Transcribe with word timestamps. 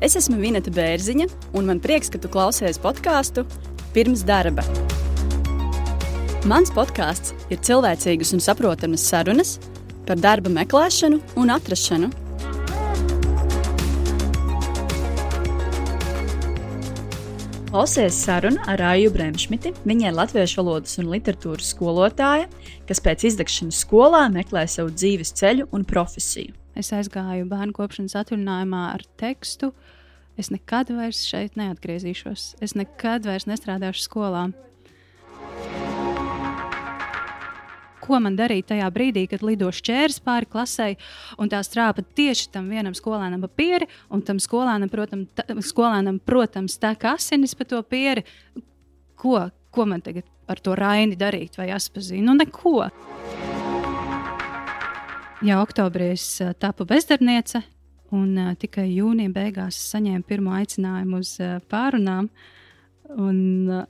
Es 0.00 0.14
esmu 0.16 0.38
Vineta 0.40 0.72
Bērziņa, 0.72 1.26
un 1.52 1.66
man 1.68 1.80
prieks, 1.84 2.08
ka 2.08 2.16
tu 2.16 2.28
klausies 2.32 2.78
podkāstu 2.80 3.42
pirms 3.92 4.22
darba. 4.24 4.64
Mans 6.48 6.72
podkāsts 6.72 7.34
ir 7.52 7.60
cilvēcīgas 7.60 8.32
un 8.32 8.40
saprotamas 8.40 9.04
sarunas 9.04 9.58
par 10.08 10.16
darba 10.16 10.48
meklēšanu 10.54 11.20
un 11.36 11.52
atrašanu. 11.52 12.08
Klausies 17.68 18.16
sarunu 18.24 18.64
ar 18.72 18.80
Aiju 18.94 19.12
Bremšmiti. 19.14 19.74
Viņa 19.84 20.08
ir 20.08 20.16
latviešu 20.16 20.62
valodas 20.62 20.96
un 20.98 21.12
literatūras 21.12 21.74
skolotāja, 21.74 22.48
kas 22.88 23.04
pēc 23.04 23.28
izdegšanas 23.34 23.84
skolā 23.84 24.24
meklē 24.32 24.64
savu 24.64 24.96
dzīves 24.96 25.36
ceļu 25.36 25.68
un 25.76 25.84
profesiju. 25.84 26.56
Es 26.80 26.94
aizgāju 26.96 27.44
bērnu 27.50 27.74
kopšanas 27.76 28.14
atvaļinājumā 28.22 28.82
ar 28.94 29.02
tekstu. 29.20 29.74
Es 30.40 30.48
nekad 30.48 30.88
vairs 30.96 31.20
šeit 31.28 31.58
neatgriezīšos. 31.60 32.54
Es 32.64 32.72
nekad 32.78 33.26
vairs 33.28 33.44
nestrādāšu 33.50 34.06
skolā. 34.06 34.46
Ko 38.00 38.20
man 38.24 38.38
darīt 38.38 38.70
tajā 38.70 38.88
brīdī, 38.94 39.26
kad 39.28 39.44
lido 39.44 39.68
šķērs 39.76 40.22
pāri 40.24 40.48
klasē, 40.48 40.88
un 41.36 41.52
tā 41.52 41.60
strāpa 41.66 42.00
tieši 42.16 42.48
tam 42.56 42.72
vienam 42.72 42.96
skolēnam 42.96 43.44
pa 43.44 43.52
pieri, 43.60 43.90
un 44.08 44.24
tam 44.24 44.40
skolēnam, 44.40 44.88
protams, 44.90 45.28
ta, 45.36 45.44
skolēnam, 45.60 46.16
protams 46.24 46.80
tek 46.80 47.04
asinis 47.12 47.52
pa 47.58 47.68
to 47.68 47.82
pieri. 47.84 48.24
Ko, 49.20 49.50
ko 49.68 49.86
man 49.86 50.00
tagad 50.00 50.24
ar 50.48 50.64
to 50.64 50.80
raini 50.80 51.20
darīt 51.20 51.60
vai 51.60 51.68
atpazīt? 51.76 52.24
Nu, 52.24 52.38
neko. 52.40 52.88
Jā, 55.40 55.56
oktobrī 55.64 56.10
es 56.12 56.24
tapu 56.60 56.84
bezdarbniece, 56.84 57.62
un 58.12 58.34
uh, 58.36 58.50
tikai 58.60 58.90
jūnija 58.90 59.32
beigās 59.32 59.78
saņēmu 59.88 60.26
pirmo 60.28 60.52
aicinājumu 60.58 61.22
uz 61.22 61.30
uh, 61.40 61.54
pārunām. 61.72 62.28
Un, 63.16 63.38
uh, 63.72 63.86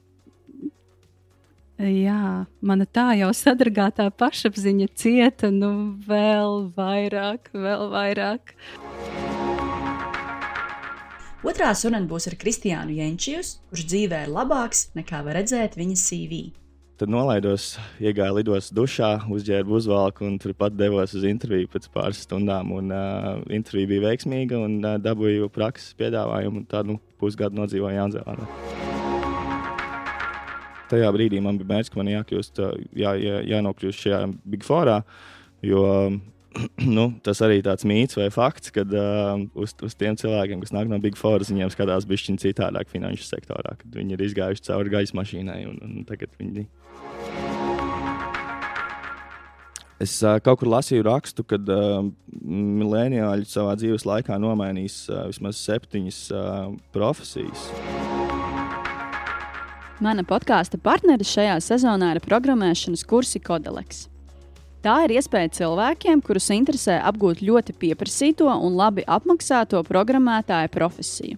jā, 1.83 2.47
mana 2.63 2.87
tā 2.87 3.09
jau 3.19 3.33
sadragātā 3.35 4.07
pašapziņa 4.15 4.89
cieta, 4.95 5.51
nu 5.51 5.73
vēl 6.07 6.71
vairāk, 6.79 7.51
vēl 7.51 7.91
vairāk. 7.97 8.55
Otrā 11.43 11.75
saruna 11.75 12.07
būs 12.07 12.31
ar 12.31 12.39
Kristiānu 12.39 12.95
Jenčijus, 13.01 13.57
kurš 13.73 13.91
dzīvē 13.91 14.27
ir 14.29 14.35
labāks 14.39 14.93
nekā 14.95 15.25
var 15.27 15.41
redzēt 15.41 15.75
viņa 15.81 15.99
CV. 15.99 16.45
Tad 17.01 17.09
nolaidos, 17.09 17.79
iegāju 17.97 18.35
lidos 18.37 18.67
dušā, 18.77 19.23
uzģērbu 19.33 19.73
uzvalku 19.79 20.27
un 20.27 20.35
turpat 20.37 20.75
devos 20.77 21.15
uz 21.17 21.23
interviju 21.25 21.71
pēc 21.73 21.87
pāris 21.95 22.19
stundām. 22.27 22.75
Un, 22.77 22.91
uh, 22.93 23.39
intervija 23.57 23.89
bija 23.89 24.03
veiksmīga 24.03 24.59
un 24.61 24.75
uh, 24.83 24.99
dabūju 25.01 25.49
prakses 25.55 25.95
piedāvājumu. 25.97 26.67
Tādu 26.69 26.99
nu, 26.99 27.01
pusgadu 27.17 27.57
nodzīvoju 27.57 27.97
Jānzēlānā. 27.97 28.49
Tajā 30.93 31.09
brīdī 31.17 31.41
man 31.41 31.57
bija 31.63 31.71
mērķis, 31.73 31.95
ka 31.95 32.03
man 32.03 32.13
jākļūst, 32.13 32.61
jā, 33.01 33.15
jā, 33.17 33.41
jānokļūst 33.55 34.05
šajā 34.05 34.21
Big 34.53 34.69
Forā. 34.69 34.99
Jo 35.65 35.87
nu, 36.97 37.07
tas 37.25 37.41
arī 37.47 37.61
tāds 37.65 37.87
mīts 37.87 38.19
vai 38.19 38.29
fakts, 38.35 38.73
ka 38.75 38.85
uh, 38.87 39.45
uz, 39.55 39.75
uz 39.87 39.97
tiem 39.99 40.19
cilvēkiem, 40.19 40.63
kas 40.65 40.75
nāk 40.75 40.91
no 40.91 40.99
Big 41.03 41.19
Four, 41.21 41.45
viņiem 41.47 41.71
skatās 41.73 42.09
bišķiņa 42.11 42.45
citādāk 42.47 42.91
finanšu 42.91 43.29
sektorā, 43.29 43.77
kad 43.79 43.95
viņi 43.95 44.17
ir 44.17 44.27
izgājuši 44.29 44.67
cauri 44.71 44.93
gaisa 44.93 45.19
mašīnai 45.21 45.63
un, 45.71 45.81
un 45.87 46.05
tagad 46.09 46.35
viņi 46.41 46.67
Es 50.01 50.15
uh, 50.25 50.39
kaut 50.41 50.63
kur 50.63 50.71
lasīju 50.73 51.05
rakstu, 51.05 51.45
ka 51.45 51.59
uh, 51.61 52.07
mileniāļi 52.41 53.45
savā 53.45 53.75
dzīves 53.77 54.07
laikā 54.09 54.39
nomainīs 54.41 55.03
uh, 55.11 55.27
vismaz 55.29 55.61
septiņas 55.61 56.21
uh, 56.33 56.71
profesijas. 56.95 57.67
Mana 60.01 60.25
podkāstu 60.25 60.81
partneris 60.81 61.35
šajā 61.37 61.59
sezonā 61.61 62.15
ir 62.15 62.25
programmēšanas 62.25 63.05
kursi 63.05 63.45
Kodeleks. 63.45 64.07
Tā 64.81 64.95
ir 65.05 65.13
iespēja 65.19 65.51
cilvēkiem, 65.59 66.23
kurus 66.25 66.47
interesē 66.55 67.03
apgūt 67.05 67.43
ļoti 67.45 67.75
pieprasīto 67.77 68.49
un 68.49 68.79
labi 68.79 69.05
apmaksāto 69.05 69.83
programmētāja 69.85 70.71
profesiju. 70.73 71.37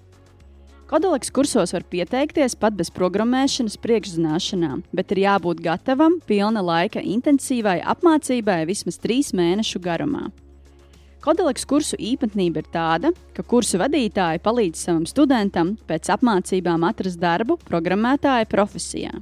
Kodoleks 0.92 1.32
kursos 1.34 1.72
var 1.74 1.82
pieteikties 1.88 2.54
pat 2.60 2.76
bez 2.78 2.92
programmēšanas 2.94 3.78
priekšzināšanām, 3.82 4.84
bet 4.94 5.14
ir 5.14 5.22
jābūt 5.24 5.62
gatavam 5.64 6.18
pilna 6.28 6.62
laika 6.62 7.02
intensīvai 7.02 7.80
apmācībai 7.94 8.60
vismaz 8.68 9.00
trīs 9.02 9.32
mēnešu 9.34 9.80
garumā. 9.82 10.28
Kodoleks 11.24 11.66
kursu 11.66 11.98
īpatnība 11.98 12.62
ir 12.62 12.70
tāda, 12.70 13.10
ka 13.34 13.42
kursu 13.42 13.80
vadītāji 13.82 14.42
palīdz 14.44 14.86
savam 14.86 15.08
studentam 15.08 15.74
pēc 15.88 16.12
apmācībām 16.14 16.86
atrast 16.86 17.18
darbu 17.22 17.58
programmētāja 17.66 18.46
profesijā. 18.52 19.16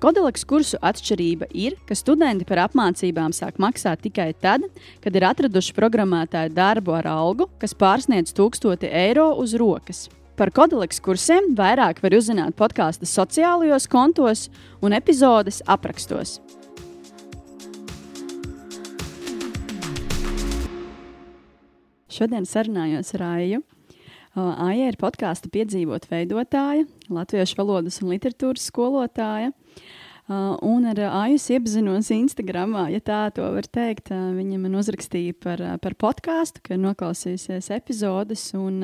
Kodoleks 0.00 0.46
kursu 0.48 0.78
atšķirība 0.80 1.50
ir, 1.52 1.74
ka 1.84 1.92
studenti 1.92 2.46
par 2.48 2.62
apmācībām 2.62 3.34
sāk 3.36 3.58
maksāt 3.60 4.00
tikai 4.06 4.30
tad, 4.32 4.62
kad 5.04 5.18
ir 5.18 5.26
atraduši 5.28 5.74
programmētāju 5.76 6.54
darbu 6.56 6.94
ar 6.96 7.08
algu, 7.10 7.50
kas 7.60 7.76
pārsniedz 7.76 8.32
1000 8.32 8.88
eiro 8.88 9.26
uz 9.36 9.52
rokas. 9.60 10.06
Par 10.40 10.48
kodoleks 10.56 11.02
kursiem 11.04 11.50
vairāk 11.52 12.00
var 12.00 12.16
uzzināt 12.16 12.56
podkāstu 12.56 13.04
sociālajos 13.04 13.84
kontos 13.92 14.46
un 14.80 14.96
epizodes 14.96 15.60
aprakstos. 15.68 16.38
Šodien 22.08 22.48
sarunājos 22.48 23.12
ar 23.20 23.28
Aiju. 23.34 23.60
Aija 24.40 24.88
ir 24.88 24.96
podkāstu 24.96 25.52
piedzīvot 25.52 26.08
veidotāja, 26.08 26.88
latviešu 27.12 27.60
valodas 27.60 28.00
un 28.00 28.14
literatūras 28.14 28.70
skolotāja. 28.72 29.52
Uh, 30.30 30.54
un 30.62 30.84
ar 30.86 30.94
Aijas 31.24 31.48
iepazinos 31.50 32.06
Instagram, 32.14 32.76
ja 32.92 33.00
tā 33.02 33.16
to 33.34 33.42
var 33.50 33.66
teikt. 33.66 34.12
Uh, 34.14 34.28
viņa 34.36 34.60
man 34.62 34.76
uzrakstīja 34.78 35.34
par, 35.42 35.58
uh, 35.58 35.72
par 35.82 35.96
podkāstu, 35.98 36.62
ka 36.68 36.78
noklausījusies 36.78 37.66
epizodes, 37.74 38.44
un 38.54 38.78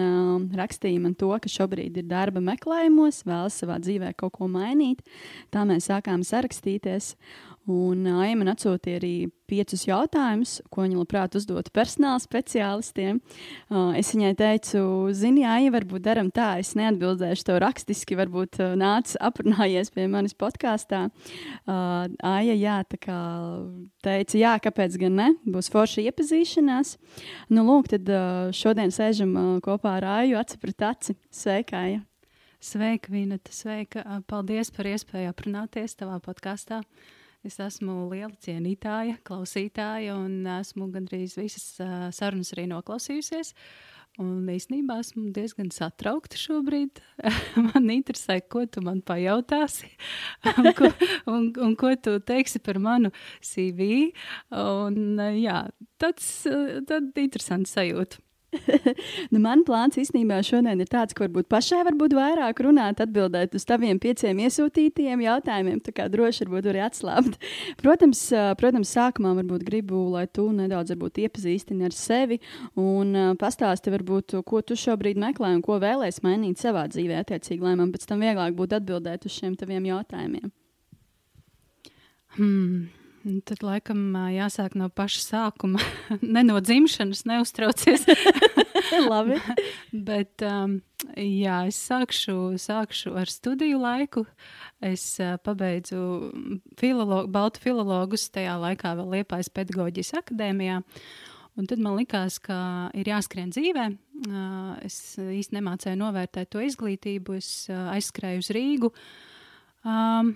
rakstīja 0.58 1.04
man 1.04 1.14
to, 1.14 1.30
ka 1.38 1.46
šobrīd 1.46 2.00
ir 2.02 2.08
darba 2.10 2.42
meklējumos, 2.42 3.22
vēlas 3.30 3.60
savā 3.62 3.78
dzīvē 3.78 4.10
kaut 4.18 4.34
ko 4.40 4.50
mainīt. 4.50 5.06
Tā 5.54 5.62
mēs 5.70 5.86
sākām 5.86 6.26
sarakstīties. 6.26 7.12
Un 7.66 8.04
Aija 8.20 8.36
man 8.38 8.52
atsūtīja 8.52 9.00
arī 9.00 9.12
piecus 9.50 9.82
jautājumus, 9.88 10.60
ko 10.70 10.84
viņa 10.84 11.00
labprāt 11.00 11.34
uzdotu 11.38 11.72
personāla 11.74 12.20
speciālistiem. 12.22 13.18
Es 13.98 14.12
viņai 14.14 14.30
teicu, 14.38 14.82
zini, 15.16 15.42
Aija, 15.50 15.72
varbūt 15.74 16.04
darām 16.06 16.30
tā, 16.34 16.52
es 16.62 16.76
neatbildēšu 16.78 17.48
tev 17.48 17.58
rakstiski, 17.64 18.18
varbūt 18.18 18.60
nāc 18.78 19.16
aprunājies 19.18 19.90
pie 19.94 20.06
manis 20.10 20.36
podkāstā. 20.38 21.08
Aija, 21.66 22.54
jā, 22.54 22.78
tā 22.86 23.00
kā 23.02 23.18
teica, 24.06 24.38
jā, 24.38 24.54
kāpēc 24.62 24.98
gan 25.02 25.18
ne, 25.18 25.28
būs 25.42 25.72
forša 25.74 26.06
iepazīšanās. 26.06 26.94
Nu, 27.50 27.66
lūk, 27.66 27.90
tad 27.96 28.14
šodien 28.54 28.94
sēžam 28.94 29.58
kopā 29.66 29.98
ar 29.98 30.10
Aiju 30.20 30.38
aci 30.38 30.62
pret 30.62 30.86
aci. 30.86 31.18
Sveika, 31.34 31.82
Aija! 31.82 32.06
Sveika, 32.62 33.10
Vineta, 33.12 33.50
sveika! 33.52 34.06
Paldies 34.30 34.70
par 34.74 34.86
iespēju 34.88 35.34
aprunāties 35.34 35.98
tavā 35.98 36.22
podkāstā. 36.22 36.80
Es 37.46 37.60
esmu 37.62 38.08
liela 38.10 38.32
cienītāja, 38.42 39.20
klausītāja, 39.26 40.16
un 40.18 40.48
esmu 40.56 40.88
gandrīz 40.90 41.36
visas 41.38 41.76
uh, 41.78 42.08
sarunas 42.14 42.50
arī 42.56 42.64
noklausījusies. 42.72 43.52
Un 44.18 44.48
īstenībā 44.48 44.96
esmu 45.02 45.28
diezgan 45.36 45.68
satraukta 45.70 46.40
šobrīd. 46.40 47.02
man 47.68 47.86
interesē, 47.92 48.40
ko 48.40 48.64
tu 48.66 48.82
man 48.82 49.02
pajautāsi, 49.06 49.92
un, 50.56 50.70
ko, 50.74 50.90
un, 51.30 51.50
un 51.68 51.76
ko 51.78 51.92
tu 52.00 52.16
teiksi 52.24 52.62
par 52.64 52.80
manu 52.82 53.12
CV. 53.44 54.08
Un, 54.56 55.20
jā, 55.36 55.66
tāds, 56.02 56.30
tāds 56.88 57.22
interesants 57.28 57.76
sajūta. 57.76 58.25
nu, 59.32 59.40
man 59.42 59.62
plāns 59.66 59.98
īstenībā 60.00 60.38
šodien 60.46 60.80
ir 60.82 60.90
tāds, 60.90 61.14
ka 61.16 61.26
varbūt 61.26 61.48
pašai 61.52 61.82
varbūt 61.88 62.16
vairāk 62.16 62.60
runāt, 62.66 63.00
atbildēt 63.04 63.56
uz 63.58 63.66
taviem 63.68 64.00
pieciem 64.02 64.40
iesūtītajiem 64.46 65.24
jautājumiem. 65.26 65.80
Tā 65.86 65.94
kā 65.96 66.08
droši 66.12 66.46
varbūt 66.46 66.70
arī 66.72 66.82
atslābt. 66.86 67.38
Protams, 67.82 68.22
protams, 68.60 68.92
sākumā 68.96 69.34
varbūt 69.40 69.64
gribu, 69.66 70.02
lai 70.16 70.26
tu 70.26 70.48
nedaudz 70.54 70.94
iepazīstini 70.96 71.86
ar 71.88 71.96
sevi 71.96 72.40
un 72.80 73.36
pastāsti, 73.40 73.92
varbūt, 73.94 74.38
ko 74.46 74.62
tu 74.66 74.76
šobrīd 74.78 75.20
meklē 75.20 75.54
un 75.56 75.64
ko 75.64 75.78
vēlēsies 75.82 76.24
mainīt 76.26 76.62
savā 76.62 76.86
dzīvē, 76.92 77.22
attiecīgi, 77.22 77.62
lai 77.64 77.76
man 77.78 77.92
pēc 77.94 78.06
tam 78.08 78.22
vieglāk 78.24 78.56
būtu 78.58 78.80
atbildēt 78.80 79.26
uz 79.28 79.36
šiem 79.38 79.56
taviem 79.58 79.88
jautājumiem. 79.90 80.52
Hmm. 82.36 82.86
Tad 83.26 83.62
laikam 83.64 84.14
jāsāk 84.30 84.76
no 84.78 84.86
paša 84.92 85.22
sākuma. 85.24 85.82
ne 86.36 86.44
no 86.46 86.60
dzimšanas, 86.62 87.24
neuztraucies. 87.26 88.04
Labi. 89.10 89.40
Bet 90.08 90.44
um, 90.46 90.78
jā, 91.18 91.56
es 91.66 91.78
sākšu, 91.88 92.54
sākšu 92.62 93.16
ar 93.18 93.30
studiju 93.30 93.80
laiku. 93.82 94.26
Es 94.78 95.08
uh, 95.18 95.34
pabeidzu 95.42 95.98
filolo 96.78 97.24
Baltu 97.26 97.64
filologus 97.64 98.28
tajā 98.30 98.54
laikā 98.62 98.94
vēl 99.00 99.18
Liepājas 99.18 99.50
pedagoģijas 99.50 100.14
akadēmijā. 100.22 100.82
Un 101.56 101.66
tad 101.66 101.80
man 101.82 101.96
likās, 101.96 102.36
ka 102.38 102.56
ir 102.94 103.08
jāskrien 103.08 103.48
dzīvē. 103.48 103.88
Es 104.84 105.16
īsti 105.16 105.56
nemācēju 105.56 105.96
novērtēt 105.96 106.50
to 106.52 106.60
izglītību. 106.60 107.38
Es 107.40 107.48
aizskrēju 107.72 108.44
uz 108.44 108.50
Rīgu. 108.52 108.90
Um, 109.86 110.32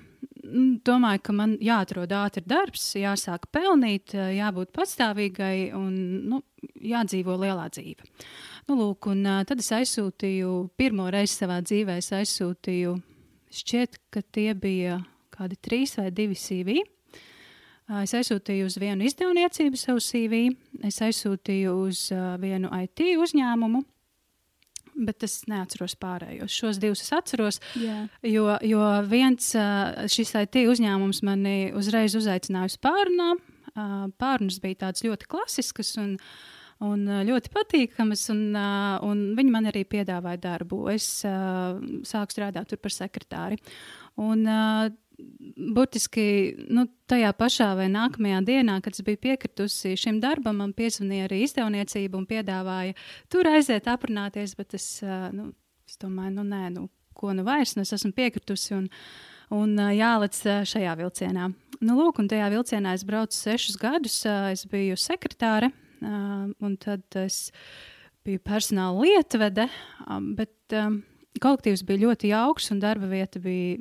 domāju, 0.87 1.23
ka 1.27 1.35
man 1.35 1.57
jāatrod 1.63 2.13
ātri 2.15 2.43
darbs, 2.47 2.85
jāsāk 2.99 3.49
pelnīt, 3.53 4.15
jābūt 4.15 4.73
patstāvīgai 4.77 5.73
un 5.77 5.95
nu, 6.31 6.41
jādzīvo 6.81 7.37
lielā 7.41 7.67
dzīve. 7.73 8.07
Nu, 8.69 8.77
lūk, 8.79 9.11
un, 9.11 9.25
tad 9.49 9.63
es 9.63 9.71
aizsūtīju, 9.75 10.53
pirmo 10.79 11.09
reizi 11.11 11.41
savā 11.41 11.61
dzīvē, 11.65 11.99
es 12.01 12.13
aizsūtīju, 12.15 12.95
šķiet, 13.61 14.01
ka 14.15 14.23
tie 14.23 14.53
bija 14.55 15.01
kādi 15.35 15.59
trīs 15.59 15.97
vai 15.99 16.11
divi 16.15 16.39
CV. 16.39 16.81
Es 18.01 18.15
aizsūtīju 18.15 18.69
uz 18.71 18.77
vienu 18.79 19.03
izdevniecību 19.09 19.79
savu 19.79 20.03
CV, 20.05 20.45
es 20.87 21.01
aizsūtīju 21.03 21.73
uz 21.89 22.05
vienu 22.39 22.71
IT 22.85 23.03
uzņēmumu, 23.19 23.83
bet 25.07 25.27
es 25.27 25.41
neatceros 25.51 25.97
pārējos. 26.01 26.53
Šos 26.53 26.81
divus 26.83 27.05
es 27.05 27.13
atceros, 27.17 27.61
Jā. 27.81 28.05
jo, 28.27 28.47
jo 28.67 28.85
viens 29.11 29.53
šis 30.13 30.35
IT 30.43 30.63
uzņēmums 30.71 31.23
mani 31.27 31.59
uzreiz 31.77 32.17
uzaicināja 32.19 32.73
uz 32.73 32.79
pārunām. 32.83 33.43
Pārunas 34.21 34.59
bija 34.63 34.87
tādas 34.87 35.05
ļoti 35.07 35.29
klasiskas 35.31 35.95
un, 36.03 36.17
un 36.85 37.05
ļoti 37.29 37.53
patīkamas, 37.55 38.27
un, 38.35 38.43
un 39.07 39.23
viņi 39.39 39.55
man 39.55 39.71
arī 39.71 39.85
piedāvāja 39.89 40.43
darbu. 40.49 40.83
Es 40.93 41.09
sāku 41.23 42.37
strādāt 42.37 42.73
tur 42.73 42.83
par 42.83 42.95
sekretāri. 42.95 43.61
Un, 44.21 44.45
burtiski 45.75 46.27
nu, 46.73 46.87
tajā 47.11 47.31
pašā 47.37 47.71
vai 47.79 47.89
nākamajā 47.93 48.41
dienā, 48.47 48.79
kad 48.85 48.97
es 48.97 49.05
biju 49.07 49.21
piekritusi 49.27 49.97
šim 50.01 50.21
darbam, 50.23 50.61
man 50.63 50.75
piezvanīja 50.77 51.29
arī 51.29 51.43
izdevniecība 51.47 52.19
un 52.21 52.29
piedāvāja 52.31 52.97
tur 53.33 53.49
aiziet, 53.51 53.91
aprunāties. 53.91 54.57
Bet 54.59 54.77
es, 54.79 54.87
nu, 55.37 55.51
es 55.89 56.01
domāju, 56.01 56.37
nu, 56.39 56.47
nē, 56.47 56.63
nu, 56.77 56.87
ko 57.17 57.35
nu 57.37 57.45
vairs, 57.47 57.77
nu, 57.77 57.85
es 57.85 57.93
esmu 57.97 58.13
piekritusi 58.17 58.77
un, 58.79 58.89
un 59.55 59.77
jālec 59.97 60.39
šajā 60.71 60.97
vilcienā. 61.03 61.51
Nu, 61.81 61.97
lūk, 61.97 62.21
un 62.21 62.29
tajā 62.31 62.51
vilcienā 62.53 62.97
es 62.97 63.07
braucu 63.09 63.37
sešus 63.37 63.79
gadus, 63.81 64.23
es 64.27 64.67
biju 64.69 64.99
sekretāre, 65.01 65.71
un 66.01 66.77
tad 66.81 67.21
es 67.21 67.49
biju 68.25 68.43
personāla 68.45 69.01
lietvede, 69.01 69.69
bet 70.37 70.77
kolektīvs 71.43 71.85
bija 71.89 72.05
ļoti 72.05 72.31
jauks 72.35 72.71
un 72.75 72.83
darba 72.83 73.09
vieta 73.11 73.43
bija 73.43 73.81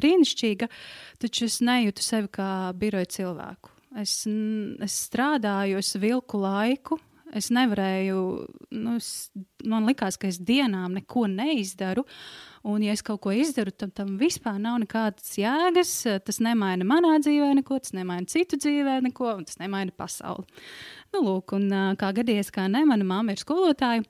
brīnišķīga, 0.00 0.70
taču 1.22 1.46
es 1.50 1.60
nejūtu 1.64 2.04
sevi 2.04 2.32
kā 2.38 2.48
biroja 2.78 3.10
cilvēku. 3.18 3.74
Es, 3.98 4.22
es 4.26 4.98
strādāju, 5.08 5.80
es 5.82 5.96
vilku 5.98 6.40
laiku. 6.40 7.00
Es 7.30 7.46
nevarēju, 7.54 8.20
nu, 8.74 8.96
es, 8.98 9.30
man 9.70 9.84
liekas, 9.86 10.16
ka 10.18 10.26
es 10.26 10.40
dienām 10.42 10.96
neko 10.98 11.28
neizdaru. 11.30 12.02
Un, 12.66 12.82
ja 12.82 12.94
es 12.96 13.04
kaut 13.06 13.20
ko 13.22 13.30
izdaru, 13.34 13.70
tad 13.70 13.92
tam 13.96 14.16
vispār 14.18 14.58
nav 14.58 14.80
nekādas 14.82 15.36
jēgas. 15.38 15.92
Tas 16.26 16.40
nemaina 16.42 16.86
manā 16.86 17.14
dzīvē 17.22 17.52
neko, 17.60 17.78
tas 17.84 17.94
nemaina 17.94 18.26
citu 18.30 18.58
dzīvē 18.58 18.98
neko, 19.06 19.30
un 19.38 19.46
tas 19.46 19.60
nemaina 19.62 19.94
pasauli. 19.94 20.48
Nu, 21.14 21.22
lūk, 21.28 21.54
un 21.58 21.70
kā 22.00 22.10
gadījies, 22.18 22.50
kā 22.54 22.66
ne, 22.70 22.82
mana 22.88 23.06
mamma 23.06 23.36
ir 23.36 23.42
skolotāja. 23.42 24.02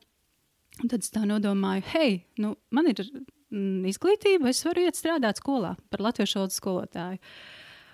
Un 0.81 0.89
tad 0.89 1.05
es 1.05 1.13
tā 1.13 1.27
nodomāju, 1.29 1.85
hei, 1.93 2.13
nu, 2.41 2.55
man 2.73 2.89
ir 2.89 3.03
mm, 3.05 3.89
izglītība, 3.91 4.51
es 4.51 4.63
varu 4.65 4.87
iet 4.87 4.99
strādāt 4.99 5.41
skolā 5.43 5.75
par 5.93 6.05
latviešu 6.07 6.41
valodas 6.41 6.61
skolotāju. 6.61 7.21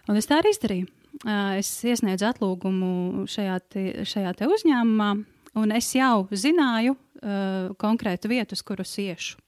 Un 0.07 0.21
es 0.21 0.29
tā 0.31 0.39
arī 0.41 0.53
izdarīju. 0.55 0.91
Uh, 1.25 1.57
es 1.57 1.71
iesniedzu 1.89 2.27
atlūgumu 2.29 3.25
šajā, 3.33 3.57
te, 3.73 3.87
šajā 4.07 4.35
te 4.37 4.49
uzņēmumā, 4.53 5.09
un 5.57 5.73
es 5.75 5.89
jau 5.97 6.27
zināju 6.29 6.93
uh, 6.93 7.73
konkrētu 7.81 8.31
vietu, 8.31 8.59
uz 8.59 8.63
kuras 8.67 8.93
iešu. 9.01 9.41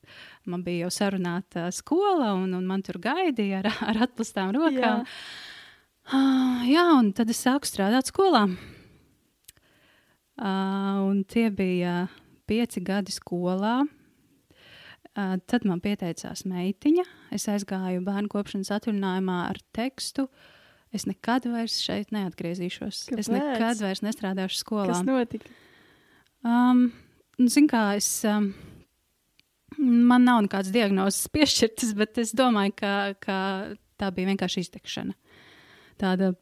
Man 0.49 0.64
bija 0.64 0.87
jau 0.87 0.94
sarunāta 0.96 1.67
skola, 1.76 2.32
un, 2.38 2.55
un 2.56 2.64
man 2.67 2.82
tur 2.82 2.96
gaidīja 3.05 3.61
ar, 3.61 3.69
ar 3.90 4.00
atpūstām 4.08 4.55
rokām. 4.56 5.05
Jā. 5.05 5.19
Uh, 6.08 6.64
jā, 6.64 6.87
un 6.96 7.12
tad 7.12 7.29
es 7.29 7.43
sāku 7.44 7.69
strādāt 7.69 8.08
skolā. 8.08 8.46
Uh, 10.38 11.05
un 11.05 11.20
tie 11.29 11.50
bija 11.52 12.06
pieci 12.49 12.83
gadi 12.85 13.15
skolā. 13.15 13.81
Uh, 15.19 15.35
tad 15.50 15.65
man 15.67 15.83
pieteicās 15.83 16.45
meitiņa. 16.47 17.05
Es 17.35 17.49
aizgāju 17.50 18.05
bērnu 18.06 18.31
kopšanas 18.33 18.71
atvaļinājumā 18.77 19.41
ar 19.49 19.61
tekstu. 19.75 20.29
Es 20.95 21.05
nekad 21.09 21.49
vairs 21.50 21.81
šeit 21.85 22.12
neatgriezīšos. 22.15 23.09
Kāpēc? 23.11 23.21
Es 23.21 23.31
nekad 23.33 23.83
vairs 23.85 24.05
nestrādāšu 24.06 24.62
skolā. 24.62 24.93
Kas 24.93 25.05
notika? 25.06 25.50
Um, 26.47 26.89
Ziniet, 27.39 27.71
kā 27.71 27.83
es. 27.99 28.09
Um, 28.27 28.53
man 29.79 30.25
nav 30.27 30.43
nekādas 30.47 30.73
diagnozes 30.75 31.29
piešķirtas, 31.35 31.95
bet 31.99 32.19
es 32.23 32.35
domāju, 32.37 32.75
ka, 32.79 32.95
ka 33.23 33.39
tā 34.00 34.11
bija 34.15 34.33
vienkārši 34.33 34.65
iztekšana. 34.67 35.15
Tāda 35.99 36.33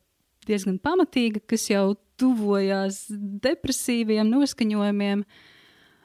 diezgan 0.47 0.79
pamatīga, 0.83 1.43
kas 1.49 1.69
jau 1.71 1.97
tuvojās 2.21 3.07
depresīviem 3.45 4.29
noskaņojumiem. 4.31 5.25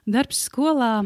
Darbs 0.10 0.48
skolā. 0.48 1.04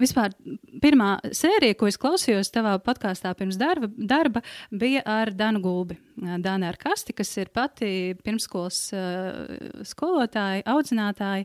Vispār 0.00 0.32
pirmā 0.80 1.18
sērija, 1.36 1.76
ko 1.76 1.84
es 1.90 1.98
klausījos 2.00 2.48
tavā 2.54 2.78
podkāstā 2.80 3.34
pirms 3.36 3.58
darba, 3.60 3.90
darba, 3.92 4.40
bija 4.72 5.02
ar 5.04 5.28
Danu 5.36 5.60
Gulbi. 5.60 5.98
Dāna 6.16 6.70
ar 6.70 6.78
Kasti, 6.80 7.12
kas 7.16 7.34
ir 7.36 7.50
pati 7.52 8.16
pirmskolas 8.24 8.78
uh, 8.96 9.58
skolotāja, 9.84 10.64
audzinātāja. 10.72 11.44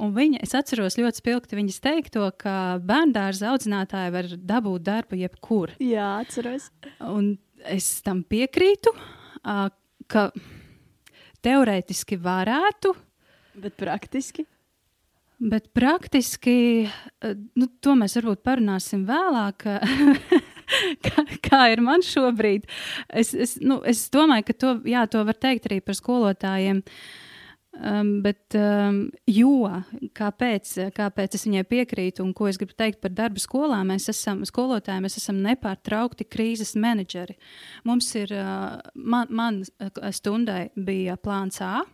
Un 0.00 0.14
viņa, 0.16 0.40
es 0.46 0.56
atceros 0.56 0.96
ļoti 0.96 1.20
spilgti 1.20 1.58
viņas 1.58 1.80
teikto, 1.84 2.24
ka 2.40 2.54
bērndārza 2.88 3.50
audzinātāja 3.52 4.14
var 4.14 4.30
dabūt 4.32 4.86
darbu 4.86 5.20
jebkur. 5.20 5.74
Jā, 5.84 6.22
atceros. 6.24 6.70
Un 7.04 7.34
es 7.68 7.90
tam 8.06 8.22
piekrītu, 8.24 8.94
uh, 8.96 9.66
ka 10.08 10.30
teorētiski 11.44 12.16
varētu. 12.24 12.94
Bet 13.60 13.76
praktiski? 13.76 14.46
Bet 15.40 15.70
praktiski, 15.72 16.84
nu, 17.56 17.66
to 17.80 17.94
mēs 17.96 18.18
varbūt 18.18 18.42
parunāsim 18.44 19.06
vēlāk, 19.08 19.64
kā, 21.06 21.24
kā 21.46 21.60
ir 21.72 21.80
man 21.84 22.04
šobrīd. 22.04 22.66
Es, 23.08 23.32
es, 23.32 23.56
nu, 23.64 23.78
es 23.88 24.02
domāju, 24.12 24.50
ka 24.50 24.58
to, 24.60 24.74
jā, 24.84 25.06
to 25.08 25.24
var 25.24 25.38
teikt 25.40 25.70
arī 25.70 25.80
par 25.84 25.96
skolotājiem. 25.96 26.84
Um, 27.80 28.16
bet, 28.20 28.52
um, 28.58 29.04
jo 29.30 29.70
kāpēc, 30.18 30.72
kāpēc 30.92 31.36
es 31.38 31.46
viņai 31.46 31.62
piekrītu 31.70 32.24
un 32.26 32.32
ko 32.36 32.48
es 32.50 32.58
gribu 32.60 32.74
teikt 32.76 32.98
par 33.00 33.14
darbu 33.14 33.40
skolā, 33.40 33.78
mēs 33.86 34.10
esam 34.10 34.42
skolotāji, 34.44 35.04
mēs 35.06 35.20
esam 35.22 35.38
nepārtraukti 35.44 36.26
krīzes 36.28 36.74
menedžeri. 36.74 37.38
Mums 37.88 38.10
ir, 38.18 38.34
uh, 38.36 38.82
man, 38.92 39.30
man 39.30 39.62
stundai 40.12 40.66
bija 40.74 41.16
plāns 41.16 41.62
A, 41.64 41.86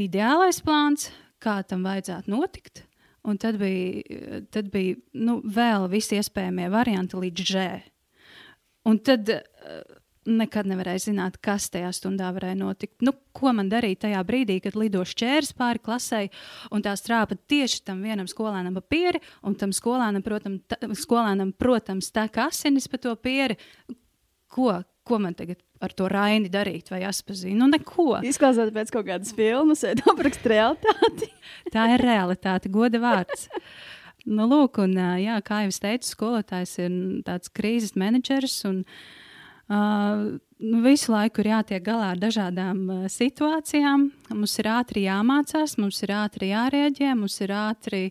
ideālais 0.00 0.62
plāns, 0.64 1.10
kā 1.42 1.60
tam 1.68 1.84
vajadzētu 1.88 2.32
notikt. 2.32 2.84
Un 3.28 3.36
tad 3.36 3.58
bija, 3.60 4.40
tad 4.52 4.70
bija 4.72 4.96
nu, 5.20 5.40
vēl 5.44 5.90
visi 5.92 6.16
iespējamie 6.16 6.70
varianti 6.72 7.20
līdz 7.20 7.48
žē. 7.50 7.70
Un 8.88 8.96
tad 9.04 9.28
uh, 9.28 9.98
nekad 10.28 10.68
nevarēja 10.68 11.06
zināt, 11.08 11.38
kas 11.44 11.68
tajā 11.72 11.90
stundā 11.96 12.30
varēja 12.34 12.58
notikt. 12.60 12.98
Nu, 13.04 13.12
ko 13.36 13.52
man 13.56 13.70
darīt 13.72 14.02
tajā 14.04 14.20
brīdī, 14.26 14.58
kad 14.64 14.76
lido 14.78 15.02
šķērs 15.06 15.52
pāri 15.58 15.82
klasē, 15.84 16.22
un 16.74 16.84
tā 16.84 16.94
strāpa 16.98 17.36
tieši 17.36 17.82
tam 17.88 18.02
vienam 18.04 18.28
skolēnam 18.30 18.76
pa 18.76 18.84
pieri, 18.84 19.22
un 19.46 19.56
tam 19.60 19.74
skolēnam, 19.76 20.24
protams, 20.24 20.64
ta, 20.70 20.80
skolēnam, 20.96 21.54
protams 21.56 22.12
tā 22.14 22.26
kā 22.32 22.48
asinis 22.50 22.88
pa 22.90 23.00
to 23.00 23.14
pieri. 23.20 23.58
Ko, 24.50 24.72
ko 25.06 25.20
man 25.22 25.36
tagad 25.38 25.60
ar 25.80 25.94
to 25.96 26.08
raini 26.12 26.50
darīt 26.52 26.90
vai 26.92 27.02
jāspazīt? 27.04 27.54
Nu, 27.56 27.68
neko. 27.70 28.18
Izklausās 28.26 28.72
pēc 28.74 28.92
kaut 28.94 29.08
kādas 29.08 29.32
filmas, 29.36 29.84
vai 29.86 29.94
aprakst 30.12 30.50
realitāti. 30.50 31.30
Tā 31.74 31.86
ir 31.94 32.04
realitāte, 32.04 32.72
goda 32.72 33.00
vārds. 33.02 33.48
Nu, 34.28 34.44
lūk, 34.50 34.82
un, 34.84 34.98
jā, 35.20 35.38
kā 35.44 35.64
jau 35.64 35.72
es 35.72 35.80
teicu, 35.80 36.10
skolotājs 36.12 36.76
ir 36.82 36.92
tāds 37.24 37.52
krīzes 37.56 37.94
menedžers. 37.98 38.58
Un, 38.68 38.82
uh, 39.72 40.26
nu, 40.60 40.80
visu 40.84 41.14
laiku 41.14 41.40
ir 41.40 41.52
jātiek 41.54 41.84
galā 41.86 42.12
ar 42.14 42.20
dažādām 42.20 42.82
uh, 42.84 43.06
situācijām. 43.10 44.10
Mums 44.34 44.58
ir 44.60 44.70
ātri 44.74 45.06
jāmācās, 45.06 45.78
mums 45.80 46.02
ir 46.04 46.12
ātri 46.18 46.52
jārēģē, 46.52 47.14
mums 47.16 47.40
ir 47.40 47.54
ātri 47.56 48.02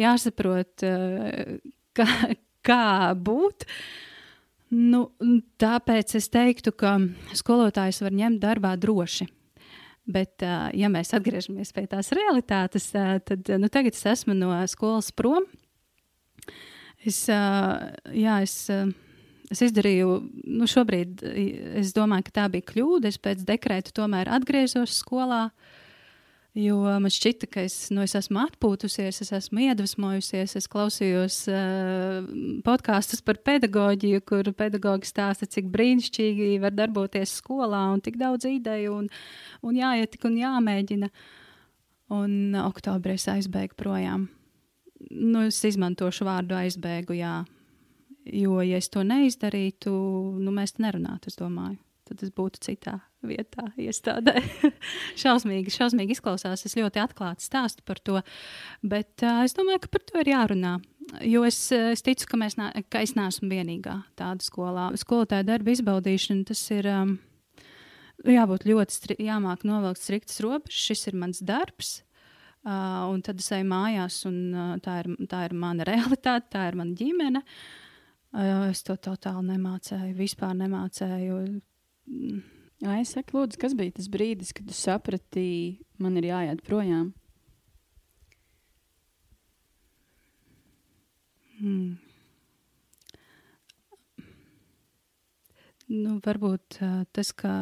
jāsaprot, 0.00 0.86
uh, 0.88 1.58
kā, 1.98 2.08
kā 2.66 2.84
būt. 3.20 3.68
Nu, 4.70 5.08
tāpēc 5.58 6.14
es 6.14 6.28
teiktu, 6.30 6.70
ka 6.70 6.94
skolotājs 7.34 8.00
var 8.04 8.14
ņemt 8.14 8.38
darbā 8.42 8.76
droši. 8.78 9.26
Bet, 10.10 10.42
ja 10.74 10.90
mēs 10.90 11.12
atgriežamies 11.14 11.74
pie 11.74 11.84
tās 11.90 12.10
realitātes, 12.14 12.88
tad 12.94 13.50
nu, 13.58 13.70
tagad 13.70 13.94
es 13.94 14.06
esmu 14.06 14.34
no 14.34 14.54
skolas 14.70 15.10
prom. 15.14 15.46
Es, 17.06 17.24
jā, 17.26 18.36
es, 18.44 18.54
es 19.50 19.62
izdarīju, 19.66 20.16
nu, 20.54 20.70
šobrīd 20.70 21.22
es 21.80 21.94
domāju, 21.96 22.28
ka 22.28 22.36
tā 22.40 22.46
bija 22.52 22.68
kļūda. 22.70 23.10
Es 23.10 23.20
pēc 23.22 23.42
dekrēta 23.48 23.94
tomēr 23.96 24.30
atgriezos 24.30 24.98
skolā. 25.02 25.48
Jo 26.58 26.80
man 26.82 27.12
šķita, 27.14 27.46
ka 27.46 27.62
es, 27.62 27.74
nu, 27.94 28.02
es 28.02 28.16
esmu 28.18 28.40
atpūtusies, 28.42 29.20
es 29.22 29.28
esmu 29.36 29.68
iedvesmojusies, 29.68 30.56
es 30.58 30.66
klausījos 30.70 31.36
uh, 31.46 32.24
podkāstus 32.66 33.22
par 33.22 33.38
pedagoģiju, 33.46 34.22
kur 34.26 34.50
pedagogi 34.58 35.06
stāsta, 35.06 35.46
cik 35.46 35.68
brīnišķīgi 35.70 36.56
var 36.62 36.74
darboties 36.74 37.36
skolā 37.38 37.84
un 37.92 38.02
tik 38.02 38.18
daudz 38.18 38.48
ideju 38.50 38.96
un, 38.98 39.06
un 39.62 39.78
jāiet 39.78 40.10
tik 40.16 40.26
un 40.26 40.40
jāmēģina. 40.40 41.10
Un 42.18 42.56
oktobrī 42.58 43.14
es 43.14 43.28
aizbēgu 43.30 43.78
projām. 43.78 44.26
Nu, 45.14 45.44
es 45.46 45.60
izmantošu 45.62 46.26
vārdu 46.26 46.56
aizbēgu, 46.58 47.14
jā. 47.20 47.36
Jo, 48.26 48.58
ja 48.66 48.82
es 48.82 48.90
to 48.90 49.06
neizdarītu, 49.06 49.94
nu, 50.42 50.56
mēs 50.56 50.74
te 50.74 50.82
nerunātu, 50.82 51.30
es 51.30 51.38
domāju 51.38 51.78
tad 52.10 52.26
es 52.26 52.34
būtu 52.36 52.60
citā 52.66 52.98
vietā, 53.26 53.70
iestādē. 53.80 54.36
šausmīgi, 55.22 55.72
šausmīgi 55.74 56.16
izklausās. 56.16 56.66
Es 56.66 56.76
ļoti 56.78 57.02
atklāti 57.02 57.46
stāstu 57.46 57.84
par 57.86 58.00
to, 58.02 58.20
bet 58.82 59.24
uh, 59.26 59.42
es 59.46 59.56
domāju, 59.56 59.84
ka 59.86 59.94
par 59.96 60.06
to 60.08 60.20
ir 60.22 60.32
jārunā. 60.34 60.76
Jo 61.26 61.42
es, 61.48 61.58
es 61.74 62.04
ticu, 62.06 62.28
ka, 62.30 62.38
mēs, 62.38 62.54
nā, 62.60 62.70
ka 62.92 63.02
es 63.02 63.16
neesmu 63.18 63.50
vienīgā 63.50 63.96
tāda 64.20 64.44
skolā. 64.44 64.90
Skolotāja 65.00 65.48
darba 65.48 65.74
izbaudīšana 65.74 66.46
tas 66.52 66.62
ir. 66.76 66.88
Um, 66.90 67.18
jābūt 68.28 68.66
ļoti 68.68 68.94
stri, 68.94 69.16
jāmāk 69.24 69.64
novilkt 69.68 70.02
striktas 70.02 70.40
robežas. 70.44 70.86
Šis 70.90 71.08
ir 71.10 71.18
mans 71.20 71.42
darbs. 71.44 72.00
Uh, 72.60 73.08
un 73.08 73.22
tad 73.24 73.40
es 73.40 73.48
eju 73.56 73.64
mājās, 73.70 74.18
un 74.28 74.40
uh, 74.52 74.72
tā, 74.84 74.98
ir, 75.00 75.14
tā 75.30 75.46
ir 75.46 75.54
mana 75.56 75.86
realitāte, 75.88 76.50
tā 76.52 76.66
ir 76.68 76.76
mana 76.76 76.92
ģimene. 76.96 77.40
Uh, 78.36 78.68
es 78.68 78.84
to 78.84 78.98
totāli 79.00 79.46
nemācēju, 79.54 80.12
vispār 80.18 80.52
nemācēju. 80.58 81.38
Ai, 82.10 83.02
saka, 83.06 83.36
lūdzu, 83.36 83.58
kas 83.60 83.74
bija 83.76 83.94
tas 83.98 84.08
brīdis, 84.10 84.54
kad 84.56 84.66
tu 84.66 84.74
saprati, 84.74 85.80
man 86.00 86.16
ir 86.18 86.30
jāiet 86.30 86.62
projām? 86.66 87.10
Hmm. 91.60 91.98
Nu, 95.90 96.20
varbūt 96.24 96.78
uh, 96.80 97.02
tas, 97.12 97.34
ka 97.36 97.52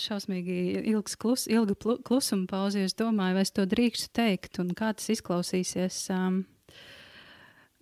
šausmīgi 0.00 0.56
ilgs 0.90 1.16
klus, 1.20 1.46
ilga 1.50 1.76
klusuma 2.04 2.48
pauze, 2.50 2.84
es 2.84 2.96
domāju, 2.98 3.38
vai 3.38 3.44
es 3.46 3.54
to 3.54 3.64
drīkstu 3.68 4.10
teikt 4.16 4.60
un 4.62 4.72
kā 4.76 4.92
tas 4.96 5.10
izklausīsies. 5.14 6.00
Um, 6.14 6.42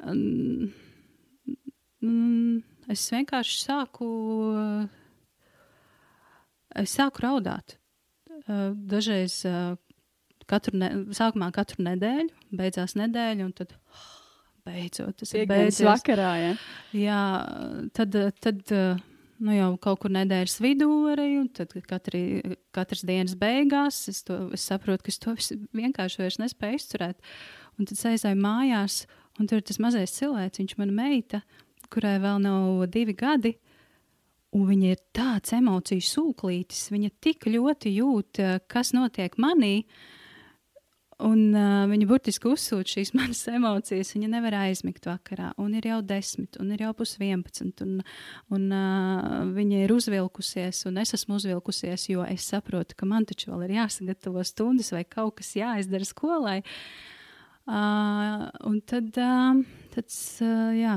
um, 0.04 0.72
es 2.92 3.04
vienkārši 3.14 3.60
sāku, 3.62 4.08
es 6.82 6.96
sāku 6.98 7.26
raudāt. 7.26 7.78
Uh, 8.42 8.72
dažreiz 8.74 9.36
uh, 9.46 9.76
katru 10.50 10.80
ne, 10.80 10.88
sākumā 11.14 11.52
katru 11.54 11.84
nedēļu, 11.86 12.32
beidzās 12.58 12.96
nedēļa, 12.98 13.46
un 13.46 13.54
tad 13.54 13.76
beidzot 14.66 15.20
tas 15.22 15.34
ir 15.36 15.46
beidzies. 15.50 15.84
vakarā, 15.86 16.32
ja? 16.40 16.52
Jā, 16.96 17.22
tad, 17.94 18.18
tad 18.42 18.74
nu 19.42 19.56
jau 19.56 19.70
kaut 19.82 20.02
kur 20.02 20.12
nedēļas 20.14 20.58
vidū 20.62 20.90
arī, 21.12 21.28
un 21.40 21.48
tad 21.54 21.74
katri, 21.88 22.22
katras 22.74 23.02
dienas 23.06 23.34
beigās 23.38 24.04
es, 24.10 24.22
to, 24.26 24.38
es 24.54 24.66
saprotu, 24.68 25.06
ka 25.06 25.12
es 25.12 25.20
to 25.22 25.34
vienkārši 25.78 26.22
vairs 26.22 26.38
nespēju 26.42 26.78
izturēt. 26.78 27.34
Un 27.80 27.88
tad 27.88 27.98
aizēju 28.12 28.38
mājās, 28.38 29.02
un 29.40 29.48
tur 29.50 29.62
ir 29.62 29.66
tas 29.66 29.80
mazais 29.82 30.14
cilvēks, 30.18 30.60
viņš 30.60 30.76
man 30.78 30.94
meita, 30.94 31.42
kurai 31.92 32.16
vēl 32.22 32.40
nav 32.42 32.86
divi 32.92 33.14
gadi. 33.18 33.56
Un 34.52 34.66
viņa 34.68 34.88
ir 34.92 34.98
tāds 35.16 35.54
emociju 35.56 36.04
sūklītis. 36.04 36.90
Viņa 36.92 37.12
tik 37.24 37.46
ļoti 37.48 37.94
jūt, 37.94 38.40
eh, 38.42 38.58
kas 38.68 38.92
notiek 38.92 39.38
manī. 39.40 39.86
Un 41.22 41.52
uh, 41.54 41.84
viņa 41.86 42.06
burtiski 42.10 42.48
uzsūta 42.50 42.96
šīs 42.96 43.12
manas 43.18 43.44
emocijas. 43.46 44.10
Viņa 44.16 44.28
nevar 44.32 44.56
aizmigt 44.64 45.06
vakarā. 45.06 45.52
Un 45.62 45.76
ir 45.78 45.86
jau 45.86 46.00
desmit, 46.02 46.58
un 46.58 46.72
ir 46.74 46.82
jau 46.82 46.90
pusvienpadsmit. 46.98 47.84
Un, 47.84 48.00
un 48.50 48.64
uh, 48.74 49.36
viņa 49.54 49.84
ir 49.84 49.94
uzvilkusies, 49.94 50.82
un 50.90 50.98
es 50.98 51.14
esmu 51.14 51.38
uzvilkusies, 51.38 52.08
jo 52.10 52.26
es 52.26 52.48
saprotu, 52.50 52.98
ka 52.98 53.06
man 53.06 53.28
taču 53.28 53.52
vēl 53.52 53.68
ir 53.68 53.76
jāsagatavo 53.78 54.42
stundas 54.48 54.90
vai 54.96 55.04
kaut 55.06 55.38
kas 55.38 55.54
jāizdara 55.60 56.08
skolai. 56.08 56.58
Uh, 57.70 58.48
un 58.66 58.80
tad, 58.82 59.14
uh, 59.22 59.62
tad 59.94 60.10
uh, 60.42 60.72
jā, 60.74 60.96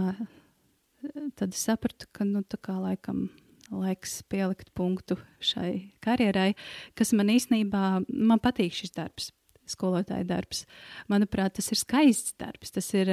tad 1.40 1.56
sapratu, 1.58 2.08
ka 2.16 2.28
nu, 2.28 2.44
tā 2.44 2.60
kā 2.62 2.76
laikam 2.80 3.28
laiks 3.74 4.20
pielikt 4.30 4.72
punktu 4.78 5.18
šai 5.44 5.92
karjerai, 6.06 6.54
kas 6.98 7.14
man 7.18 7.32
īstenībā 7.34 8.06
man 8.08 8.42
patīk 8.44 8.76
šis 8.76 8.94
darbs. 8.96 9.32
Skolotāja 9.66 10.22
darbs. 10.30 10.68
Manuprāt, 11.10 11.56
tas 11.58 11.72
ir 11.74 11.80
skaists 11.80 12.36
darbs. 12.38 12.70
Tas 12.76 12.92
ir 12.94 13.10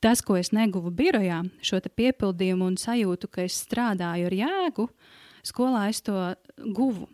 tas, 0.00 0.22
ko 0.24 0.38
es 0.40 0.48
neguvu 0.56 0.88
birojā, 0.96 1.42
šo 1.60 1.82
piepildījumu 1.84 2.70
un 2.72 2.78
sajūtu, 2.80 3.28
ka 3.28 3.44
es 3.44 3.58
strādāju 3.66 4.30
ar 4.30 4.38
jēgu. 4.38 4.88
Skolā 5.44 5.88
es 5.90 6.00
to 6.06 6.16
guvu, 6.72 7.10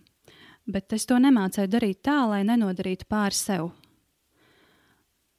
bet 0.70 0.94
es 0.94 1.08
to 1.08 1.18
nemācēju 1.18 1.72
darīt 1.72 2.04
tā, 2.06 2.20
lai 2.30 2.44
nenodarītu 2.46 3.08
pāri 3.10 3.34
sev. 3.34 3.72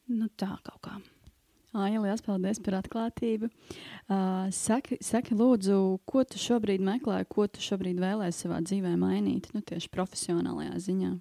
Nu, 0.10 0.28
tā 0.36 0.56
kaut 0.66 0.82
kā. 0.84 1.00
Aija, 1.78 2.00
liels 2.02 2.24
paldies 2.26 2.58
par 2.66 2.80
atklātību. 2.80 3.46
Uh, 4.10 4.48
saki, 4.56 4.98
saki, 5.06 5.36
lūdzu, 5.38 5.76
ko 6.10 6.24
tu 6.26 6.40
šobrīd 6.42 6.82
meklē, 6.82 7.20
ko 7.30 7.46
tu 7.46 7.62
šobrīd 7.62 8.00
vēlēsies 8.02 8.48
savā 8.48 8.58
dzīvē 8.66 8.96
mainīt, 8.98 9.52
nu, 9.54 9.62
tieši 9.62 9.92
profesionālajā 9.94 10.80
ziņā? 10.88 11.12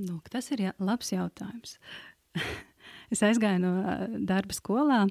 Nu, 0.00 0.16
tas 0.32 0.50
ir 0.50 0.64
jā, 0.64 0.72
labs 0.82 1.12
jautājums. 1.14 1.76
es 3.14 3.22
aizgāju 3.26 3.62
no 3.62 3.70
darba 4.26 4.56
skolā 4.56 5.04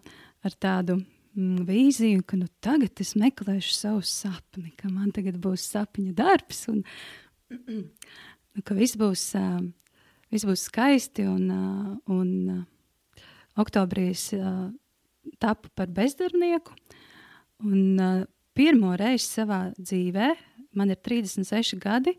ar 0.43 0.58
tādu 0.60 0.98
mm, 1.00 1.62
vīziju, 1.69 2.25
ka 2.27 2.39
nu, 2.41 2.50
tagad 2.63 3.00
es 3.00 3.13
meklēšu 3.19 3.75
savu 3.75 4.03
sapni, 4.03 4.74
ka 4.79 4.91
man 4.91 5.13
tagad 5.15 5.39
būs 5.39 5.63
sapņa 5.77 6.12
darbs 6.17 6.65
un 6.74 6.81
nu, 7.55 8.65
ka 8.67 8.75
viss 8.75 9.00
būs, 9.00 9.29
viss 10.27 10.48
būs 10.50 10.67
skaisti 10.67 11.24
un, 11.31 11.48
un 12.12 12.36
oktobrī 13.59 14.09
es 14.13 14.29
uh, 14.37 14.69
tapu 15.41 15.71
par 15.75 15.91
bezdarbnieku. 15.93 16.75
Un, 17.67 17.81
uh, 17.99 18.23
pirmo 18.55 18.93
reizi 18.99 19.27
savā 19.27 19.69
dzīvē, 19.77 20.31
man 20.79 20.93
ir 20.93 20.99
36 21.05 21.79
gadi, 21.81 22.15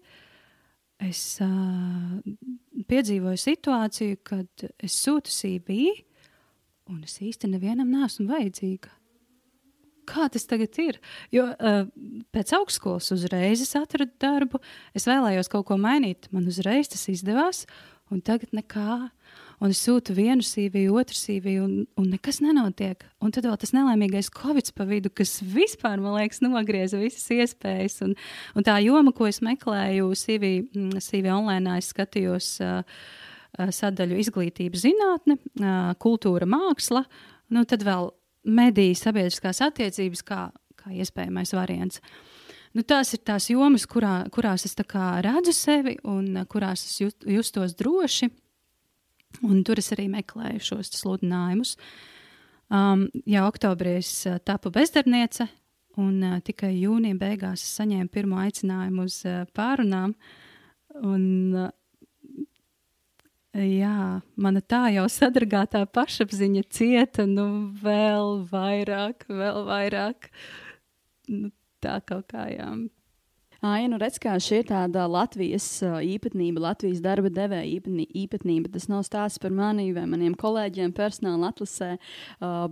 es 1.00 1.23
uh, 1.44 2.20
piedzīvoju 2.90 3.40
situāciju, 3.40 4.20
kad 4.26 4.70
es 4.80 4.97
sūtu 5.00 5.32
CV, 5.32 5.90
un 6.90 7.04
es 7.06 7.20
īsti 7.23 7.50
nevienam 7.50 7.92
nesmu 7.92 8.28
vajadzīga. 8.30 8.97
Kā 10.11 10.26
tas 10.32 10.47
tagad 10.49 10.75
ir? 10.82 10.99
Jo 11.30 11.47
uh, 11.52 11.85
pēc 12.35 12.52
augstskolas 12.56 13.12
uzreiz 13.14 13.62
es 13.62 13.76
atradu 13.78 14.16
darbu, 14.20 14.59
es 14.97 15.06
vēlējos 15.06 15.50
kaut 15.52 15.68
ko 15.68 15.78
mainīt, 15.80 16.28
man 16.35 16.49
uzreiz 16.50 16.90
tas 16.90 17.06
izdevās, 17.12 17.66
un 18.11 18.25
tagad 18.26 18.56
nekā 18.56 19.11
un 19.61 19.73
es 19.75 19.81
sūtu 19.85 20.14
vienu 20.17 20.45
CV, 20.45 20.87
otru 20.97 21.17
CV, 21.17 21.57
un, 21.62 21.75
un 22.00 22.07
nekas 22.12 22.40
nenotiek. 22.45 23.05
Un 23.21 23.33
tad 23.35 23.47
vēl 23.49 23.59
tas 23.61 23.75
nelaimīgais 23.76 24.31
Covid 24.35 24.73
pa 24.76 24.87
vidu, 24.88 25.12
kas 25.12 25.37
vispār, 25.45 26.00
man 26.00 26.17
liekas, 26.17 26.40
nogrieza 26.45 27.00
visas 27.00 27.29
iespējas. 27.35 28.00
Un, 28.07 28.17
un 28.57 28.67
tā 28.67 28.79
joma, 28.85 29.12
ko 29.17 29.29
es 29.29 29.43
meklēju, 29.45 30.12
CV, 30.17 30.55
mm, 30.64 31.05
CV 31.05 31.33
online, 31.35 31.76
es 31.81 31.93
skatījos 31.93 32.55
uh, 32.64 32.81
sadaļu 33.81 34.19
izglītības 34.25 34.87
zinātne, 34.87 35.37
uh, 35.61 35.93
kultūra, 36.00 36.49
māksla, 36.49 37.05
nu 37.52 37.67
tad 37.69 37.85
vēl 37.87 38.11
mediju 38.49 38.97
sabiedriskās 38.97 39.61
attiecības 39.67 40.25
kā, 40.25 40.43
kā 40.81 40.93
iespējamais 40.97 41.52
variants. 41.57 42.00
Nu, 42.73 42.85
tās 42.87 43.11
ir 43.17 43.25
tās 43.26 43.49
jomas, 43.50 43.85
kurā, 43.90 44.23
kurās 44.31 44.64
es 44.64 44.76
redzu 44.79 45.52
sevi 45.52 45.97
un 46.07 46.47
kurās 46.49 46.87
es 46.87 47.00
just, 47.02 47.26
justos 47.26 47.75
droši. 47.75 48.31
Un 49.47 49.63
tur 49.65 49.81
es 49.81 49.93
arī 49.95 50.09
meklēju 50.11 50.63
šos 50.67 50.93
sludinājumus. 50.99 51.77
Um, 52.71 53.07
jau 53.27 53.47
oktobrī 53.49 53.97
es 53.99 54.11
uh, 54.29 54.39
tapu 54.47 54.71
bezdarbniece, 54.75 55.49
un 55.99 56.21
uh, 56.23 56.39
tikai 56.45 56.71
jūnija 56.77 57.19
beigās 57.19 57.65
es 57.65 57.73
saņēmu 57.81 58.13
pirmo 58.15 58.39
aicinājumu 58.43 59.07
uz 59.09 59.21
uh, 59.27 59.43
pārunām. 59.57 60.15
Un, 61.01 61.25
uh, 61.57 61.71
jā, 63.55 64.21
mana 64.39 64.63
tā 64.63 64.85
jau 64.95 65.07
sadragātā 65.11 65.83
pašapziņa 65.91 66.63
cieta, 66.71 67.27
nu, 67.27 67.49
vēl 67.83 68.45
vairāk, 68.51 69.27
vēl 69.31 69.67
vairāk. 69.71 70.31
Nu, 71.31 71.51
tā 71.83 71.99
kaut 72.07 72.31
kā 72.31 72.51
jā. 72.53 72.71
Ai, 73.61 73.85
nu 73.93 73.99
redz, 74.00 74.17
kā 74.17 74.38
šī 74.40 74.62
ir 74.62 74.69
tāda 74.71 75.02
Latvijas 75.05 75.64
īpatnība, 75.85 76.62
Latvijas 76.64 77.02
darba 77.05 77.29
devēja 77.29 77.83
īpatnība. 78.17 78.71
Tas 78.73 78.87
nav 78.88 79.02
stāsts 79.05 79.43
par 79.43 79.52
mani 79.52 79.90
vai 79.93 80.07
maniem 80.09 80.33
kolēģiem 80.40 80.95
personāla 80.97 81.50
atlasē, 81.52 81.90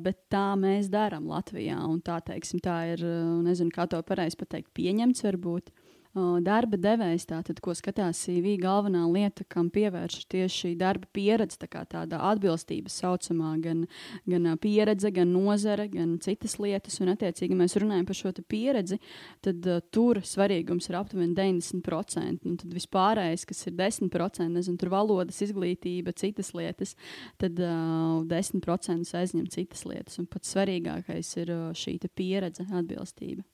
bet 0.01 0.23
tā 0.33 0.47
mēs 0.57 0.89
darām 0.89 1.29
Latvijā. 1.29 1.77
Un 1.85 2.01
tā, 2.01 2.17
teiksim, 2.25 2.63
tā 2.65 2.79
ir, 2.95 3.05
nezinu, 3.45 3.75
kā 3.75 3.85
to 3.85 4.01
pareizi 4.01 4.41
pateikt, 4.41 4.73
pieņemts 4.81 5.27
varbūt 5.29 5.69
darba 6.17 6.79
devējs, 6.81 7.27
tātad, 7.29 7.59
ko 7.63 7.75
skatās 7.77 8.23
CV, 8.25 8.55
galvenā 8.61 9.05
lieta, 9.13 9.45
kam 9.49 9.69
pievērš 9.71 10.25
tieši 10.33 10.73
darba 10.79 11.07
pieredze, 11.13 11.59
tā 11.61 11.69
kā 11.71 11.83
tāda 11.89 12.21
atbilstība 12.31 12.91
saucamā, 12.91 13.53
gan, 13.63 13.85
gan 14.29 14.49
pieredze, 14.63 15.11
gan 15.15 15.31
nozare, 15.35 15.89
gan 15.93 16.17
citas 16.25 16.57
lietas. 16.59 16.97
Un, 17.03 17.13
attiecīgi, 17.13 17.53
ja 17.53 17.61
mēs 17.61 17.77
runājam 17.79 18.07
par 18.09 18.19
šo 18.19 18.33
pieredzi, 18.49 18.99
tad 19.45 19.69
uh, 19.69 19.83
tur 19.95 20.23
svarīgums 20.25 20.89
ir 20.89 20.99
aptuveni 20.99 21.37
90%. 21.37 22.49
Un 22.49 22.57
tad 22.63 22.73
vispārējais, 22.75 23.45
kas 23.49 23.67
ir 23.69 23.77
10%, 23.79 24.49
nezinu, 24.55 24.81
tur 24.81 24.93
valodas 24.95 25.43
izglītība, 25.45 26.17
citas 26.19 26.55
lietas, 26.57 26.97
tad 27.39 27.61
uh, 27.61 28.25
10% 28.29 29.15
aizņem 29.21 29.47
citas 29.53 29.85
lietas. 29.89 30.19
Un 30.23 30.27
pats 30.31 30.57
svarīgākais 30.57 31.37
ir 31.45 31.55
uh, 31.55 31.69
šī 31.77 31.99
pieredze, 32.17 32.65
atbilstība. 32.73 33.45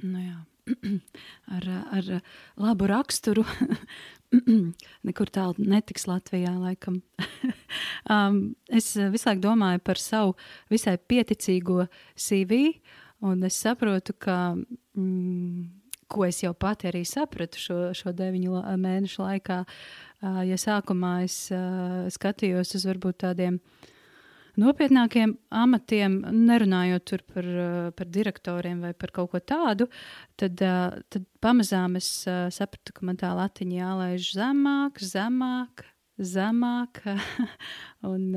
Nu 0.00 0.22
jā. 0.22 0.38
ar, 1.56 1.66
ar 1.90 2.10
labu 2.60 2.88
raksturu. 2.90 3.44
Nekur 5.06 5.32
tālu 5.32 5.66
netiks 5.70 6.06
Latvijā, 6.10 6.52
laikam. 6.60 7.00
um, 8.14 8.40
es 8.70 8.92
visu 8.94 9.30
laiku 9.30 9.44
domāju 9.48 9.82
par 9.84 10.00
savu 10.00 10.36
visai 10.70 10.96
pieticīgo 10.98 11.88
CV, 12.14 12.62
un 13.26 13.42
es 13.46 13.58
saprotu, 13.60 14.14
ka, 14.14 14.54
mm, 14.98 15.66
ko 16.10 16.26
es 16.26 16.42
jau 16.44 16.54
pati 16.54 16.90
arī 16.90 17.04
sapratu 17.06 17.60
šo, 17.60 17.78
šo 17.96 18.14
deviņu 18.16 18.64
mēnešu 18.80 19.24
laikā. 19.26 19.62
Uh, 20.20 20.42
ja 20.44 20.58
sākumā 20.60 21.22
es 21.24 21.46
uh, 21.54 22.04
skatījos 22.12 22.76
uz 22.76 22.84
varbūt 22.86 23.22
tādiem 23.24 23.56
uh, 23.56 23.90
nopietnākiem 24.58 25.34
amatiem, 25.50 26.20
nerunājot 26.48 27.12
par, 27.26 27.44
eh, 27.44 27.90
par 27.90 28.06
direktoriem 28.06 28.80
vai 28.80 28.92
par 28.94 29.10
kaut 29.10 29.30
ko 29.30 29.38
tādu, 29.38 29.88
tad, 30.36 30.60
eh, 30.62 31.00
tad 31.10 31.26
pamazām 31.40 31.96
es 31.96 32.26
eh, 32.26 32.48
sapratu, 32.50 32.92
ka 32.92 33.06
man 33.06 33.16
tā 33.16 33.30
latiņa 33.34 33.76
jālaiž 33.78 34.32
zemāk, 34.34 34.98
zemāk, 34.98 35.84
zemāk. 36.18 37.02
un, 38.12 38.34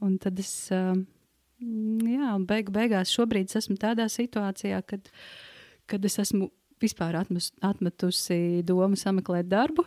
un 0.00 0.18
tad 0.18 0.38
es, 0.38 0.70
jā, 0.70 2.46
beig, 2.46 2.70
beigās 2.70 3.12
šobrīd 3.14 3.54
esmu 3.56 3.76
tādā 3.76 4.08
situācijā, 4.08 4.82
kad, 4.86 5.08
kad 5.86 6.04
es 6.04 6.18
esmu 6.18 6.50
vispār 6.80 7.16
atmus, 7.20 7.50
atmetusi 7.60 8.62
domu 8.64 8.96
sameklēt 8.96 9.48
darbu. 9.48 9.84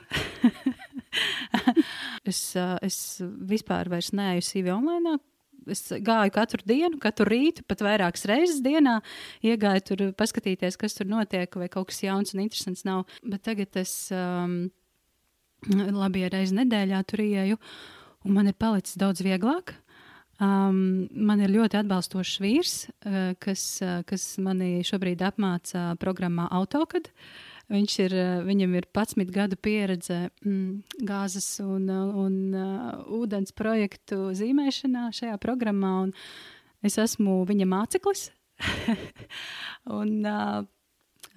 es, 2.30 2.42
es 2.82 2.98
vispār 3.22 3.90
neeju 3.90 4.46
CV 4.46 4.74
online, 4.74 5.18
es 5.72 5.84
gāju 6.04 6.34
katru 6.36 6.64
dienu, 6.68 7.00
katru 7.02 7.28
rītu, 7.30 7.66
pat 7.68 7.84
vairākas 7.86 8.26
reizes 8.30 8.62
dienā. 8.66 9.00
Iegāju 9.46 9.86
tur, 9.90 10.04
paskatīties, 10.18 10.78
kas 10.80 10.98
tur 10.98 11.10
notiek, 11.12 11.54
vai 11.60 11.70
kaut 11.72 11.92
kas 11.92 12.04
jauns 12.06 12.34
un 12.36 12.44
interesants 12.46 12.86
nav. 12.88 13.06
Bet 13.24 13.46
tagad 13.48 13.78
es 13.80 13.94
um, 14.16 14.58
labi 15.70 16.28
reizi 16.32 16.58
nedēļā 16.60 17.04
tur 17.10 17.24
ieju, 17.26 17.62
un 18.24 18.38
man 18.38 18.52
ir 18.52 18.60
palicis 18.60 19.00
daudz 19.00 19.24
vieglāk. 19.26 19.78
Um, 20.42 21.08
man 21.14 21.44
ir 21.46 21.54
ļoti 21.54 21.78
atbalstošs 21.84 22.40
vīrs, 22.44 22.76
uh, 23.06 23.32
kas, 23.40 23.64
uh, 23.86 24.02
kas 24.10 24.34
manī 24.44 24.80
šobrīd 24.84 25.22
apmāca 25.24 25.92
programmā 26.02 26.50
AutoCAD. 26.58 27.12
Uh, 27.14 27.53
Viņš 27.74 27.94
ir, 28.04 28.14
eh, 28.14 28.42
viņam 28.46 28.76
ir 28.78 28.86
11 28.94 29.32
gadu 29.34 29.58
pieredze 29.58 30.28
mm, 30.46 31.00
gāzes 31.10 31.48
un, 31.64 31.88
un 31.90 32.36
uh, 32.54 33.00
ūdens 33.18 33.56
projektu 33.58 34.30
zīmēšanā 34.38 35.08
šajā 35.18 35.40
programmā. 35.42 35.96
Es 36.86 37.00
esmu 37.02 37.42
viņa 37.50 37.66
māceklis. 37.72 38.28
un, 40.00 40.14
uh, 40.22 40.62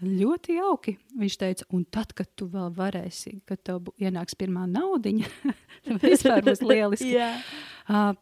ļoti 0.04 0.58
jauki. 0.58 0.96
Viņš 1.16 1.38
teica, 1.40 1.68
un 1.72 1.86
tad, 1.88 2.12
kad 2.18 2.28
tu 2.36 2.50
vēl 2.52 2.68
varēsi, 2.76 3.38
kad 3.48 3.64
tev 3.64 3.88
ienāks 3.96 4.36
pirmā 4.36 4.66
naudiņa, 4.68 5.32
tad 5.88 6.04
vispār 6.04 6.44
būs 6.44 6.60
lieliski. 6.66 7.14
yeah. 7.16 7.40
uh, 7.88 8.12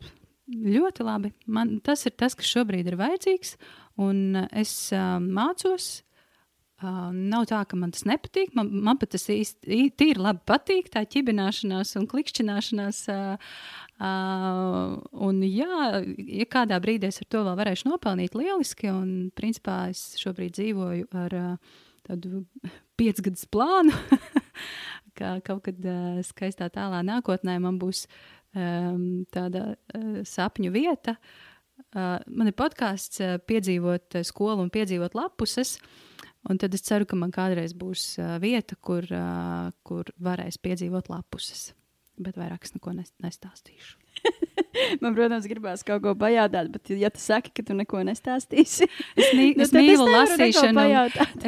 ļoti 0.47 1.09
labi. 1.09 1.35
Man, 1.51 1.81
tas 1.83 2.07
ir 2.07 2.15
tas, 2.15 2.39
kas 2.39 2.47
šobrīd 2.47 2.93
ir 2.93 3.01
vajadzīgs. 3.01 3.57
Un 4.05 4.45
es 4.55 4.79
uh, 4.95 5.19
mācos, 5.19 5.97
Uh, 5.97 6.14
nav 7.13 7.47
tā, 7.51 7.61
ka 7.69 7.77
man 7.79 7.93
tas 7.95 8.05
nepatīk. 8.09 8.53
Man, 8.57 8.71
man 8.85 8.99
pat 9.01 9.15
tas 9.15 9.27
īsti 9.33 9.89
tīri 9.99 10.21
labi 10.21 10.43
patīk, 10.49 10.91
tā 10.93 11.05
ķibināšanās 11.09 11.95
un 12.01 12.07
klikšķināšanās. 12.11 13.01
Uh, 13.13 13.55
uh, 14.03 14.95
un, 15.27 15.41
jā, 15.49 16.03
ja 16.41 16.47
kādā 16.51 16.79
brīdī 16.83 17.11
es 17.11 17.23
ar 17.23 17.31
to 17.31 17.43
vēl 17.47 17.59
varēšu 17.61 17.91
nopelnīt, 17.91 18.37
lieliski. 18.39 18.91
Un, 18.93 19.33
principā, 19.37 19.89
es 19.95 20.15
šobrīd 20.21 20.57
dzīvoju 20.59 21.09
ar 21.25 21.39
uh, 21.41 21.81
tādu 22.09 22.45
piecgadus 23.01 23.47
plānu, 23.53 23.95
ka 25.19 25.37
kaut 25.47 25.65
kad 25.69 25.91
uh, 25.91 26.23
skaistā 26.27 26.71
tālā 26.75 27.05
nākotnē 27.07 27.59
man 27.63 27.81
būs 27.83 28.07
um, 28.55 29.25
tāda 29.35 29.73
uh, 29.75 30.23
sapņu 30.29 30.75
vieta. 30.75 31.19
Uh, 31.95 32.19
man 32.31 32.51
ir 32.51 32.59
podkāsts, 32.59 33.21
uh, 33.23 33.39
piedzīvot 33.43 34.23
skolu 34.27 34.67
un 34.67 34.75
piedzīvot 34.75 35.15
lapuses. 35.19 35.79
Uh, 35.79 36.11
Un 36.51 36.61
tad 36.61 36.75
es 36.77 36.85
ceru, 36.85 37.07
ka 37.09 37.17
man 37.17 37.33
kādreiz 37.33 37.73
būs 37.77 38.15
vieta, 38.43 38.77
kur, 38.85 39.07
kur 39.87 40.11
varēs 40.21 40.61
piedzīvot 40.61 41.09
lapuses. 41.13 41.73
Bet 42.21 42.37
vairāk 42.39 42.67
es 42.69 42.75
neko 42.77 42.93
nestāstīšu. 42.95 43.97
man, 45.03 45.15
protams, 45.17 45.49
gribās 45.51 45.83
kaut 45.87 46.03
ko 46.05 46.15
pajautāt, 46.19 46.71
bet, 46.75 46.93
ja 46.99 47.11
tu 47.11 47.23
saki, 47.23 47.53
ka 47.55 47.65
tu 47.67 47.77
neko 47.79 48.05
nestāstīsi, 48.07 48.89
es, 49.21 49.33
mī, 49.35 49.49
nu, 49.59 49.65
es 49.67 49.75
mīlu 49.75 50.07
es 50.07 50.15
lasīšanu. 50.15 50.87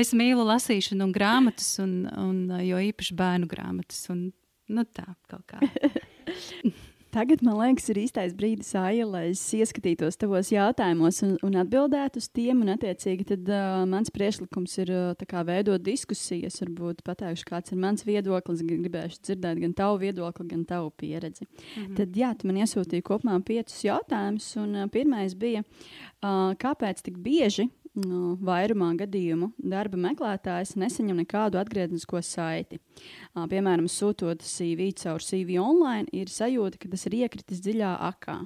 Es 0.03 0.13
mīlu 0.17 0.47
lasīšanu 0.49 1.07
un 1.07 1.15
grāmatas, 1.15 1.71
un, 1.83 1.95
un, 2.23 2.43
jo 2.67 2.83
īpaši 2.91 3.17
bērnu 3.19 3.51
grāmatas. 3.51 4.03
Un, 4.15 4.29
nu, 4.73 4.87
tā 4.97 5.07
kaut 5.31 5.47
kā. 5.51 5.63
Tagad, 7.17 7.41
man 7.41 7.55
liekas, 7.57 7.87
ir 7.89 7.97
īstais 8.03 8.35
brīdis, 8.37 8.75
Aija, 8.77 9.07
lai 9.09 9.23
es 9.31 9.41
ieskatītos 9.57 10.19
tavos 10.21 10.51
jautājumos 10.53 11.23
un, 11.25 11.31
un 11.47 11.55
atbildētu 11.63 12.21
uz 12.21 12.27
tiem. 12.29 12.61
Un, 12.61 12.75
attiecīgi, 12.75 13.25
tad 13.31 13.49
uh, 13.49 13.87
mans 13.89 14.13
priekšlikums 14.13 14.75
ir 14.83 14.93
uh, 14.93 15.39
veidot 15.49 15.81
diskusijas. 15.81 16.61
Varbūt 16.61 17.01
pateikšu, 17.07 17.47
kāds 17.49 17.73
ir 17.73 17.81
mans 17.81 18.05
viedoklis. 18.05 18.61
Gribēšu 18.69 19.23
dzirdēt 19.31 19.63
gan 19.63 19.73
tavu 19.79 20.03
viedokli, 20.05 20.45
gan 20.51 20.67
tavu 20.69 20.93
pieredzi. 20.93 21.47
Mm 21.47 21.87
-hmm. 21.87 21.97
Tad, 21.97 22.21
jā, 22.21 22.35
tu 22.37 22.51
man 22.51 22.61
iesūtīji 22.61 23.09
kopumā 23.09 23.41
piecus 23.41 23.81
jautājumus. 23.89 24.53
Un 24.61 24.77
uh, 24.83 24.87
pirmais 24.93 25.33
bija, 25.35 25.65
uh, 25.65 26.53
kāpēc 26.53 27.01
tik 27.01 27.17
bieži 27.17 27.71
no 28.01 28.35
vairumā 28.45 28.91
gadījumu 29.01 29.51
darba 29.59 29.99
meklētājs 30.01 30.75
nesaņem 30.81 31.23
nekādu 31.23 31.61
atgrieznisko 31.61 32.21
saiti. 32.25 32.81
Piemēram, 33.35 33.89
sūtot 33.91 34.45
CV 34.45 34.91
caur 35.01 35.25
CV 35.25 35.59
online, 35.63 36.09
ir 36.13 36.33
sajūta, 36.33 36.81
ka 36.81 36.91
tas 36.93 37.07
ir 37.09 37.19
iekritis 37.23 37.63
dziļā 37.65 37.97
akā. 38.11 38.39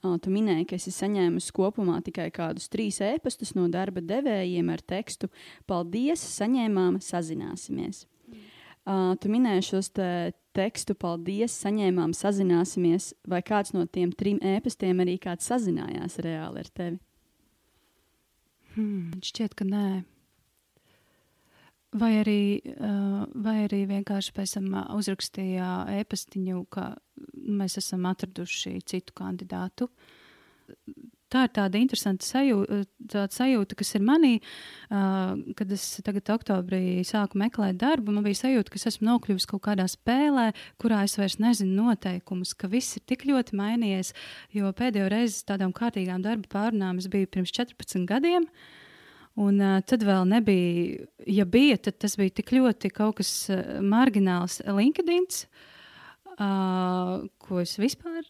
Tu 0.00 0.32
minēji, 0.32 0.66
ka 0.70 0.78
esi 0.78 0.92
saņēmusi 0.94 1.52
kopumā 1.56 1.98
tikai 2.04 2.30
kādus 2.34 2.70
trīs 2.72 3.00
ēpastus 3.04 3.52
no 3.58 3.68
darba 3.72 4.02
devējiem 4.02 4.72
ar 4.72 4.82
tekstu: 4.82 5.28
Paldies, 5.68 6.22
saņēmām, 6.38 6.98
sazināsimies. 7.04 8.06
Tu 9.20 9.30
minēji 9.30 9.66
šos 9.68 9.92
te 9.94 10.08
tekstu, 10.56 10.96
paldies, 10.98 11.54
saņēmām, 11.62 12.14
sazināsimies, 12.16 13.12
vai 13.28 13.42
kāds 13.46 13.74
no 13.76 13.84
tiem 13.86 14.10
trim 14.16 14.40
ēpastiem 14.40 15.04
arī 15.04 15.18
kāds 15.20 15.46
sazinājās 15.52 16.18
reāli 16.24 16.64
ar 16.64 16.72
tevi? 16.74 16.98
Hmm, 18.80 19.20
šķiet, 19.20 19.54
ka 19.58 19.66
nē. 19.68 19.84
Vai 22.00 22.10
arī, 22.20 22.40
uh, 22.70 23.26
vai 23.44 23.56
arī 23.66 23.82
vienkārši 23.90 24.32
pēc 24.32 24.54
tam 24.56 24.70
uh, 24.72 24.86
uzrakstīja 24.96 25.68
e-pastiņu, 25.98 26.62
ka 26.72 26.94
mēs 27.60 27.76
esam 27.82 28.06
atraduši 28.08 28.78
citu 28.88 29.16
kandidātu 29.18 29.90
tā 31.30 31.44
ir 31.46 31.52
tāda 31.56 31.80
interesanta 31.80 32.26
sajūta, 32.26 32.80
tāda 33.12 33.34
sajūta 33.34 33.76
kas 33.78 33.94
ir 33.96 34.04
manī, 34.06 34.32
uh, 34.90 35.36
kad 35.58 35.72
es 35.74 35.84
tagad, 36.06 36.28
oktobrī, 36.34 37.00
sāku 37.06 37.40
meklēt 37.40 37.78
darbu. 37.80 38.14
Man 38.14 38.26
bija 38.26 38.42
sajūta, 38.42 38.72
ka 38.72 38.80
es 38.80 38.88
esmu 38.92 39.08
nokļuvis 39.08 39.48
kaut 39.50 39.62
kādā 39.68 39.86
spēlē, 39.90 40.50
kurā 40.82 41.02
es 41.06 41.16
vairs 41.20 41.38
nezinu 41.42 41.86
noteikumus, 41.86 42.54
ka 42.58 42.70
viss 42.72 42.98
ir 42.98 43.06
tik 43.10 43.26
ļoti 43.30 43.58
mainījies. 43.60 44.14
Jo 44.56 44.72
pēdējo 44.76 45.10
reizi 45.12 45.44
tādām 45.48 45.74
kārtīgām 45.76 46.24
darba 46.26 46.50
pārunām 46.52 47.00
es 47.02 47.10
biju 47.10 47.30
pirms 47.30 47.54
14 47.56 48.06
gadiem. 48.10 48.48
Un 49.40 49.62
uh, 49.62 49.78
tad 49.86 50.02
vēl 50.04 50.26
nebija, 50.28 51.06
ja 51.30 51.46
bija, 51.46 51.78
tad 51.78 52.00
tas 52.02 52.18
bija 52.18 52.34
tik 52.40 52.50
ļoti 52.56 52.90
kaut 52.92 53.20
kas 53.20 53.30
margināls 53.80 54.58
LinkedIn, 54.66 55.28
uh, 56.34 57.22
ko 57.38 57.62
es 57.62 57.78
vispār 57.80 58.26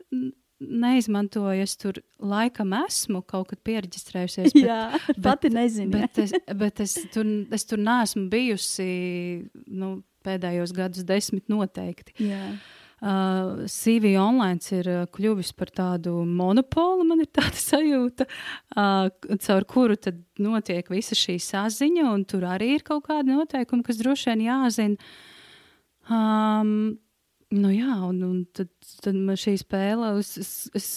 neizmantoju. 0.61 1.65
Es 1.65 1.77
tur 1.81 2.01
laikam 2.21 2.75
esmu 2.83 3.23
kaut 3.29 3.51
kad 3.53 3.63
pierģistrējusies. 3.67 4.55
Bet, 4.55 4.67
Jā, 4.67 4.83
pati 5.27 5.53
nezinu. 5.55 5.95
Bet, 5.97 6.21
es, 6.23 6.35
bet 6.57 6.85
es, 6.85 6.99
tur, 7.15 7.29
es 7.55 7.67
tur 7.69 7.81
neesmu 7.83 8.29
bijusi 8.33 8.91
nu, 9.67 9.97
pēdējos 10.27 10.75
gadus, 10.77 11.07
desmit 11.09 11.49
noteikti. 11.53 12.17
Jā. 12.31 12.53
Uh, 13.01 13.63
CV 13.65 14.11
online 14.21 14.61
ir 14.77 14.89
uh, 14.93 15.05
kļuvis 15.09 15.55
par 15.57 15.71
tādu 15.73 16.19
monopolu, 16.29 17.07
man 17.09 17.23
ir 17.25 17.31
tāda 17.33 17.57
sajūta, 17.71 18.27
uh, 18.77 19.09
caur 19.41 19.65
kuru 19.65 19.97
tad 19.97 20.19
notiek 20.37 20.91
visa 20.93 21.17
šī 21.17 21.39
saziņa, 21.41 22.05
un 22.13 22.27
tur 22.29 22.45
arī 22.45 22.75
ir 22.77 22.85
kaut 22.85 23.07
kādi 23.09 23.33
noteikumi, 23.33 23.87
kas 23.87 24.03
droši 24.03 24.35
vien 24.35 24.45
jāzina. 24.51 25.09
Um, 26.11 26.99
nu 27.55 27.73
jā, 27.75 27.95
un, 28.07 28.21
un 28.27 28.43
tad, 28.57 28.71
tad 29.05 29.17
man 29.17 29.39
šī 29.41 29.57
spēle, 29.61 30.13
es, 30.21 30.37
es, 30.41 30.53
es 30.77 30.91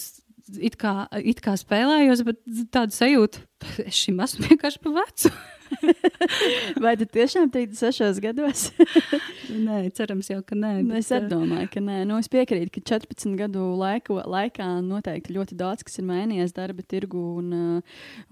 it 0.60 0.76
kā, 0.80 1.06
it 1.20 1.40
kā 1.44 1.56
spēlējos, 1.58 2.24
bet 2.26 2.40
tādu 2.74 2.96
sajūtu, 2.96 3.44
es 3.88 4.04
šim 4.04 4.22
esmu 4.24 4.50
vienkārši 4.50 4.82
pa 4.84 4.94
vecu. 5.00 5.32
Vai 6.84 6.94
tu 6.98 7.06
tiešām 7.08 7.50
36 7.52 8.20
gados? 8.22 8.66
nē, 9.66 9.78
cerams, 9.96 10.28
jau 10.30 10.40
ka 10.46 10.56
nē. 10.58 10.72
Bet, 10.88 11.04
es 11.04 11.28
domāju, 11.30 11.68
ka 11.72 11.82
nē. 11.84 12.00
Nu, 12.08 12.18
es 12.20 12.30
piekrītu, 12.32 12.72
ka 12.76 12.82
14 12.94 13.36
gadu 13.38 13.64
laiku, 13.78 14.18
laikā 14.20 14.66
noteikti 14.84 15.34
ļoti 15.36 15.58
daudz 15.58 15.84
kas 15.86 16.00
ir 16.00 16.08
mainījies 16.08 16.54
darba 16.56 16.84
tirgu. 16.86 17.22
Un, 17.40 17.80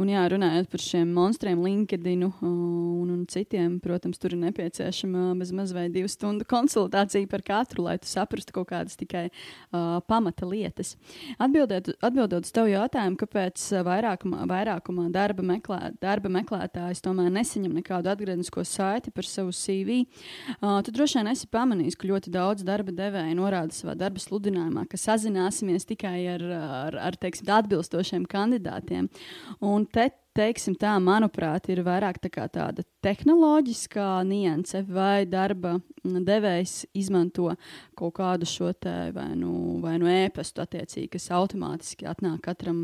un 0.01 0.12
jā, 0.12 0.23
runājot 0.33 0.71
par 0.73 0.85
šiem 0.85 1.12
monstriem, 1.16 1.62
LinkedIn 1.64 2.27
un, 2.29 3.11
un 3.12 3.25
citiem, 3.31 3.79
protams, 3.83 4.21
tur 4.23 4.37
ir 4.37 4.42
nepieciešama 4.47 5.33
bezmaz 5.40 5.75
vai 5.77 5.88
divu 5.92 6.11
stundu 6.11 6.47
konsultācija 6.49 7.29
par 7.31 7.45
katru, 7.47 7.87
lai 7.88 7.99
tu 8.03 8.11
saprastu 8.11 8.55
kaut 8.57 8.71
kādas 8.73 8.99
tikai 9.01 9.29
uh, 9.29 9.99
pamata 10.09 10.49
lietas. 10.49 10.95
Atbildēt, 11.42 11.92
atbildot 12.05 12.47
uz 12.47 12.55
tavu 12.55 12.73
jautājumu, 12.73 13.18
kāpēc 13.21 13.68
vairākumā, 13.87 14.47
vairākumā 14.51 15.09
darba, 15.14 15.45
meklē, 15.47 15.81
darba 16.03 16.33
meklētājs 16.33 17.03
tomēr 17.05 17.32
nesaņem 17.35 17.75
nekādu 17.81 18.12
atgrieznisko 18.12 18.64
saiti 18.68 19.12
par 19.14 19.29
savu 19.29 19.55
CV, 19.57 20.03
uh, 20.59 20.81
tu 20.85 20.95
droši 20.95 21.21
vien 21.21 21.33
esi 21.33 21.51
pamanījis, 21.53 21.99
ka 21.99 22.11
ļoti 22.11 22.33
daudz 22.35 22.66
darba 22.66 22.95
devēja 22.97 23.37
norāda 23.38 23.77
savā 23.77 23.97
darba 23.99 24.23
sludinājumā, 24.23 24.87
ka 24.90 25.01
sazināsimies 25.01 25.88
tikai 25.88 26.18
ar, 26.37 26.49
ar, 26.59 26.99
ar 27.11 27.21
teiksim, 27.21 27.51
atbilstošiem 27.53 28.27
kandidātiem. 28.31 29.11
Un 29.64 29.87
te 29.87 30.11
teiksim 30.37 30.75
tā, 30.81 30.95
manuprāt, 31.03 31.68
ir 31.73 31.83
vairāk 31.85 32.18
tā 32.23 32.47
tāda 32.53 32.85
tehnoloģiskā 33.05 34.23
nianse, 34.29 34.83
vai 34.88 35.25
darba 35.29 35.77
devējs 36.03 36.87
izmanto 36.99 37.53
kaut 37.99 38.16
kādu 38.18 38.49
šo 38.49 38.73
te 38.73 39.12
vai 39.14 39.33
nu, 39.38 39.79
vai 39.85 39.99
nu 40.01 40.09
ēpastu, 40.11 40.64
attiecīgi, 40.64 41.11
kas 41.16 41.31
automātiski 41.37 42.09
atnāk 42.09 42.42
katram, 42.49 42.83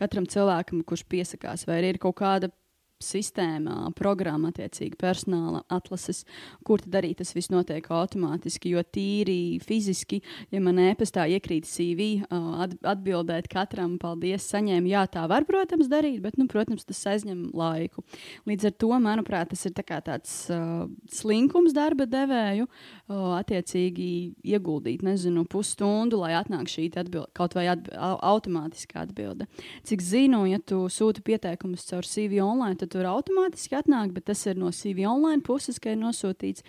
katram 0.00 0.28
cilvēkam, 0.30 0.84
kurš 0.88 1.04
piesakās, 1.10 1.66
vai 1.68 1.82
ir 1.84 2.00
kaut 2.02 2.18
kāda 2.22 2.52
sistēmā, 3.02 3.90
programma, 3.98 4.50
attiecīgi 4.52 4.98
personāla 5.00 5.62
atlases, 5.72 6.22
kur 6.66 6.82
tad 6.84 7.00
arī 7.00 7.12
tas 7.18 7.34
viss 7.36 7.52
notiek 7.52 7.86
automātiski. 7.92 8.72
Jo 8.74 8.84
tīri 8.84 9.58
fiziski, 9.64 10.20
ja 10.54 10.60
man 10.64 10.78
e-pastā 10.82 11.26
iekrīt 11.34 11.68
CV, 11.68 12.24
atbildēt 12.30 13.48
katram, 13.52 13.96
paldies, 14.02 14.46
saņēmu, 14.52 14.92
jā, 14.92 15.04
tā 15.10 15.24
var, 15.30 15.46
protams, 15.48 15.90
darīt, 15.90 16.20
bet, 16.24 16.38
nu, 16.40 16.46
protams, 16.50 16.86
tas 16.88 17.02
aizņem 17.14 17.48
laiku. 17.56 18.04
Līdz 18.48 18.70
ar 18.70 18.76
to, 18.84 18.92
manuprāt, 19.04 19.52
tas 19.52 19.66
ir 19.68 19.74
tā 19.76 19.84
tāds 20.04 20.34
uh, 20.52 20.86
slinkums 21.12 21.74
darba 21.76 22.06
devēju, 22.10 22.68
uh, 22.68 23.34
attiecīgi 23.40 24.08
ieguldīt, 24.54 25.04
nezinu, 25.06 25.44
pusstundu, 25.50 26.20
lai 26.22 26.34
atnāk 26.38 26.70
šī 26.70 26.88
atbilde, 26.94 27.30
kaut 27.36 27.56
vai 27.56 27.66
atb 27.72 27.90
automātiska 27.94 29.02
atbilde. 29.04 29.46
Cik 29.86 30.02
zinu, 30.04 30.44
ja 30.48 30.60
tu 30.62 30.84
sūti 30.92 31.24
pieteikumus 31.24 31.86
caur 31.88 32.06
CV 32.06 32.40
online, 32.44 32.78
tad 32.84 32.92
tur 32.92 33.08
automātiski 33.08 33.78
atnāk, 33.78 34.12
bet 34.14 34.28
tas 34.28 34.44
ir 34.46 34.58
no 34.60 34.70
CV 34.74 35.06
online 35.08 35.42
puses, 35.44 35.80
ka 35.80 35.92
ir 35.94 35.98
nosūtīts. 36.00 36.64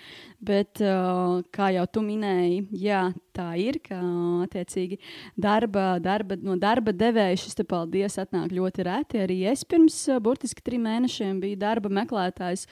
Bet, 0.45 0.79
uh, 0.83 1.41
kā 1.55 1.71
jau 1.75 1.85
tu 1.91 2.03
minēji, 2.05 2.65
jā, 2.79 3.01
tā 3.35 3.49
ir, 3.59 3.81
ka 3.83 3.99
attiecīgi 4.45 4.99
darba, 5.35 5.99
darba, 6.03 6.37
no 6.39 6.55
darba 6.59 6.95
devēja 6.95 7.41
šis 7.43 7.59
paldies 7.67 8.17
atnāk 8.21 8.53
ļoti 8.55 8.87
reti. 8.87 9.21
Arī 9.25 9.41
es 9.51 9.65
pirms 9.67 9.97
uh, 10.09 10.21
burtiski 10.23 10.63
trim 10.65 10.85
mēnešiem 10.87 11.41
biju 11.43 11.59
darba 11.61 11.91
meklētājs, 12.01 12.67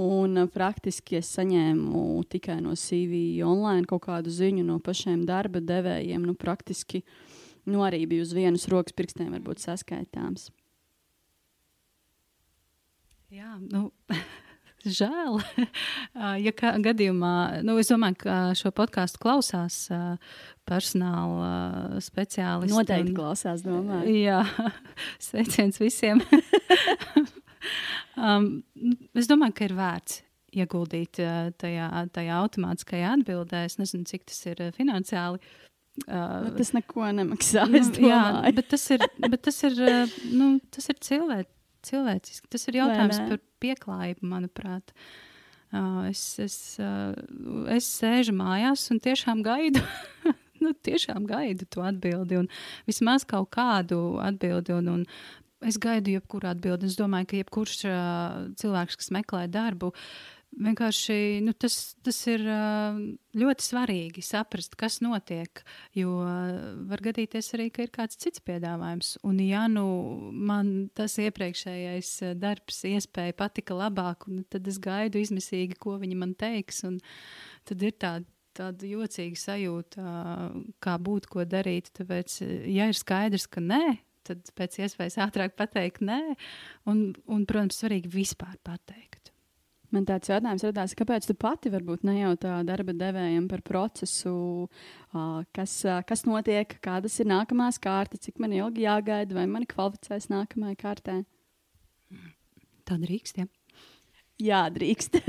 un 0.00 0.44
uh, 0.44 0.50
praktiski 0.50 1.18
es 1.20 1.32
saņēmu 1.34 2.24
tikai 2.30 2.60
no 2.62 2.76
CV 2.78 3.42
online 3.44 3.88
kaut 3.90 4.06
kādu 4.08 4.32
ziņu 4.32 4.66
no 4.68 4.80
pašiem 4.84 5.24
darba 5.28 5.62
devējiem. 5.64 6.24
Nu, 6.24 6.36
praktiski 6.38 7.02
nu, 7.66 7.82
arī 7.86 8.04
bija 8.06 8.24
uz 8.24 8.34
vienas 8.36 8.68
rokas 8.70 8.94
pirkstiem, 8.96 9.32
varbūt 9.34 9.64
saskaitāms. 9.64 10.50
Jā, 13.34 13.56
nu, 13.58 13.88
žēl. 14.98 15.40
ja 16.46 16.52
kā 16.54 16.74
gadījumā, 16.84 17.62
nu, 17.66 17.74
es 17.82 17.90
domāju, 17.90 18.18
ka 18.20 18.36
šo 18.58 18.70
podkāstu 18.76 19.18
klausās 19.22 19.78
personāla 20.68 21.98
speciālisti. 22.04 22.74
Noteikti 22.74 23.10
un, 23.10 23.16
klausās, 23.16 23.64
domāju. 23.66 24.14
Jā, 24.20 24.44
sveiciens 25.26 25.80
visiem. 25.82 26.22
um, 28.14 28.48
es 29.18 29.30
domāju, 29.30 29.56
ka 29.58 29.66
ir 29.66 29.76
vērts 29.80 30.22
ieguldīt 30.54 31.18
tajā, 31.58 31.90
tajā 32.14 32.38
automātiskajā 32.38 33.16
atbildē. 33.16 33.64
Es 33.66 33.80
nezinu, 33.80 34.06
cik 34.06 34.28
tas 34.30 34.38
ir 34.52 34.62
finansiāli. 34.76 35.42
Uh, 36.06 36.46
nu, 36.46 36.54
tas 36.54 36.70
neko 36.74 37.10
nemaksā. 37.18 37.66
Nu, 37.70 37.82
jā, 37.82 38.22
bet 38.54 38.70
tas 38.70 38.86
ir, 38.94 39.02
bet 39.26 39.42
tas 39.46 39.58
ir, 39.66 39.82
nu, 40.30 40.54
tas 40.74 40.90
ir 40.90 41.02
cilvēks 41.02 41.50
cilvēciski. 41.86 42.50
Tas 42.52 42.66
ir 42.68 42.80
jautājums 42.80 43.20
par 43.28 43.42
pieklājību, 43.64 44.30
manuprāt. 44.30 44.94
Uh, 45.74 46.04
es, 46.06 46.22
es, 46.38 46.56
uh, 46.78 47.14
es 47.74 47.88
sēžu 47.98 48.34
mājās 48.36 48.86
un 48.94 49.00
tiešām 49.02 49.42
gaidu. 49.46 49.82
nu, 50.64 50.74
tiešām 50.86 51.26
gaidu 51.28 51.66
to 51.70 51.82
atbildi, 51.84 52.38
un 52.44 52.50
vismaz 52.88 53.26
kaut 53.28 53.50
kādu 53.56 54.20
atbildi. 54.22 54.76
Un, 54.76 54.92
un 55.00 55.66
es 55.66 55.80
gaidu 55.82 56.14
jebkuru 56.14 56.52
atbildi. 56.52 56.92
Es 56.92 57.00
domāju, 57.00 57.32
ka 57.32 57.42
jebkurš 57.42 57.82
uh, 57.88 58.38
cilvēks, 58.60 59.00
kas 59.00 59.10
meklē 59.16 59.48
darbu, 59.50 59.90
uh, 59.90 60.33
vienkārši 60.60 61.16
nu, 61.44 61.54
tas, 61.58 61.94
tas 62.04 62.18
ir 62.30 62.44
ļoti 63.34 63.66
svarīgi 63.66 64.24
saprast, 64.24 64.76
kas 64.80 65.00
notiek. 65.04 65.62
Jo 65.96 66.18
var 66.88 67.02
gadīties 67.04 67.52
arī, 67.56 67.70
ka 67.74 67.86
ir 67.86 67.92
kāds 67.94 68.18
cits 68.20 68.42
piedāvājums. 68.44 69.16
Un, 69.26 69.40
ja 69.44 69.66
nu 69.70 69.86
man 70.32 70.90
tas 70.94 71.16
iepriekšējais 71.22 72.12
darbs, 72.40 72.84
iespēja 72.88 73.36
patika 73.38 73.76
labāk, 73.78 74.28
tad 74.52 74.70
es 74.70 74.80
gaidu 74.82 75.22
izmisīgi, 75.22 75.78
ko 75.80 75.98
viņi 76.02 76.20
man 76.20 76.36
teiks. 76.38 76.84
Tad 77.64 77.84
ir 77.84 77.98
tāda 77.98 78.28
tāda 78.54 78.86
jocīga 78.86 79.38
sajūta, 79.40 80.02
kā 80.84 80.92
būt, 81.02 81.26
ko 81.26 81.42
darīt. 81.42 81.90
Tāpēc, 81.98 82.36
ja 82.70 82.86
ir 82.90 82.94
skaidrs, 82.94 83.48
ka 83.50 83.62
nē, 83.64 83.96
tad 84.26 84.46
pēc 84.56 84.78
iespējas 84.84 85.18
ātrāk 85.26 85.56
pateikt 85.58 86.04
nē, 86.04 86.20
un, 86.90 87.08
un 87.26 87.44
protams, 87.48 87.80
svarīgi 87.82 88.12
vispār 88.14 88.56
pateikt. 88.66 89.13
Man 89.94 90.06
tāds 90.08 90.30
jautājums 90.30 90.64
radās, 90.66 90.94
kāpēc 90.98 91.28
tu 91.28 91.36
pati 91.38 91.70
varbūt 91.70 92.02
nejautā 92.06 92.56
darba 92.66 92.94
devējiem 92.98 93.44
par 93.50 93.60
procesu, 93.66 94.32
kas, 95.54 95.74
kas 96.08 96.24
notiek, 96.26 96.74
kādas 96.82 97.20
ir 97.22 97.28
nākamās 97.30 97.78
kārtas, 97.82 98.24
cik 98.26 98.42
man 98.42 98.56
ilgi 98.56 98.88
jāgaida, 98.88 99.36
vai 99.36 99.46
mani 99.50 99.68
kvalificēs 99.70 100.26
nākamajai 100.32 100.80
kārtai? 100.80 101.20
Tā 102.84 102.98
drīkst, 103.00 103.38
ja? 103.38 103.46
Jā, 104.42 104.64
drīkst. 104.74 105.20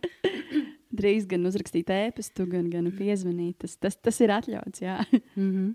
drīkst 1.00 1.30
gan 1.32 1.50
uzrakstīt 1.50 1.90
ēpastu, 1.90 2.46
gan, 2.50 2.70
gan 2.70 2.88
piezvanīt. 2.94 3.58
Tas, 3.64 3.74
tas, 3.82 3.98
tas 3.98 4.22
ir 4.22 4.34
atļauts, 4.36 4.84
jā. 4.84 5.00
mm 5.34 5.50
-hmm. 5.50 5.70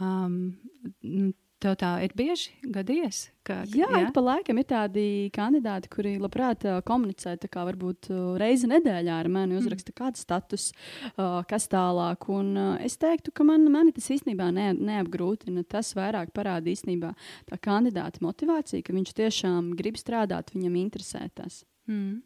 um, 0.00 1.32
Tev 1.64 1.78
tā 1.80 1.94
ir 2.04 2.12
bieži 2.12 2.50
gadījies? 2.68 3.18
Ka, 3.44 3.62
jā, 3.72 3.86
jā? 3.88 4.08
pa 4.12 4.20
laikam 4.20 4.58
ir 4.60 4.66
tādi 4.68 5.04
kandidāti, 5.32 5.88
kuri 5.92 6.12
labprāt 6.20 6.66
uh, 6.68 6.82
komunicē 6.84 7.38
kā, 7.40 7.62
varbūt 7.64 8.10
uh, 8.12 8.18
reizi 8.40 8.68
nedēļā 8.68 9.14
ar 9.22 9.30
mani, 9.32 9.56
uzraksta 9.56 9.94
mm. 9.94 9.96
kāds 9.96 10.26
status, 10.26 10.66
uh, 11.14 11.40
kas 11.48 11.68
tālāk. 11.72 12.28
Un, 12.36 12.52
uh, 12.52 12.76
es 12.84 12.98
teiktu, 13.00 13.32
ka 13.32 13.48
man, 13.48 13.64
mani 13.72 13.96
tas 13.96 14.10
īstenībā 14.12 14.50
ne, 14.52 14.68
neapgrūtina. 14.76 15.64
Tas 15.64 15.94
vairāk 15.96 16.36
parāda 16.36 16.68
īstenībā 16.68 17.14
tā 17.48 17.60
kandidāta 17.64 18.20
motivāciju, 18.24 18.84
ka 18.84 18.96
viņš 19.00 19.16
tiešām 19.24 19.72
grib 19.78 19.96
strādāt, 20.00 20.52
viņam 20.52 20.80
interesē 20.84 21.26
tas. 21.32 21.62
Mm. 21.88 22.20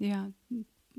Jā, 0.00 0.24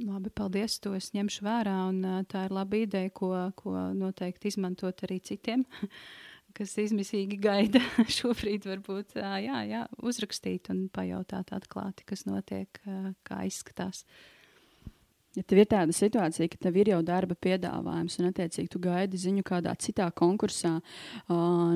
Labi, 0.02 0.30
paldies. 0.34 0.78
To 0.86 0.94
es 0.98 1.12
ņemšu 1.18 1.50
vērā. 1.50 1.80
Un, 1.90 2.04
uh, 2.06 2.26
tā 2.30 2.46
ir 2.46 2.54
laba 2.54 2.78
ideja, 2.78 3.10
ko, 3.10 3.34
ko 3.58 3.90
noteikti 3.98 4.54
izmantot 4.54 5.02
arī 5.10 5.18
citiem. 5.26 5.66
kas 6.58 6.76
izmisīgi 6.82 7.40
gaida 7.42 7.82
šobrīd, 8.18 8.68
varbūt 8.70 9.18
jā, 9.20 9.62
jā, 9.70 9.82
uzrakstīt 10.04 10.72
un 10.74 10.86
pajautāt 10.94 11.54
atklāti, 11.56 12.06
kas 12.10 12.26
notiek, 12.30 12.82
kā 13.28 13.42
izskatās. 13.48 14.06
Ja 15.32 15.46
tev 15.48 15.62
ir 15.62 15.68
tāda 15.72 15.94
situācija, 15.96 16.50
ka 16.52 16.58
tev 16.60 16.76
ir 16.82 16.90
jau 16.92 16.98
darba 17.08 17.38
piedāvājums, 17.40 18.18
un, 18.20 18.26
attiecīgi, 18.34 18.68
tu 18.74 18.82
gaidi 18.84 19.16
ziņu 19.16 19.46
kādā 19.48 19.72
citā 19.80 20.10
konkursā, 20.12 20.74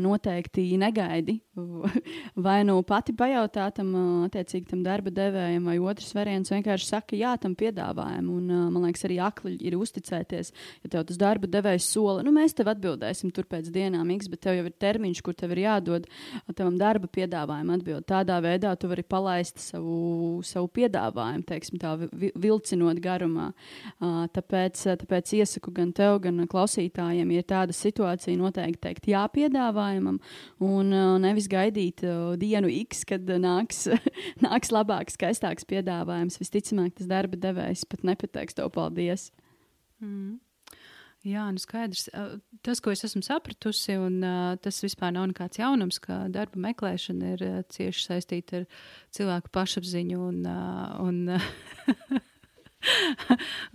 noteikti 0.04 0.66
negaidi. 0.82 1.38
Vai 2.46 2.58
nu 2.68 2.76
pati 2.84 3.16
pajautā 3.16 3.70
tam, 3.78 3.94
attiecīgi, 4.26 4.68
tam 4.74 4.82
darba 4.84 5.14
devējam, 5.16 5.70
vai 5.70 5.78
otrs 5.80 6.12
variants 6.18 6.52
vienkārši 6.52 6.90
saka, 6.90 7.16
jā, 7.16 7.32
tam 7.40 7.54
piedāvājumam. 7.56 8.28
Un, 8.36 8.50
man 8.76 8.90
liekas, 8.90 9.06
arī 9.08 9.22
akli 9.24 9.54
ir 9.64 9.78
uzticēties, 9.80 10.52
ja 10.84 10.92
tev 10.92 11.06
tas 11.08 11.22
darba 11.22 11.48
devējs 11.48 11.88
sola, 11.96 12.26
nu, 12.28 12.34
mēs 12.36 12.58
tev 12.58 12.74
atbildēsim 12.74 13.32
tur 13.32 13.48
pēc 13.48 13.72
dienām, 13.72 14.12
X, 14.18 14.28
bet 14.34 14.44
tev 14.44 14.60
jau 14.60 14.68
ir 14.68 14.76
termiņš, 14.84 15.24
kur 15.24 15.38
tev 15.40 15.56
ir 15.56 15.64
jādod 15.64 16.10
tavam 16.52 16.76
darba 16.82 17.08
piedāvājumam 17.08 17.80
atbild. 17.80 18.04
Tādā 18.12 18.42
veidā 18.44 18.76
tu 18.76 18.92
vari 18.92 19.08
palaist 19.08 19.64
savu, 19.64 20.44
savu 20.44 20.68
piedāvājumu, 20.76 21.48
teiksim, 21.48 21.80
tā 21.80 21.96
vilcinot 22.36 23.00
garumā 23.00 23.45
runā. 23.46 24.30
Tāpēc, 24.34 24.82
tāpēc 25.02 25.34
iesaku 25.40 25.74
gan 25.74 25.92
tev, 25.94 26.20
gan 26.24 26.46
klausītājiem, 26.48 27.32
ja 27.36 27.44
tāda 27.44 27.74
situācija, 27.74 28.38
noteikti 28.38 28.82
teikt 28.82 29.08
jā 29.08 29.26
piedāvājumam, 29.34 30.20
un 30.60 30.90
nevis 31.22 31.48
gaidīt 31.48 32.04
dienu 32.38 32.70
X, 32.86 33.06
kad 33.06 33.22
nāks, 33.26 33.88
nāks 34.46 34.72
labāks, 34.72 35.18
skaistāks 35.18 35.66
piedāvājums. 35.66 36.40
Visticamāk, 36.40 36.96
tas 36.98 37.08
darba 37.08 37.38
devējs 37.38 37.86
pat 37.86 38.04
nepateiks 38.04 38.58
tev 38.58 38.72
paldies. 38.76 39.32
Mm. 40.02 40.40
Jā, 41.26 41.48
nu 41.50 41.58
skaidrs. 41.58 42.06
Tas, 42.62 42.80
ko 42.86 42.92
es 42.94 43.02
esmu 43.08 43.24
sapratusi, 43.26 43.96
un 43.98 44.20
tas 44.62 44.78
vispār 44.84 45.16
nav 45.16 45.26
nekāds 45.32 45.58
jaunums, 45.58 45.98
ka 46.04 46.28
darba 46.30 46.60
meklēšana 46.68 47.32
ir 47.34 47.44
cieši 47.74 48.04
saistīta 48.04 48.60
ar 48.60 48.68
cilvēku 49.16 49.50
pašapziņu 49.58 50.22
un, 50.22 50.46
un 51.02 51.18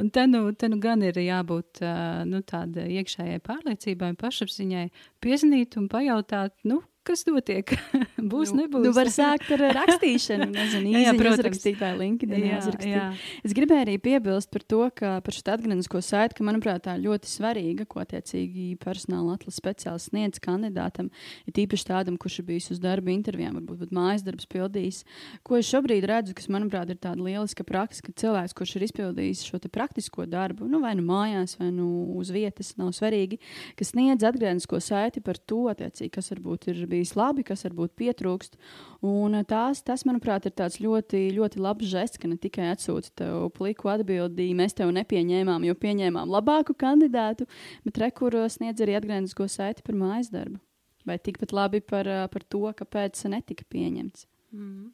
un 0.00 0.10
te 0.14 0.26
nu, 0.30 0.44
te 0.52 0.68
nu 0.70 0.78
gan 0.82 1.02
ir 1.06 1.18
jābūt 1.20 1.82
nu, 2.30 2.42
tādai 2.46 2.88
iekšējai 3.00 3.42
pārliecībai, 3.46 4.12
pašapziņai, 4.20 4.86
piezinīt 5.24 5.76
un 5.80 5.88
pajautāt, 5.92 6.56
nu, 6.68 6.80
kas 7.06 7.24
notiek. 7.28 7.72
Būs, 8.32 8.52
nu, 8.52 8.64
nebūs. 8.64 8.84
Nu, 8.84 8.92
var 8.96 9.10
sākt 9.12 9.50
ar 9.56 9.62
rakstīšanu. 9.76 10.50
Nezinu, 10.52 10.90
jā, 10.94 11.02
jā, 11.08 11.14
uzrakstīt 11.32 11.78
vai 11.80 11.92
LinkedIn. 11.98 12.44
Jā, 12.46 12.60
jā. 12.84 13.04
Es 13.46 13.54
gribēju 13.56 13.84
arī 13.86 13.96
piebilst 14.02 14.50
par 14.52 14.64
to, 14.68 14.82
ka 14.96 15.12
par 15.24 15.36
šo 15.36 15.44
atgrieznisko 15.54 16.02
saiti, 16.04 16.36
ka, 16.38 16.46
manuprāt, 16.46 16.84
tā 16.86 16.96
ļoti 17.00 17.30
svarīga, 17.30 17.86
ko 17.90 18.02
attiecīgi 18.04 18.74
personāla 18.82 19.38
atlases 19.38 19.60
speciālists 19.60 20.10
sniedz 20.10 20.42
kandidātam, 20.42 21.10
ir 21.48 21.56
tīpaši 21.56 21.88
tādam, 21.88 22.18
kurš 22.20 22.40
ir 22.42 22.48
bijis 22.50 22.70
uz 22.74 22.82
darba 22.82 23.12
intervijām, 23.14 23.56
varbūt 23.60 23.86
pat 23.86 23.94
mājas 23.96 24.26
darbs 24.26 24.48
pildījis. 24.50 25.02
Ko 25.46 25.58
es 25.60 25.70
šobrīd 25.70 26.06
redzu, 26.10 26.36
kas, 26.36 26.50
manuprāt, 26.52 26.92
ir 26.92 27.00
tāda 27.00 27.24
lieliska 27.24 27.64
praksa, 27.68 28.04
ka 28.06 28.14
cilvēks, 28.20 28.56
kurš 28.58 28.76
ir 28.76 28.86
izpildījis 28.88 29.46
šo 29.48 29.62
praktisko 29.70 30.26
darbu, 30.30 30.68
nu, 30.70 30.82
vai 30.82 30.94
nu 30.98 31.04
mājās, 31.06 31.56
vai 31.60 31.70
nu 31.74 31.88
uz 32.18 32.32
vietas, 32.34 32.74
nav 32.80 32.92
svarīgi, 32.96 33.40
kas 33.78 33.92
sniedz 33.94 34.26
atgrieznisko 34.26 34.80
saiti 34.84 35.22
par 35.24 35.38
to, 35.38 35.68
kas 36.10 36.32
varbūt 36.32 36.70
ir 36.72 36.84
bijis 36.90 37.14
labi, 37.18 37.44
kas 37.46 37.64
varbūt 37.66 37.94
pietrūkst. 38.00 38.58
Un 39.06 39.38
eh, 39.38 39.46
tās, 39.48 39.82
tas, 39.86 40.04
manuprāt, 40.08 40.48
ir 40.48 40.54
tāds 40.58 40.80
ļoti, 40.82 41.22
ļoti 41.36 41.62
labs 41.62 41.88
žests, 41.90 42.20
ka 42.20 42.30
ne 42.30 42.38
tikai 42.40 42.70
atsūta 42.74 43.14
tev 43.22 43.48
pliku 43.56 43.92
atbildību, 43.94 44.58
mēs 44.60 44.76
tev 44.78 44.92
nepieņēmām, 44.96 45.66
jo 45.68 45.76
pieņēmām 45.78 46.30
labāku 46.30 46.76
kandidātu, 46.78 47.48
bet 47.86 48.02
rekur 48.02 48.36
sniedz 48.52 48.82
arī 48.84 48.98
atgrieznisko 48.98 49.48
saiti 49.50 49.86
par 49.86 49.98
mājas 49.98 50.32
darbu. 50.34 50.60
Vai 51.08 51.16
tikpat 51.18 51.54
labi 51.56 51.80
par, 51.80 52.08
eh, 52.08 52.26
par 52.28 52.44
to, 52.44 52.66
kāpēc 52.82 53.24
netika 53.32 53.64
pieņemts. 53.70 54.26
Mm. 54.52 54.90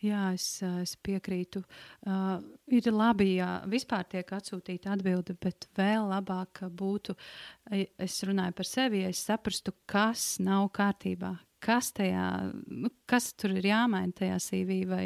Jā, 0.00 0.30
es, 0.32 0.62
eh, 0.64 0.80
es 0.80 0.94
piekrītu. 0.96 1.60
Uh, 2.08 2.40
ir 2.72 2.88
labi, 2.88 3.34
ja 3.36 3.60
vispār 3.68 4.06
tiek 4.08 4.32
atsūtīta 4.32 4.94
atbilde, 4.94 5.36
bet 5.36 5.68
vēl 5.76 6.08
labāk 6.08 6.62
būtu, 6.72 7.16
es 8.00 8.16
runāju 8.24 8.56
par 8.56 8.68
sevi, 8.68 9.04
ja 9.04 9.12
es 9.12 9.20
saprastu, 9.28 9.76
kas 9.90 10.38
nav 10.40 10.70
kārtībā. 10.72 11.34
Kas, 11.60 11.90
tajā, 11.92 12.24
nu, 12.72 12.88
kas 13.04 13.34
tur 13.36 13.52
ir 13.52 13.66
jāmaina 13.68 14.16
tajā 14.16 14.38
CV, 14.40 14.78
vai, 14.88 15.02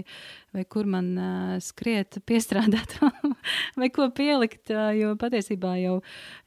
vai 0.54 0.62
kur 0.70 0.86
man 0.86 1.10
uh, 1.18 1.56
skriet, 1.58 2.20
piestrādāt, 2.22 2.94
vai 3.80 3.90
ko 3.90 4.06
pielikt. 4.14 4.70
Uh, 4.70 4.92
jo 4.94 5.12
patiesībā 5.18 5.74
jau, 5.82 5.96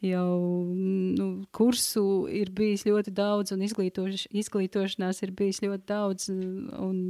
jau 0.07 0.29
nu, 0.71 1.31
kursu 1.51 2.07
ir 2.31 2.55
bijis 2.55 2.87
ļoti 2.87 3.11
daudz, 3.11 3.51
un 3.51 3.67
izglītoš, 3.67 4.29
izglītošanās 4.31 5.25
ir 5.27 5.35
bijis 5.35 5.65
ļoti 5.67 5.91
daudz. 5.91 6.31
Un, 6.31 7.01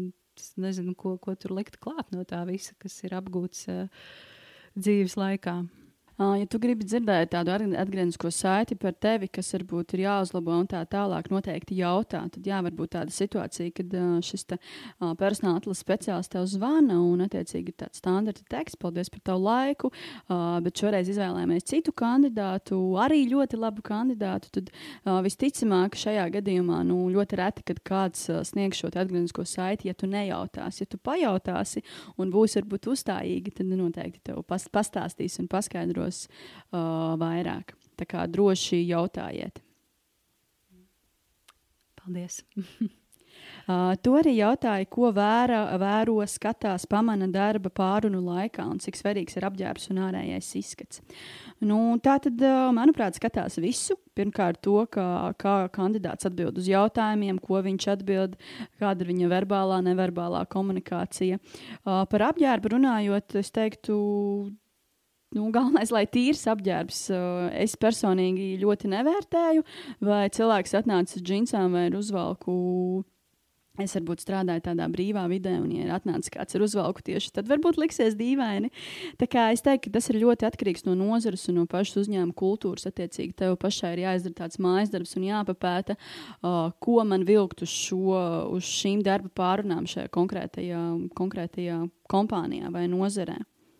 es 0.41 0.53
nezinu, 0.59 0.95
ko, 0.97 1.15
ko 1.21 1.35
tur 1.35 1.55
likt 1.57 1.79
klāt 1.83 2.13
no 2.13 2.25
tā 2.27 2.43
visa, 2.49 2.75
kas 2.81 2.95
ir 3.07 3.15
apgūts 3.17 3.67
uh, 3.73 3.87
dzīves 4.77 5.17
laikā. 5.19 5.59
Ja 6.17 6.45
tu 6.49 6.57
gribi 6.57 6.81
dzirdēt 6.81 7.29
tādu 7.35 7.51
atgrieznisko 7.53 8.31
saiti 8.33 8.73
par 8.79 8.95
tevi, 8.97 9.27
kas 9.29 9.51
varbūt 9.53 9.93
ir 9.93 10.01
jāuzlabo 10.07 10.55
un 10.63 10.65
tā 10.65 10.79
tālāk, 10.89 11.27
noteikti 11.29 11.75
jautā. 11.77 12.23
Tad 12.33 12.47
jā, 12.49 12.57
varbūt 12.65 12.95
tāda 12.95 13.13
situācija, 13.13 13.69
kad 13.77 13.93
šis 14.25 14.47
te, 14.49 14.57
personāla 15.19 15.61
atlases 15.61 15.83
speciālists 15.85 16.33
tev 16.33 16.47
zvana 16.49 16.97
un, 16.97 17.21
attiecīgi, 17.27 17.69
ir 17.69 17.77
tāds 17.83 18.01
standarta 18.01 18.41
teksts, 18.49 18.79
paldies 18.81 19.13
par 19.13 19.21
tavu 19.29 19.45
laiku, 19.45 19.91
bet 20.65 20.81
šoreiz 20.81 21.11
izvēlējāmies 21.13 21.69
citu 21.69 21.93
kandidātu, 22.01 22.79
arī 22.97 23.21
ļoti 23.29 23.61
labu 23.61 23.85
kandidātu. 23.85 24.49
Tad 24.57 24.73
visticamāk, 25.27 25.99
šajā 26.01 26.25
gadījumā 26.39 26.81
nu, 26.89 27.03
ļoti 27.13 27.41
reti, 27.43 27.67
kad 27.69 27.83
kāds 27.85 28.25
sniegs 28.49 28.81
šo 28.81 28.89
atgrieznisko 28.89 29.45
saiti, 29.45 29.91
ja 29.91 29.93
tu 29.93 30.09
nejautāsi. 30.09 30.81
Ja 30.81 30.89
tu 30.95 30.97
pajautāsi 30.97 31.85
un 32.17 32.33
būsi 32.33 32.63
varbūt 32.63 32.89
uzstājīgi, 32.95 33.53
tad 33.61 33.69
noteikti 33.69 34.31
tev 34.31 34.41
pastāstīs 34.49 35.37
un 35.43 35.53
paskaidros 35.53 36.06
atceros 36.07 36.27
uh, 36.71 37.15
vairāk. 37.19 37.75
Tā 37.97 38.05
kā 38.05 38.27
droši 38.27 38.83
jautājiet. 38.87 39.63
Paldies! 41.97 42.43
Uh, 43.67 43.97
to 43.99 44.13
arī 44.15 44.31
jautāja, 44.37 44.85
ko 44.87 45.09
vēra, 45.11 45.75
vēro, 45.75 46.21
skatās, 46.23 46.85
pamana 46.87 47.27
darba 47.27 47.67
pārunu 47.67 48.21
laikā 48.23 48.63
un 48.63 48.79
cik 48.79 48.95
svarīgs 48.95 49.35
ir 49.35 49.43
apģērbs 49.43 49.89
un 49.91 49.99
ārējais 50.05 50.51
izskats. 50.55 51.01
Nu, 51.59 51.97
tā 51.99 52.15
tad, 52.23 52.39
uh, 52.39 52.69
manuprāt, 52.75 53.19
skatās 53.19 53.59
visu. 53.59 53.97
Pirmkārt, 54.15 54.61
to, 54.63 54.85
kā, 54.87 55.33
kā 55.37 55.57
kandidāts 55.75 56.29
atbild 56.29 56.57
uz 56.61 56.69
jautājumiem, 56.71 57.41
ko 57.43 57.59
viņš 57.65 57.89
atbild, 57.97 58.37
kāda 58.79 59.03
ir 59.03 59.11
viņa 59.11 59.31
verbālā, 59.35 59.81
neverbālā 59.89 60.45
komunikācija. 60.47 61.37
Uh, 61.83 62.05
par 62.07 62.29
apģērbu 62.31 62.71
runājot, 62.77 63.35
es 63.43 63.51
teiktu, 63.51 63.99
Nu, 65.35 65.49
galvenais, 65.51 65.91
lai 65.91 66.05
tīrs 66.07 66.45
apģērbs. 66.47 67.01
Es 67.59 67.75
personīgi 67.79 68.53
ļoti 68.61 68.87
nevērtēju, 68.93 69.65
vai 70.07 70.23
cilvēks 70.31 70.77
atnāca 70.79 71.19
uz 71.19 71.23
džinsām 71.23 71.75
vai 71.75 71.89
uzvalku. 71.91 72.53
Es 73.77 73.93
varbūt 73.93 74.23
strādāju 74.23 74.63
tādā 74.65 74.87
brīvā 74.89 75.27
vidē, 75.29 75.51
un, 75.61 75.67
ja 75.69 75.83
ir 75.85 75.91
atnācis 75.93 76.31
kāds 76.33 76.55
ar 76.57 76.63
uzvalku 76.65 77.03
tieši 77.05 77.29
tad, 77.35 77.49
varbūt 77.51 77.77
liksies 77.77 78.15
dīvaini. 78.17 78.71
Tā 79.21 79.27
kā 79.29 79.43
es 79.53 79.61
teiktu, 79.65 79.91
ka 79.91 79.99
tas 79.99 80.07
ir 80.09 80.17
ļoti 80.23 80.47
atkarīgs 80.47 80.87
no 80.87 80.95
nozares 80.97 81.43
un 81.51 81.59
no 81.59 81.65
pašas 81.69 81.99
uzņēmuma 82.05 82.33
kultūras. 82.39 82.87
Attiecīgi, 82.89 83.35
tev 83.37 83.53
pašai 83.61 83.91
ir 83.93 84.01
jāizdara 84.07 84.39
tāds 84.39 84.57
mājas 84.63 84.95
darbs 84.95 85.13
un 85.19 85.27
jāpapēta, 85.27 85.97
uh, 85.99 86.71
ko 86.81 86.97
man 87.05 87.27
vilkt 87.27 87.61
uz, 87.67 87.75
šo, 87.85 88.15
uz 88.55 88.65
šīm 88.65 89.03
darba 89.05 89.29
pārunām 89.43 89.85
šajā 89.91 90.09
konkrētajā, 90.15 90.81
konkrētajā 91.19 91.83
kompānijā 92.09 92.73
vai 92.73 92.87
nozarē. 92.89 93.37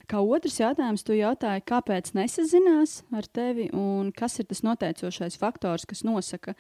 Kā 0.07 0.21
otrs 0.23 0.61
jautājums, 0.61 1.03
tu 1.03 1.17
jautāji, 1.17 1.65
kāpēc 1.67 2.13
nesazinās 2.15 3.01
ar 3.11 3.25
tevi 3.27 3.67
un 3.75 4.13
kas 4.15 4.37
ir 4.39 4.47
tas 4.47 4.63
noteicošais 4.63 5.35
faktors, 5.41 5.83
kas 5.83 6.05
nosaka, 6.07 6.53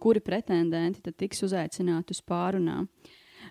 kuri 0.00 0.22
pretendenti 0.24 1.12
tiks 1.12 1.44
uzaicināti 1.44 2.16
uz 2.16 2.22
pārunām. 2.24 2.88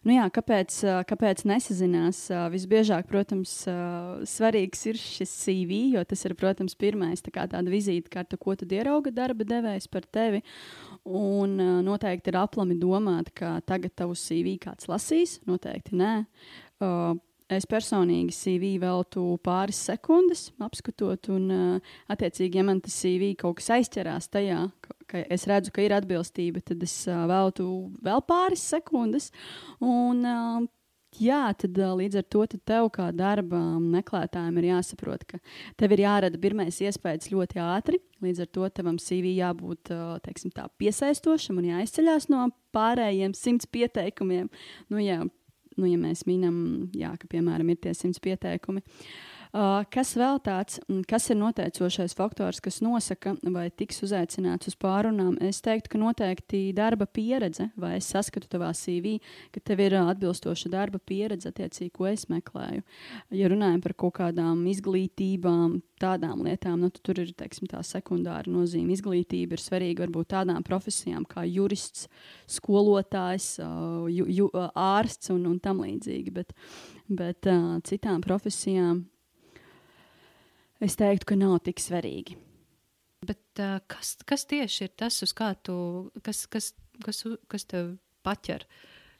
Nu 0.06 0.15
jā, 0.15 0.26
kāpēc, 0.34 0.80
kāpēc 1.10 1.43
nesazinās? 1.50 2.23
Visbiežāk, 2.54 3.08
protams, 3.10 3.54
svarīgs 4.30 4.84
ir 4.89 5.00
šis 5.02 5.36
CV, 5.43 5.80
jo 5.95 6.04
tas 6.10 6.26
ir, 6.28 6.36
protams, 6.38 6.76
pirmais 6.78 7.23
tā 7.26 7.34
tāda 7.38 7.65
vizītkarte, 7.71 8.38
ko 8.41 8.58
tad 8.58 8.73
ierauga 8.73 9.13
darba 9.13 9.45
devējs 9.47 9.89
par 9.93 10.06
tevi. 10.10 10.41
Un 11.06 11.56
noteikti 11.86 12.34
ir 12.34 12.41
aplami 12.41 12.78
domāt, 12.82 13.32
ka 13.38 13.58
tagad 13.69 13.95
tavu 13.97 14.17
CV 14.17 14.58
kāds 14.65 14.89
lasīs. 14.89 15.39
Noteikti 15.50 15.97
nē. 15.97 16.13
Es 17.47 17.63
personīgi 17.63 18.33
CV 18.36 18.73
veltu 18.81 19.21
pāris 19.39 19.77
sekundes, 19.88 20.49
apskatot, 20.60 21.29
un, 21.31 21.45
uh, 21.47 21.93
attiecīgi, 22.12 22.60
ja 22.60 22.65
man 22.67 22.81
tas 22.83 22.97
CV 22.99 23.31
kaut 23.39 23.62
kas 23.62 23.69
aizķerās 23.77 24.27
tajā, 24.33 24.65
ka 25.07 25.21
es 25.31 25.47
redzu, 25.47 25.71
ka 25.71 25.86
ir 25.86 25.95
atbilstība, 25.95 26.60
tad 26.67 26.83
es 26.83 26.97
uh, 27.07 27.23
veltu 27.29 27.67
vēl 28.03 28.19
pāris 28.27 28.65
sekundes. 28.67 29.29
Un, 29.79 30.27
uh, 30.27 30.67
jā, 31.23 31.39
tad 31.63 31.79
līdz 32.01 32.19
ar 32.19 32.27
to 32.36 32.43
tev, 32.57 32.89
kā 32.91 33.07
darba 33.15 33.62
meklētājiem, 33.79 34.60
ir 34.60 34.69
jāsaprot, 34.73 35.23
ka 35.31 35.39
tev 35.79 35.95
ir 35.95 36.03
jārada 36.03 36.43
pirmais 36.43 36.83
iespējas 36.83 37.31
ļoti 37.31 37.63
ātri. 37.63 38.03
Līdz 38.27 38.43
ar 38.43 38.53
to 38.60 38.67
tavam 38.75 38.99
CV 38.99 39.38
jābūt 39.38 39.95
teiksim, 40.27 40.51
tā, 40.51 40.67
piesaistošam 40.81 41.63
un 41.63 41.71
jāizceļās 41.71 42.27
no 42.33 42.49
pārējiem 42.75 43.31
simts 43.38 43.71
pieteikumiem. 43.71 44.51
Nu, 44.91 44.99
jā, 44.99 45.21
nu, 45.77 45.87
ja 45.89 45.99
mēs 46.01 46.25
minam, 46.29 46.57
jā, 46.97 47.13
ka, 47.19 47.29
piemēram, 47.31 47.71
ir 47.73 47.81
tie 47.83 47.93
simts 47.97 48.21
pieteikumi. 48.23 48.83
Kas 49.53 50.12
vēl 50.19 50.39
tāds, 50.43 50.79
kas 51.07 51.29
ir 51.31 51.38
noteicošais 51.39 52.15
faktors, 52.17 52.60
kas 52.63 52.81
nosaka, 52.83 53.36
vai 53.53 53.69
tiks 53.71 54.03
uzaicināts 54.03 54.67
uz 54.71 54.75
pārunām? 54.79 55.38
Es 55.43 55.62
teiktu, 55.63 55.93
ka 55.93 56.01
noteikti 56.01 56.62
darba 56.75 57.07
pieredze, 57.07 57.69
vai 57.79 57.95
es 58.01 58.10
saskatu 58.12 58.49
tavā 58.51 58.73
CV, 58.75 59.17
ka 59.55 59.63
tev 59.63 59.86
ir 59.86 59.97
atbilstoša 60.01 60.71
darba 60.73 60.99
pieredze, 60.99 61.51
attiecīgi, 61.53 61.93
ko 61.95 62.10
es 62.12 62.27
meklēju. 62.31 62.83
Ja 63.39 63.51
runājam 63.51 63.81
par 63.86 63.95
kaut 63.97 64.17
kādām 64.19 64.65
izglītībām, 64.73 65.79
tādām 66.01 66.43
lietām, 66.45 66.79
nu, 66.83 66.91
tur 66.91 67.23
ir 67.23 67.33
teiksim, 67.38 67.69
tā 67.71 67.81
sekundāra 67.88 68.51
nozīme. 68.51 68.93
Izglītība 68.93 69.57
ir 69.57 69.63
svarīga 69.63 70.05
varbūt 70.05 70.31
tādām 70.36 70.63
profesijām 70.67 71.25
kā 71.29 71.47
jurists, 71.47 72.07
skolotājs, 72.57 73.55
ju, 74.13 74.27
ju, 74.27 74.49
ārsts 74.75 75.33
un, 75.33 75.45
un 75.53 75.60
tam 75.63 75.81
līdzīgi. 75.86 76.33
Bet, 76.36 76.53
bet 77.07 77.49
citām 77.88 78.21
profesijām 78.25 79.05
es 80.83 80.97
teiktu, 80.99 81.31
ka 81.31 81.39
nav 81.39 81.59
tik 81.65 81.81
svarīgi. 81.83 82.37
Bet, 83.27 83.41
uh, 83.59 83.79
kas, 83.89 84.15
kas 84.27 84.45
tieši 84.49 84.87
ir 84.87 84.93
tas, 84.99 85.21
uz 85.25 85.33
kā 85.37 85.53
tu, 85.65 85.77
kas, 86.25 86.45
kas, 86.51 86.73
kas, 87.03 87.23
kas 87.49 87.65
tev 87.69 87.95
paķer? 88.25 88.67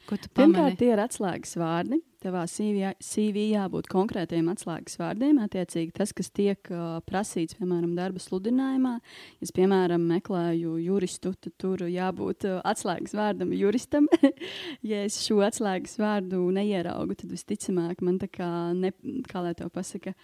Pirmkārt, 0.08 0.78
tie 0.80 0.94
ir 0.94 1.02
atslēgas 1.04 1.58
vārdi. 1.60 1.98
Tavā 2.24 2.46
CV, 2.50 2.94
CV 3.04 3.44
jābūt 3.52 3.90
konkrētiem 3.92 4.48
atslēgas 4.54 4.96
vārdiem. 5.02 5.42
Attiecīgi, 5.44 5.92
tas, 5.98 6.14
kas 6.16 6.32
tiek 6.34 6.70
uh, 6.72 7.00
prasīts, 7.06 7.58
piemēram, 7.60 7.92
darba 7.98 8.22
sludinājumā, 8.24 8.94
ja 9.38 9.48
es, 9.48 9.52
piemēram, 9.56 10.06
meklēju 10.14 10.78
juristu, 10.86 11.34
tad 11.36 11.58
tur 11.62 11.84
jābūt 11.92 12.48
uh, 12.48 12.62
atslēgas 12.68 13.18
vārdam 13.18 13.52
juristam. 13.58 14.08
ja 14.92 15.04
es 15.04 15.20
šo 15.26 15.42
atslēgas 15.46 15.98
vārdu 16.00 16.40
neieraugu, 16.56 17.18
tad 17.20 17.34
visticamāk 17.36 18.02
man 18.06 18.22
tā 18.24 18.32
kā, 18.32 18.50
ne, 18.78 18.94
kā 19.28 19.44
lai 19.44 19.54
to 19.60 19.68
pasaka. 19.74 20.16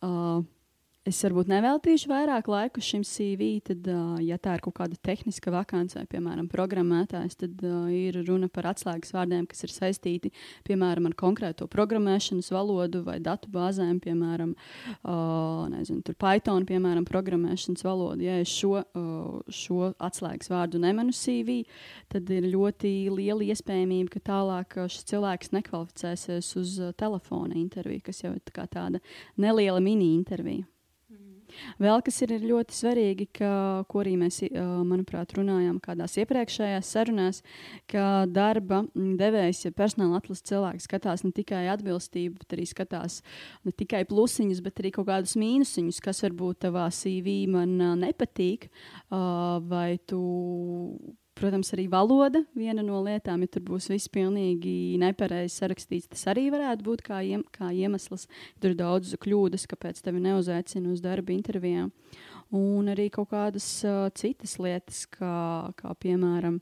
Uh, 0.00 0.40
es 1.08 1.18
varbūt 1.24 1.48
neveltīšu 1.48 2.10
vairāk 2.10 2.48
laika 2.50 2.82
šim 2.84 3.00
CV, 3.08 3.46
tad, 3.64 3.86
ja 4.20 4.36
tā 4.42 4.56
ir 4.56 4.62
kaut 4.64 4.76
kāda 4.76 4.98
tehniska 5.00 5.52
vakance 5.54 5.96
vai, 5.96 6.04
piemēram, 6.10 6.48
programmētājs, 6.52 7.38
tad 7.40 7.62
ir 7.94 8.18
runa 8.26 8.50
par 8.52 8.68
atslēgas 8.74 9.14
vārdiem, 9.16 9.46
kas 9.48 9.64
ir 9.64 9.72
saistīti, 9.72 10.30
piemēram, 10.68 11.08
ar 11.08 11.16
konkrēto 11.18 11.64
programmēšanas 11.72 12.50
valodu 12.52 13.00
vai 13.06 13.16
datu 13.24 13.48
bāzēm, 13.52 13.96
piemēram, 14.04 14.52
nezinu, 15.72 16.16
Python, 16.20 16.66
piemēram, 16.68 17.06
programmēšanas 17.08 17.86
valodu. 17.86 18.26
Ja 18.26 18.36
es 18.42 18.52
šo, 18.52 18.82
šo 19.48 19.92
atslēgas 19.96 20.52
vārdu 20.52 20.82
nemanu 20.82 21.14
CV, 21.16 21.62
tad 22.12 22.28
ir 22.34 22.50
ļoti 22.52 22.92
liela 23.14 23.48
iespējamība, 23.48 24.18
ka 24.18 24.24
tālāk 24.32 24.76
šis 24.92 25.08
cilvēks 25.14 25.54
nekvalificēsies 25.56 26.52
uz 26.60 26.76
telefona 27.00 27.56
interviju, 27.56 28.04
kas 28.10 28.20
jau 28.26 28.34
ir 28.36 28.44
tā 28.52 28.68
tāda 28.68 29.00
neliela 29.40 29.80
mini 29.80 30.12
intervija. 30.18 30.68
Vēl 31.80 32.02
kas 32.06 32.20
ir 32.24 32.34
ļoti 32.42 32.76
svarīgi, 32.76 33.28
ka, 33.40 33.52
ko 33.90 34.02
arī 34.02 34.16
mēs, 34.20 34.40
manuprāt, 34.86 35.34
runājām 35.38 35.78
kādās 35.82 36.16
iepriekšējās 36.22 36.92
sarunās, 36.96 37.42
ka 37.90 38.24
darba 38.30 38.82
devējs, 38.94 39.64
ja 39.66 39.74
personāla 39.76 40.20
atlases 40.20 40.46
cilvēks 40.50 40.88
skatās 40.88 41.24
ne 41.26 41.32
tikai 41.36 41.66
atbilstību, 41.72 42.40
bet 42.42 42.56
arī 42.56 42.66
skatās 42.70 43.20
ne 43.66 43.74
tikai 43.76 44.04
plusiņus, 44.10 44.62
bet 44.64 44.82
arī 44.82 44.94
kaut 44.96 45.08
kādus 45.10 45.36
mīnusiņus, 45.40 46.02
kas 46.04 46.24
varbūt 46.26 46.64
tavā 46.66 46.88
CV 46.94 47.42
man 47.50 47.76
nepatīk, 48.00 48.70
vai 49.10 49.98
tu 50.10 50.20
Protams, 51.38 51.70
arī 51.72 51.86
valoda 51.88 52.42
viena 52.58 52.82
no 52.84 52.98
lietām, 53.04 53.44
ja 53.44 53.52
tur 53.54 53.62
būs 53.68 53.86
viss 53.92 54.10
pilnīgi 54.12 54.98
nepareizi 55.00 55.54
sarakstīts, 55.60 56.10
tas 56.12 56.26
arī 56.32 56.48
varētu 56.52 56.84
būt 56.84 57.04
kā, 57.06 57.20
iem, 57.24 57.44
kā 57.54 57.70
iemesls. 57.72 58.26
Tur 58.60 58.74
ir 58.74 58.80
daudz 58.80 59.14
kļūdas, 59.22 59.68
kāpēc 59.70 60.02
tevi 60.04 60.22
neuzaicina 60.24 60.90
uz 60.92 61.00
darba 61.04 61.32
intervijām. 61.32 61.92
Un 62.56 62.90
arī 62.90 63.06
kaut 63.14 63.30
kādas 63.30 63.66
uh, 63.86 64.08
citas 64.18 64.56
lietas, 64.58 65.04
kā, 65.14 65.70
kā 65.78 65.94
piemēram, 66.02 66.58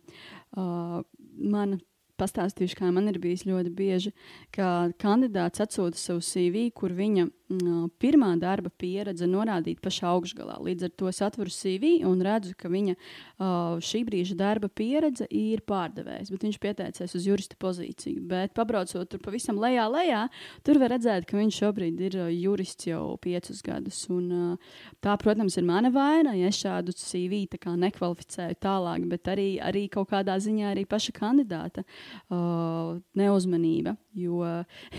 uh, 0.61 1.01
mana 1.39 1.81
pastāstījuši, 2.19 2.77
kā 2.79 2.91
man 2.95 3.11
ir 3.11 3.19
bijis 3.23 3.47
ļoti 3.49 3.73
bieži, 3.75 4.13
ka 4.55 4.91
kandidāts 5.01 5.63
atsūta 5.65 5.99
savu 5.99 6.23
CV, 6.25 6.69
kur 6.75 6.95
viņa 6.97 7.27
mm, 7.29 7.91
pirmā 8.01 8.31
darba 8.41 8.71
pieredze 8.71 9.29
norādīta 9.31 9.83
pašā 9.85 10.11
augšgalā. 10.13 10.59
Līdz 10.65 10.89
ar 10.89 10.95
to 10.99 11.11
es 11.11 11.21
atveru 11.25 11.53
CV 11.53 11.93
un 12.09 12.23
redzu, 12.25 12.55
ka 12.59 12.71
viņa 12.73 12.95
uh, 12.95 13.79
šī 13.85 14.03
brīža 14.09 14.37
darba 14.39 14.71
pieredze 14.71 15.29
ir 15.31 15.63
pārdevējs, 15.69 16.33
bet 16.35 16.47
viņš 16.47 16.61
pieteicies 16.63 17.17
uz 17.19 17.29
jurista 17.29 17.59
pozīciju. 17.61 18.25
Bet 18.29 18.55
pabraucot 18.59 19.09
tur 19.11 19.23
pavisam 19.25 19.61
lejā, 19.63 19.87
lejā, 19.93 20.25
tur 20.67 20.83
var 20.83 20.95
redzēt, 20.97 21.29
ka 21.29 21.39
viņš 21.39 21.61
šobrīd 21.63 22.05
ir 22.09 22.19
uh, 22.21 22.33
jurists 22.33 22.91
jau 22.91 23.17
piecus 23.23 23.63
gadus. 23.67 24.05
Un, 24.13 24.29
uh, 24.33 24.81
tā, 25.05 25.17
protams, 25.21 25.59
ir 25.61 25.67
mana 25.69 25.93
vaina, 25.95 26.37
ja 26.39 26.53
es 26.53 26.61
šādu 26.63 26.95
CV 26.97 27.45
nekvalificēju 27.79 28.59
tālāk, 28.63 29.05
bet 29.09 29.29
arī, 29.31 29.49
arī 29.63 29.87
kaut 29.93 30.11
kādā 30.13 30.39
ziņā 30.43 30.73
arī 30.73 30.85
paša 30.89 31.15
kandidāta 31.17 31.85
uh, 32.35 32.99
neuzmanība. 33.19 33.97
Jo, 34.19 34.43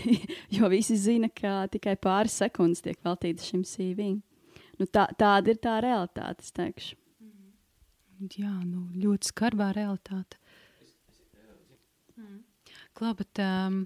jo 0.56 0.70
visi 0.72 0.98
zina, 1.00 1.30
ka 1.32 1.64
tikai 1.72 1.96
pāris 2.00 2.38
sekundes 2.42 2.84
tiek 2.84 3.00
veltītas 3.06 3.48
šim 3.50 3.64
CV. 3.68 4.14
Nu, 4.80 4.88
tā, 4.88 5.06
tāda 5.20 5.52
ir 5.52 5.60
tā 5.60 5.76
realitāte, 5.84 6.46
es 6.46 6.54
teikšu. 6.56 6.96
Jā, 8.36 8.52
nu, 8.64 8.84
ļoti 9.00 9.30
skarbā 9.30 9.70
realitāte. 9.76 10.36
Mm. 12.20 12.42
Klau, 12.96 13.14
bet, 13.16 13.40
um, 13.40 13.82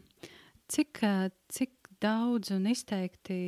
cik, 0.70 0.98
cik 1.54 1.90
daudz 2.02 2.50
un 2.54 2.66
izteikti, 2.70 3.38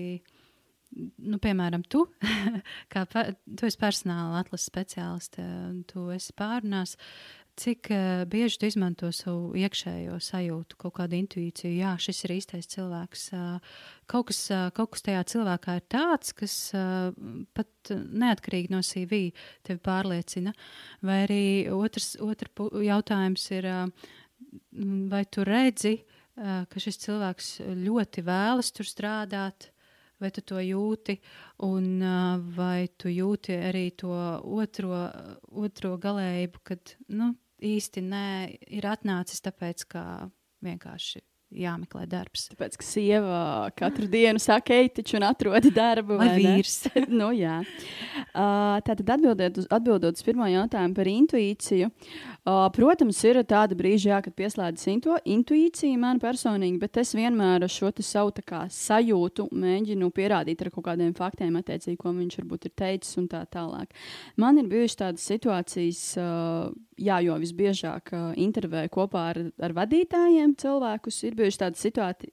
nu, 0.97 1.41
piemēram, 1.43 1.83
tu, 1.91 2.05
kā 2.93 3.03
tu 3.11 3.67
esi 3.67 3.81
personāla 3.81 4.45
atlases 4.45 4.71
speciāliste, 4.71 5.47
tu 5.91 6.07
esi 6.15 6.35
pārunās, 6.39 6.95
Cik 7.57 7.89
uh, 7.91 8.25
bieži 8.29 8.59
tu 8.61 8.69
izmanto 8.69 9.09
savu 9.17 9.55
iekšējo 9.57 10.19
sajūtu, 10.21 10.77
kaut 10.77 10.93
kādu 10.99 11.17
intuīciju, 11.17 11.71
jā, 11.79 11.95
šis 12.05 12.19
ir 12.27 12.35
īstais 12.35 12.69
cilvēks. 12.69 13.23
Uh, 13.33 13.79
kaut, 14.05 14.27
kas, 14.29 14.41
uh, 14.53 14.67
kaut 14.77 14.93
kas 14.93 15.07
tajā 15.07 15.23
cilvēkā 15.33 15.79
ir 15.79 15.87
tāds, 15.89 16.35
kas 16.37 16.57
uh, 16.77 17.15
pat 17.57 17.93
neatkarīgi 17.93 18.75
no 18.75 18.83
CV 18.85 19.31
tevi 19.65 19.81
pārliecina. 19.89 20.53
Vai 21.01 21.23
arī 21.25 21.47
otrs, 21.73 22.19
otrs 22.21 22.77
jautājums 22.85 23.47
ir, 23.57 23.71
uh, 23.73 24.13
vai 25.09 25.23
tu 25.25 25.47
redzi, 25.49 25.95
uh, 26.03 26.67
ka 26.69 26.85
šis 26.85 27.01
cilvēks 27.07 27.51
ļoti 27.87 28.27
vēlas 28.27 28.73
tur 28.77 28.89
strādāt? 28.91 29.71
vai 30.17 30.31
tu 30.33 30.41
to 30.41 30.57
jūti, 30.65 31.19
un 31.69 32.01
vai 32.57 32.89
tu 32.97 33.11
jūti 33.13 33.57
arī 33.69 33.91
to 34.01 34.13
otro, 34.57 35.03
otro 35.53 35.97
galēju, 36.01 36.63
kad 36.65 36.95
nu, 37.13 37.35
īsti 37.63 38.05
nē, 38.05 38.27
ir 38.79 38.89
atnācis 38.91 39.43
tāpēc, 39.45 39.87
ka 39.91 40.03
vienkārši 40.65 41.23
jāmeklē 41.55 42.05
darbs. 42.11 42.49
Tāpēc, 42.51 42.77
ka 42.81 42.85
sieva 42.85 43.41
katru 43.79 44.09
dienu 44.11 44.41
saka, 44.43 44.75
ej, 44.75 44.91
taču 44.99 45.21
atrodi 45.23 45.71
darbu. 45.75 46.17
Vai, 46.19 46.29
vai 46.33 46.39
vīrs? 46.43 46.89
nu, 47.21 47.31
jā. 47.37 47.61
Uh, 48.33 48.79
tātad 48.87 49.07
atbildot 49.17 49.61
uz, 49.63 49.69
atbildot 49.73 50.19
uz 50.19 50.27
pirmo 50.27 50.49
jautājumu 50.51 50.97
par 50.97 51.11
intuīciju. 51.11 51.91
Uh, 52.47 52.67
protams, 52.75 53.21
ir 53.27 53.41
tāda 53.49 53.79
brīža, 53.79 54.11
jā, 54.13 54.19
kad 54.27 54.37
pieslēdzas 54.39 54.91
intu, 54.91 55.15
intuīcija 55.37 55.99
man 56.03 56.21
personīgi, 56.23 56.81
bet 56.83 56.99
es 57.03 57.15
vienmēr 57.17 57.67
šo 57.71 57.93
savu 58.03 58.35
kā, 58.47 58.65
sajūtu 58.73 59.49
mēģinu 59.55 60.11
pierādīt 60.15 60.63
ar 60.63 60.73
kaut 60.75 60.89
kādiem 60.91 61.15
faktiem, 61.17 61.57
attiecīgi, 61.63 61.99
ko 62.01 62.13
viņš 62.17 62.41
varbūt 62.43 62.69
ir 62.69 62.75
teicis 62.77 63.17
un 63.23 63.31
tā 63.31 63.45
tālāk. 63.51 63.95
Man 64.37 64.59
ir 64.61 64.69
bijušas 64.71 65.03
tādas 65.05 65.31
situācijas, 65.31 66.03
uh, 66.21 66.75
jā, 66.97 67.21
jo 67.25 67.37
visbiežāk 67.41 68.13
uh, 68.17 68.27
intervēju 68.41 68.93
kopā 68.97 69.29
ar, 69.33 69.41
ar 69.63 69.77
vadītājiem 69.77 70.57
cilvēkus. 70.61 71.23
Ir 71.29 71.39
bijušas 71.39 71.63
tādas 71.63 71.87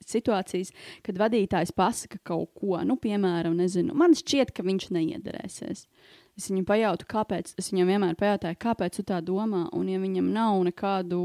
situācijas, 0.08 0.74
kad 1.06 1.20
vadītājs 1.20 1.74
pasaka 1.76 2.20
kaut 2.24 2.52
ko, 2.58 2.78
nu, 2.86 2.98
piemēram, 3.00 3.56
nezinu, 3.60 3.96
man 3.98 4.16
šķiet, 4.18 4.54
ka 4.56 4.66
viņš 4.66 4.90
neiederēsies. 4.94 5.88
Es 6.34 6.48
viņam 6.50 6.64
pajautāju, 6.66 7.06
kāpēc. 7.12 7.52
Es 7.60 7.68
viņam 7.70 7.90
vienmēr 7.92 8.16
pajautāju, 8.18 8.58
kāpēc 8.64 8.96
tu 8.98 9.04
tā 9.06 9.20
domā. 9.22 9.68
Un, 9.76 9.86
ja 9.90 10.00
viņam 10.02 10.32
nav 10.34 10.56
nekādu 10.66 11.20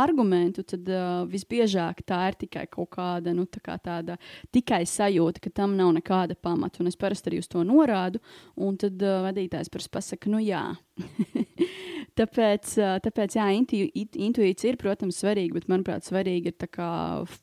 argumentu, 0.00 0.64
tad 0.64 0.88
uh, 0.88 1.26
visbiežāk 1.28 2.00
tā 2.08 2.22
ir 2.30 2.38
tikai 2.46 2.64
kaut 2.72 2.88
kāda 2.96 3.34
nu, 3.36 3.44
tā 3.44 3.60
kā 3.64 3.76
tāda 3.76 4.16
tikai 4.54 4.80
sajūta, 4.88 5.42
ka 5.44 5.52
tam 5.60 5.76
nav 5.76 5.92
nekāda 5.98 6.38
pamata. 6.40 6.80
Un 6.80 6.88
es 6.88 6.96
parasti 6.96 7.28
arī 7.28 7.42
uz 7.42 7.50
to 7.52 7.60
norādu. 7.66 8.22
Un 8.56 8.80
tad 8.80 8.96
uh, 9.04 9.20
vadītājs 9.28 9.68
parasti 9.74 9.96
pasakā, 9.98 10.32
nu 10.32 10.40
jā. 10.40 10.64
tāpēc, 12.18 12.74
tāpēc 13.04 13.36
jā, 13.38 13.46
intu, 13.56 13.78
intuīcija 13.96 14.72
ir, 14.74 14.80
protams, 14.80 15.20
svarīga, 15.22 15.58
bet 15.58 15.70
manuprāt, 15.70 16.06
svarīgi 16.08 16.52
ir 16.52 16.68
kā, 16.72 16.90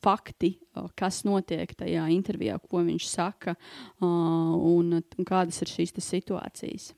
fakti, 0.03 0.55
kas 0.99 1.23
notiek 1.27 1.71
tajā 1.77 2.05
intervijā, 2.13 2.59
ko 2.59 2.83
viņš 2.85 3.07
saka 3.09 3.55
un, 4.03 4.99
un 4.99 5.27
kādas 5.27 5.61
ir 5.63 5.71
šīs 5.71 5.95
situācijas. 6.03 6.91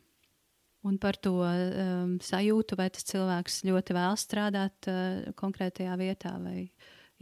Un 0.88 0.96
par 1.02 1.18
to 1.20 1.42
um, 1.42 2.16
sajūtu, 2.24 2.78
vai 2.80 2.88
tas 2.94 3.04
cilvēks 3.10 3.64
ļoti 3.68 3.96
vēl 3.98 4.20
strādāt 4.20 4.88
uh, 4.88 5.26
konkrētajā 5.36 5.98
vietā, 6.00 6.38
vai 6.40 6.70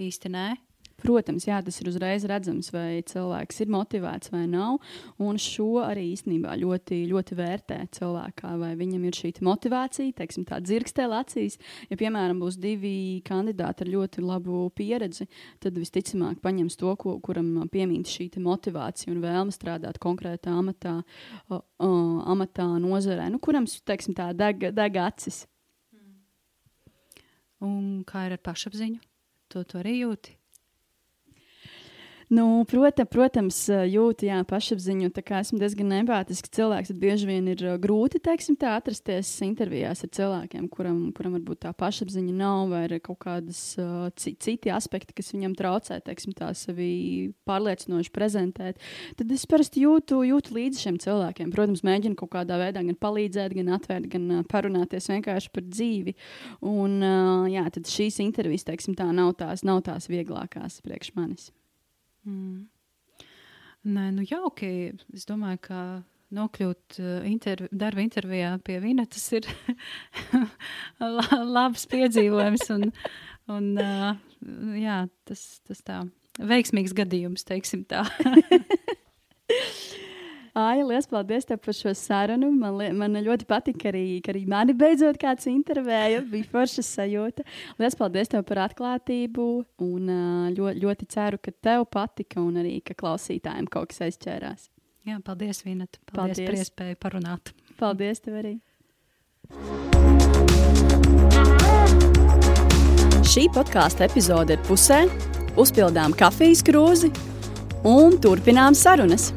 īsti 0.02 0.32
nē? 0.36 0.50
Protams, 0.96 1.44
jā, 1.44 1.58
tas 1.60 1.76
ir 1.82 1.90
uzreiz 1.92 2.24
redzams, 2.30 2.70
vai 2.72 3.02
cilvēks 3.04 3.60
ir 3.66 3.72
motivēts 3.74 4.32
vai 4.32 4.46
nav. 4.48 4.78
Un 5.20 5.36
šo 5.42 5.82
arī 5.84 6.06
īstenībā 6.14 6.54
ļoti, 6.62 7.02
ļoti 7.10 7.36
vērtē 7.36 7.80
cilvēkā, 7.98 8.54
vai 8.62 8.72
viņam 8.80 9.04
ir 9.10 9.18
šī 9.18 9.34
motivācija, 9.44 10.16
teiksim, 10.16 10.46
tā 10.48 10.62
dzirkstēla 10.64 11.20
acīs. 11.26 11.60
Ja, 11.90 11.98
piemēram, 12.00 12.40
būs 12.40 12.56
divi 12.64 12.94
kandidāti 13.28 13.84
ar 13.84 13.92
ļoti 13.92 14.24
labu 14.24 14.62
pieredzi, 14.76 15.28
tad 15.64 15.76
visticamāk 15.82 16.40
paņems 16.46 16.80
to, 16.80 16.96
ko, 17.02 17.18
kuram 17.26 17.52
piemīt 17.74 18.08
šī 18.12 18.30
motivācija 18.46 19.12
un 19.12 19.20
vēlme 19.26 19.56
strādāt 19.56 20.00
konkrētā 20.02 20.56
amatā, 20.56 21.02
uh, 21.50 21.60
uh, 21.60 22.24
amatā 22.32 22.70
nozarē, 22.80 23.28
nu, 23.34 23.42
kuram, 23.44 23.68
teiksim, 23.68 24.16
tā 24.16 24.32
deg, 24.38 24.70
deg 24.72 25.04
acis. 25.04 25.44
Un 27.64 28.04
kā 28.08 28.26
ir 28.30 28.40
ar 28.40 28.42
pašapziņu? 28.48 29.04
To, 29.52 29.64
to 29.68 29.84
arī 29.84 30.00
jūti. 30.00 30.40
Nu, 32.34 32.64
prota, 32.66 33.04
protams, 33.06 33.58
jūtu 33.70 34.26
jā, 34.26 34.40
pašapziņu. 34.50 35.12
Esmu 35.36 35.60
diezgan 35.62 35.92
empātisks 36.00 36.50
cilvēks. 36.58 36.90
Tad 36.90 36.98
bieži 37.02 37.28
vien 37.30 37.50
ir 37.52 37.60
grūti 37.82 38.18
teiksim, 38.24 38.56
tā, 38.58 38.72
atrasties 38.80 39.30
intervijās 39.46 40.02
ar 40.08 40.10
cilvēkiem, 40.16 40.66
kuram, 40.74 41.12
kuram 41.14 41.36
varbūt 41.38 41.62
tā 41.68 41.74
pašapziņa 41.78 42.34
nav, 42.34 42.72
vai 42.72 42.80
ir 42.88 42.96
kaut 43.06 43.20
kādas 43.22 43.60
uh, 43.78 44.08
citi 44.18 44.72
aspekti, 44.74 45.14
kas 45.18 45.30
viņam 45.36 45.54
traucē 45.60 46.00
teiksim, 46.06 46.34
tā, 46.38 46.50
sevi 46.58 46.88
pārliecinoši 47.46 48.14
prezentēt. 48.16 48.82
Tad 49.20 49.34
es 49.36 49.46
parasti 49.50 49.84
jūtu, 49.84 50.24
jūtu 50.26 50.56
līdzi 50.56 50.82
šiem 50.82 50.98
cilvēkiem. 51.04 51.52
Protams, 51.54 51.84
mēģinu 51.86 52.18
kaut 52.18 52.34
kādā 52.34 52.58
veidā 52.62 52.82
gan 52.88 52.98
palīdzēt, 53.06 53.54
gan 53.60 53.70
atvērt, 53.78 54.10
gan 54.16 54.26
uh, 54.40 54.48
parunāties 54.50 55.12
vienkārši 55.14 55.54
par 55.54 55.68
dzīvi. 55.68 56.16
Un, 56.66 56.98
uh, 57.04 57.46
jā, 57.54 57.68
tad 57.78 57.92
šīs 57.92 58.18
intervijas 58.26 58.66
teiksim, 58.66 58.98
tā, 58.98 59.12
nav, 59.14 59.36
tās, 59.38 59.62
nav 59.68 59.84
tās 59.86 60.10
vieglākās 60.10 60.82
priekš 60.86 61.14
manis. 61.20 61.52
Mm. 62.26 62.66
Nē, 63.86 64.06
nu 64.16 64.26
jauki. 64.26 64.70
Es 65.14 65.28
domāju, 65.30 65.62
ka 65.68 65.80
nokļūt 66.36 67.00
uh, 67.00 67.26
interv 67.30 67.70
darba 67.72 68.02
intervijā 68.04 68.56
pie 68.66 68.80
Vinetas 68.84 69.28
ir 69.38 69.48
labs 71.58 71.86
piedzīvojums. 71.92 72.66
Un, 72.76 72.90
un, 73.54 73.70
uh, 73.78 74.16
jā, 74.80 75.04
tas, 75.30 75.46
tas 75.70 75.86
tā 75.86 76.02
veiksmīgs 76.42 76.96
gadījums, 76.98 77.46
teiksim 77.48 77.86
tā. 77.90 78.04
Aija, 80.56 80.86
liels 80.88 81.10
paldies 81.12 81.44
tev 81.44 81.58
par 81.60 81.76
šo 81.76 81.92
sarunu. 82.00 82.48
Man, 82.56 82.78
man 82.96 83.20
ļoti 83.20 83.44
patika 83.50 83.90
arī, 83.90 84.22
ka 84.24 84.32
arī 84.32 84.46
mani 84.48 84.72
beidzot 84.78 85.18
kāds 85.20 85.50
intervēja. 85.52 86.22
Bija 86.32 86.48
forša 86.54 86.84
sajūta. 86.88 87.44
Liels 87.82 87.98
paldies 88.00 88.32
tev 88.32 88.46
par 88.48 88.62
atklātību. 88.70 89.48
Un 89.84 90.14
ļoti, 90.56 90.80
ļoti 90.80 91.10
ceru, 91.12 91.42
ka 91.44 91.52
tev 91.52 91.84
patika 91.92 92.40
un 92.40 92.62
arī 92.64 92.78
ka 92.88 92.96
klausītājiem 92.96 93.68
kaut 93.68 93.92
kas 93.92 94.06
aizķērās. 94.08 94.70
Jā, 95.06 95.20
paldies, 95.28 95.60
Vineta. 95.68 96.00
Paldies, 96.14 96.40
paldies. 96.40 96.48
par 96.48 96.60
iespēju 96.64 97.00
parunāt. 97.04 97.52
Paldies 97.82 98.24
tev 98.24 98.40
arī. 98.40 98.56
Šī 103.28 103.50
podkāstu 103.52 104.08
epizode 104.08 104.56
ir 104.56 104.64
pusē. 104.70 105.04
Uzpildām 105.60 106.16
kafijas 106.16 106.64
krūzi 106.64 107.12
un 107.84 108.16
turpinām 108.24 108.76
sarunas. 108.76 109.34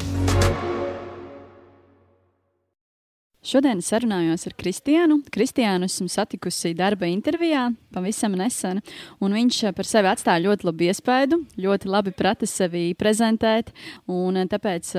Šodien 3.49 3.78
sarunājos 3.80 4.42
ar 4.44 4.53
Kristiānu. 4.61 5.22
Kristiānu 5.32 5.86
esmu 5.88 6.11
satikusi 6.12 6.74
darba 6.76 7.09
intervijā 7.09 7.62
pavisam 7.96 8.34
nesen, 8.36 8.82
un 9.24 9.32
viņš 9.32 9.61
par 9.78 9.88
sevi 9.88 10.11
atstāja 10.11 10.42
ļoti 10.44 10.68
labu 10.68 10.84
iespaidu, 10.84 11.38
ļoti 11.57 11.88
labi 11.88 12.12
prata 12.18 12.44
sevi 12.44 12.90
prezentēt, 12.99 13.72
un 14.12 14.36
tāpēc 14.53 14.92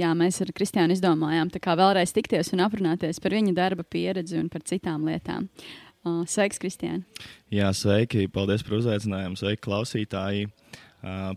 jā, 0.00 0.14
mēs 0.16 0.40
ar 0.46 0.54
Kristiānu 0.56 0.96
izdomājām 0.96 1.52
vēlreiz 1.52 2.16
tikties 2.16 2.54
un 2.56 2.64
aprunāties 2.64 3.20
par 3.20 3.36
viņa 3.36 3.52
darba 3.60 3.84
pieredzi 3.84 4.40
un 4.40 4.48
par 4.48 4.64
citām 4.64 5.04
lietām. 5.04 5.50
Sveiks, 6.08 6.56
Kristiāna! 6.62 7.04
Jā, 7.52 7.68
sveiki! 7.76 8.30
Paldies 8.32 8.64
par 8.64 8.80
uzaicinājumu! 8.80 9.36
Sveiki, 9.36 9.66
klausītāji! 9.68 10.48
Uh, 10.48 10.87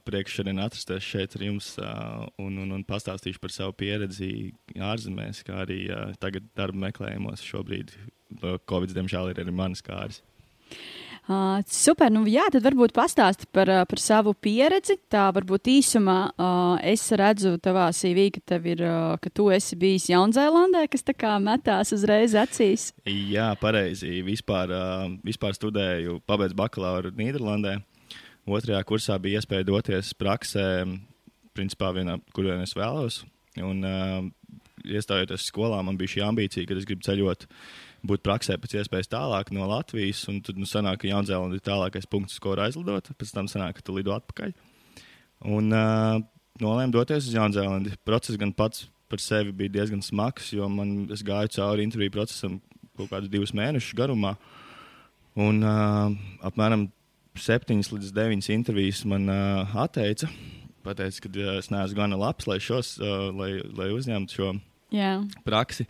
prieks 0.08 0.34
šodien 0.38 0.58
atrasties 0.64 1.06
šeit 1.06 1.36
ar 1.38 1.44
jums 1.46 1.68
un, 2.42 2.56
un, 2.64 2.72
un 2.78 2.86
pastāstīšu 2.88 3.42
par 3.44 3.54
savu 3.54 3.76
pieredzi 3.78 4.52
ārzemēs, 4.74 5.44
kā 5.46 5.62
arī 5.66 5.84
tagad 6.24 6.48
darba 6.58 6.88
meklējumos. 6.88 7.46
Šobrīd 7.46 7.94
Covid, 8.70 8.96
diemžēl, 8.96 9.32
ir 9.32 9.44
arī 9.44 9.54
manas 9.54 9.84
kāras. 9.86 10.22
Uh, 11.30 11.62
super, 11.70 12.10
nu 12.10 12.24
jā, 12.26 12.48
tad 12.50 12.64
varbūt 12.66 12.96
pastāsti 12.98 13.46
par, 13.54 13.70
par 13.86 14.00
savu 14.02 14.34
pieredzi. 14.34 14.98
Tā 15.12 15.28
varbūt 15.36 15.70
īsumā 15.70 16.18
uh, 16.34 16.80
es 16.82 17.04
redzu 17.14 17.54
tavā 17.62 17.92
CV, 17.94 18.32
ka, 18.36 18.42
tev 18.54 18.66
ir, 18.72 18.82
uh, 18.88 19.14
ka 19.22 19.30
tu 19.30 19.46
esi 19.54 19.78
bijis 19.80 20.10
Jaunzēlandē, 20.10 20.88
kas 20.92 21.06
tā 21.06 21.14
kā 21.14 21.36
metās 21.44 21.94
uzreiz 21.94 22.34
acīs. 22.36 22.90
Jā, 23.06 23.52
pareizi. 23.62 24.18
Vispār, 24.26 24.74
uh, 24.74 25.06
vispār 25.28 25.54
studēju, 25.56 26.20
pabeidzu 26.26 26.58
bakalauru 26.58 27.14
Nīderlandē. 27.16 27.78
Otrajā 28.50 28.82
kursā 28.88 29.18
bija 29.22 29.42
iespēja 29.42 29.68
doties 29.68 30.16
praksē, 30.18 30.66
principā 31.54 31.92
vienā, 31.94 32.18
kur 32.34 32.48
vien 32.50 32.64
es 32.64 32.74
vēlos. 32.78 33.22
Un, 33.62 33.84
uh, 33.86 34.24
iestājoties 34.88 35.46
skolā, 35.52 35.82
man 35.86 35.98
bija 36.00 36.16
šī 36.16 36.24
ambīcija, 36.26 36.68
ka 36.68 36.78
es 36.80 36.88
gribu 36.90 37.06
ceļot, 37.06 37.46
būt 38.08 38.24
praksē 38.26 38.58
pēc 38.62 38.80
iespējas 38.82 39.12
tālāk 39.12 39.52
no 39.54 39.68
Latvijas. 39.70 40.24
Un 40.32 40.40
tad 40.46 40.58
nu, 40.58 40.68
sanāk, 40.70 41.04
ka 41.04 41.12
Jaunzēlanda 41.12 41.60
ir 41.60 41.66
tālākais 41.66 42.10
punkts, 42.10 42.40
ko 42.42 42.56
var 42.56 42.66
aizlidot. 42.68 43.12
Pēc 43.18 43.34
tam 43.36 43.50
sanāk, 43.52 43.78
ka 43.78 43.86
tu 43.86 43.96
lido 43.98 44.16
atpakaļ. 44.16 44.56
Un 45.52 45.70
uh, 45.76 46.18
nolēmu 46.62 46.96
doties 46.96 47.28
uz 47.30 47.38
Jaunzēlandi. 47.38 47.98
Process 48.08 48.40
gan 48.42 48.56
pats 48.58 48.88
par 49.12 49.22
sevi 49.22 49.54
bija 49.56 49.76
diezgan 49.78 50.02
smags, 50.06 50.54
jo 50.56 50.70
man 50.72 51.06
gāju 51.12 51.54
cauri 51.58 51.86
interviju 51.86 52.16
procesam 52.16 52.60
kaut 52.98 53.12
kādus 53.12 53.32
divus 53.32 53.54
mēnešus 53.58 53.98
garumā. 53.98 54.36
Un 55.40 55.62
uh, 55.64 56.12
apmēram 56.48 56.90
septiņas 57.40 57.92
līdz 57.94 58.14
deviņas 58.16 58.50
intervijas 58.54 59.04
man 59.08 59.30
uh, 59.32 59.76
atteica. 59.84 60.30
Pateica, 60.86 61.24
ka 61.24 61.32
uh, 61.32 61.52
es 61.60 61.70
neesmu 61.72 61.98
gana 61.98 62.18
labs, 62.20 62.48
lai, 62.50 62.58
šos, 62.64 62.96
uh, 63.00 63.30
lai, 63.36 63.52
lai 63.78 63.92
uzņemtu 63.96 64.38
šo 64.38 64.50
yeah. 64.94 65.22
praksi. 65.48 65.88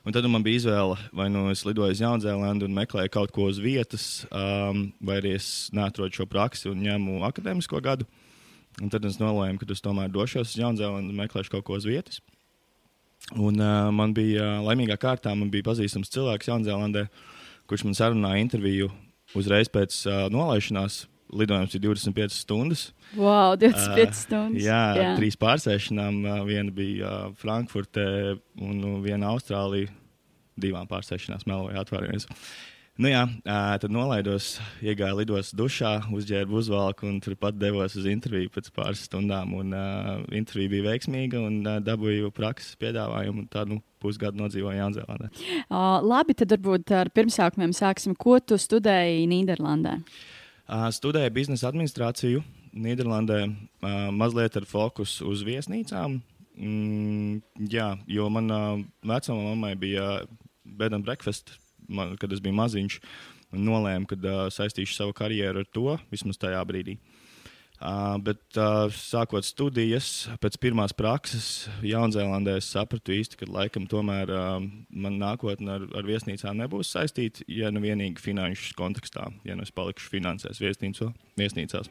Un 0.00 0.14
tad 0.16 0.24
man 0.32 0.40
bija 0.40 0.62
izvēle, 0.62 0.96
vai 1.12 1.26
nu 1.28 1.44
es 1.52 1.60
lidoju 1.68 1.92
uz 1.92 2.00
Jaunzēlandu 2.00 2.64
un 2.64 2.76
meklēju 2.78 3.12
kaut 3.12 3.34
ko 3.36 3.50
uz 3.50 3.58
vietas, 3.60 4.24
um, 4.32 4.86
vai 5.04 5.18
arī 5.20 5.34
es 5.36 5.68
neatrodu 5.76 6.22
šo 6.22 6.24
praksi 6.30 6.70
un 6.70 6.80
ņemu 6.86 7.20
akadēmisko 7.28 7.82
gadu. 7.84 8.08
Un 8.80 8.88
tad 8.88 9.04
es 9.04 9.18
nolēmu, 9.20 9.60
ka 9.60 9.68
es 9.68 9.84
tomēr 9.84 10.08
došos 10.12 10.54
uz 10.54 10.56
Jaunzēlandu 10.56 11.12
un 11.12 11.20
meklēšu 11.20 11.52
kaut 11.52 11.66
ko 11.68 11.76
uz 11.76 11.84
vietas. 11.84 12.22
Un 13.36 13.60
uh, 13.60 13.90
man 13.92 14.16
bija 14.16 14.46
uh, 14.56 14.64
laimīgā 14.64 14.96
kārtā, 14.98 15.36
man 15.36 15.52
bija 15.52 15.68
pazīstams 15.68 16.08
cilvēks 16.16 16.48
Jaunzēlandē, 16.48 17.04
kurš 17.68 17.84
man 17.84 17.98
sarunāja 17.98 18.40
interviju 18.40 18.88
uzreiz 19.38 19.70
pēc 19.72 20.02
uh, 20.08 20.26
nolaišanās. 20.32 21.04
Lidojums 21.30 21.76
ir 21.78 21.82
25 21.84 22.34
stundas. 22.34 22.88
Wow, 23.14 23.54
25 23.60 24.02
uh, 24.02 24.16
stundas. 24.18 24.64
Jā, 24.64 24.80
jā. 24.98 25.12
trīs 25.14 25.38
pārsēšanām. 25.38 26.24
Uh, 26.24 26.40
viena 26.48 26.74
bija 26.74 27.06
uh, 27.06 27.36
Frankfurtē 27.38 28.06
un 28.58 28.80
uh, 28.82 28.96
viena 29.04 29.30
Austrālijā. 29.30 29.92
Divām 30.60 30.88
pārsēšanām 30.90 31.46
meloju 31.48 31.78
atvainojies. 31.80 32.26
Nu 33.00 33.08
jā, 33.08 33.22
uh, 33.24 33.78
tad 33.80 33.92
nolaidos, 33.94 34.58
iegāju 34.84 35.22
lidos 35.22 35.54
dušā, 35.56 35.94
uzģērbu 36.12 36.58
uzvalku 36.60 37.06
un 37.08 37.14
turpat 37.24 37.56
devos 37.56 37.94
uz 37.96 38.04
interviju 38.10 38.50
pēc 38.52 38.66
pāris 38.76 39.06
stundām. 39.06 39.54
Un, 39.56 39.70
uh, 39.72 40.18
intervija 40.36 40.68
bija 40.74 40.84
veiksmīga 40.90 41.40
un 41.40 41.56
uh, 41.62 41.78
dabūju 41.80 42.28
prakses 42.36 42.76
piedāvājumu. 42.82 43.46
Tādu 43.48 43.78
nu, 43.78 43.82
pusgadu 44.04 44.42
nodzīvoju 44.42 44.76
Jaunzēlandē. 44.82 45.30
Uh, 45.62 45.96
labi, 46.04 46.36
tad 46.36 46.52
varbūt 46.52 46.92
ar 46.98 47.08
pirmsākumiem 47.16 47.72
sāksim. 47.76 48.12
Ko 48.20 48.36
tu 48.44 48.60
studēji 48.60 49.24
Nīderlandē? 49.32 49.96
Uh, 50.68 50.90
studēju 50.92 51.32
biznesa 51.40 51.70
administrāciju 51.70 52.44
Nīderlandē, 52.84 53.40
uh, 53.48 53.96
mazliet 54.12 54.60
ar 54.60 54.68
fokusu 54.68 55.32
uz 55.32 55.46
viesnīcām. 55.48 56.20
Mm, 56.60 57.40
jā, 57.72 57.94
jo 58.12 58.28
manā 58.28 58.60
vecumā 59.00 59.54
mammai 59.54 59.72
bija 59.80 60.20
bed 60.68 61.00
and 61.00 61.08
breakfast, 61.08 61.56
man, 61.90 62.16
kad 62.20 62.32
es 62.32 62.42
biju 62.42 62.56
maziņš, 62.58 63.00
un 63.54 63.66
nolēmu, 63.66 64.08
ka 64.10 64.18
uh, 64.20 64.44
saistīšu 64.52 64.96
savu 64.96 65.16
karjeru 65.16 65.64
ar 65.64 65.74
to 65.74 65.96
vismaz 66.12 66.38
tajā 66.40 66.62
brīdī. 66.68 66.98
Uh, 67.80 68.18
bet 68.20 68.58
uh, 68.60 68.92
sākot 68.92 69.46
studijas, 69.46 70.28
pēc 70.42 70.58
pirmās 70.60 70.92
prakses 70.92 71.64
Jaunzēlandē, 71.80 72.58
es 72.60 72.68
sapratu 72.74 73.14
īsti, 73.16 73.38
ka 73.40 73.48
laikam 73.48 73.86
tomēr 73.88 74.28
uh, 74.34 74.58
man 74.92 75.16
nākotnē 75.16 75.78
ar, 75.78 75.86
ar 75.96 76.04
viesnīcām 76.04 76.60
nebūs 76.60 76.92
saistīta, 76.92 77.46
ja 77.48 77.72
nu 77.72 77.80
vienīgi 77.80 78.20
finanšu 78.20 78.76
kontekstā, 78.76 79.30
ja 79.48 79.56
nu 79.56 79.64
es 79.64 79.72
palikšu 79.72 80.12
finansēs 80.12 80.60
viesnīco, 80.60 81.08
viesnīcās. 81.40 81.88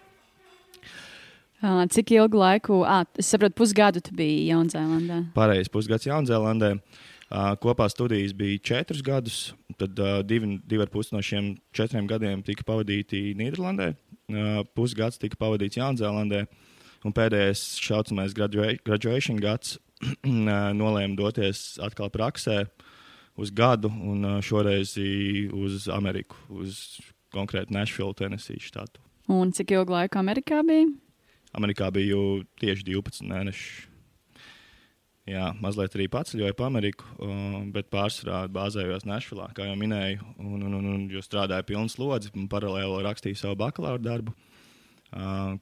Cik 1.91 2.13
ilgu 2.15 2.37
laiku, 2.39 2.83
ah, 2.87 3.01
es 3.19 3.33
saprotu, 3.33 3.57
pusgadu 3.57 3.99
tu 4.05 4.13
biji 4.15 4.45
Jaunzēlandē? 4.53 5.23
Pareizi, 5.33 5.73
pusgads 5.73 6.05
Jaunzēlandē. 6.07 6.75
Uh, 6.77 7.09
kopā 7.29 7.89
studijas 7.89 8.33
bija 8.33 8.61
četrus 8.63 9.03
gadus, 9.05 9.39
tad 9.77 9.99
divi, 10.25 10.57
divi 10.65 10.85
ar 10.85 10.89
pusi 10.89 11.13
no 11.15 11.21
šiem 11.21 11.53
četriem 11.75 12.07
gadiem 12.09 12.41
tika 12.45 12.65
pavadīti 12.65 13.35
Nīderlandē, 13.37 13.93
pusgads 14.77 15.21
tika 15.21 15.37
pavadīts 15.39 15.77
Jaunzēlandē, 15.77 16.45
un 17.05 17.15
pēdējais 17.15 17.63
šaucamais 17.83 18.33
gradua 18.35 18.73
graduation 18.85 19.37
gads 19.39 19.77
nolēma 20.81 21.15
doties 21.19 21.77
atkal 21.83 22.09
praksē 22.13 22.63
uz 23.39 23.51
gadu, 23.55 23.91
un 23.91 24.41
šoreiz 24.43 24.95
uz 25.55 25.87
Ameriku, 25.93 26.39
uz 26.49 26.99
konkrēti 27.35 27.75
Nashville, 27.75 28.15
Tennessee 28.17 28.59
štātu. 28.63 29.03
Un 29.29 29.53
cik 29.53 29.75
ilgu 29.75 29.93
laiku 29.93 30.17
Amerikā 30.19 30.63
bija? 30.65 30.89
Amerikā 31.53 31.91
bija 31.93 32.17
tieši 32.61 32.87
12 32.89 33.29
mēneši. 33.29 33.69
Jā, 35.29 35.49
mazliet 35.61 35.93
arī 35.93 36.07
paceļoju 36.09 36.55
pa 36.57 36.67
Ameriku, 36.69 37.05
bet 37.73 37.89
pārsvarā 37.93 38.47
bāzējos 38.53 39.05
Nešvilā, 39.05 39.49
kā 39.53 39.67
jau 39.67 39.75
minēju. 39.77 40.23
Un, 40.41 40.63
un, 40.65 40.77
un, 40.79 40.87
un 40.93 41.03
jo 41.11 41.21
strādāju 41.21 41.67
pilnu 41.69 41.91
slodzi, 41.91 42.31
paralēli 42.49 43.03
rakstīju 43.05 43.37
savu 43.37 43.59
bakalaura 43.59 44.01
darbu, 44.01 44.33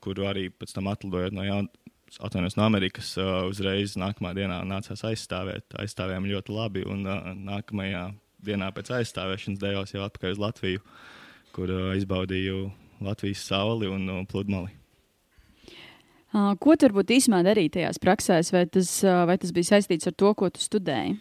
kuru 0.03 0.29
arī 0.29 0.47
pēc 0.53 0.71
tam 0.77 0.87
atlidojot 0.93 1.35
no, 1.35 1.43
jaun, 1.43 1.67
atvainojos, 2.15 2.55
no 2.59 2.67
Amerikas, 2.67 3.11
uzreiz 3.49 3.97
nākamā 3.99 4.31
dienā 4.37 4.61
nācās 4.67 5.03
aizstāvēt. 5.11 5.75
Aizstāvējām 5.83 6.31
ļoti 6.31 6.55
labi, 6.55 6.87
un 6.87 7.03
nākamajā 7.49 8.07
dienā 8.47 8.71
pēc 8.71 8.95
aizstāvēšanas 9.01 9.63
devos 9.63 9.95
jau 9.95 10.07
atpakaļ 10.07 10.37
uz 10.37 10.43
Latviju, 10.47 10.87
kur 11.57 11.75
izbaudīju 11.99 12.67
Latvijas 13.03 13.43
sauli 13.51 13.91
un 13.91 14.23
pludmali. 14.31 14.71
Ko 16.61 16.75
tu 16.75 16.87
varbūt 16.87 17.15
īsumā 17.17 17.39
darīji 17.45 17.77
tajās 17.77 18.01
praksēs, 18.03 18.51
vai 18.53 18.65
tas, 18.69 18.91
vai 19.01 19.37
tas 19.41 19.53
bija 19.55 19.73
saistīts 19.73 20.09
ar 20.09 20.15
to, 20.17 20.33
ko 20.37 20.49
tu 20.53 20.61
studēji? 20.61 21.15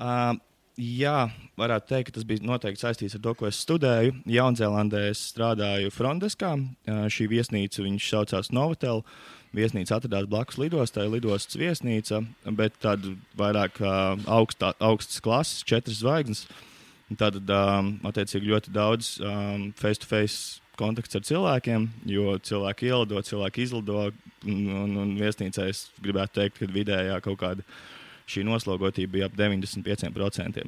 Uh, 0.00 0.32
jā, 0.80 1.26
varētu 1.60 1.90
teikt, 1.90 2.08
ka 2.08 2.16
tas 2.16 2.26
bija 2.28 2.46
noteikti 2.46 2.82
saistīts 2.84 3.18
ar 3.18 3.22
to, 3.26 3.34
ko 3.38 3.50
es 3.50 3.60
studēju. 3.64 4.16
Jaunzēlandē 4.32 5.04
es 5.10 5.20
strādāju 5.32 5.92
Frontdeskā. 5.94 6.54
Uh, 6.56 7.04
šī 7.12 7.28
viesnīca, 7.34 7.84
saucās 8.00 8.52
Novotel. 8.54 9.04
Viesnīca 9.52 9.98
atradās 9.98 10.24
blakus 10.32 10.56
lidostai, 10.56 11.10
lidostas 11.12 11.58
viesnīca, 11.60 12.22
bet 12.56 12.78
tāda 12.80 13.12
vairāk 13.36 13.82
uh, 13.84 14.14
augstā, 14.32 14.72
augstas 14.80 15.20
klases, 15.20 15.66
četras 15.68 16.00
zvaigznes. 16.00 16.46
Tad, 17.20 17.36
um, 17.36 17.90
attiecīgi, 18.08 18.48
ļoti 18.48 18.72
daudz 18.72 19.18
um, 19.20 19.66
face-to-face 19.76 20.61
kontakts 20.82 21.18
ar 21.18 21.24
cilvēkiem, 21.26 21.88
jo 22.10 22.36
cilvēki 22.50 22.90
ielido, 22.90 23.22
cilvēki 23.24 23.66
izlido. 23.66 24.08
Un, 24.42 24.62
un, 24.82 24.94
un 25.04 25.16
viesnīcā 25.20 25.68
es 25.70 25.86
gribētu 26.02 26.40
teikt, 26.40 26.58
ka 26.58 26.70
vidējā 26.74 27.20
kaut 27.22 27.38
kāda 27.42 27.66
šī 28.30 28.42
noslogotība 28.46 29.18
bija 29.18 29.28
ap 29.30 29.36
95%. 29.38 30.64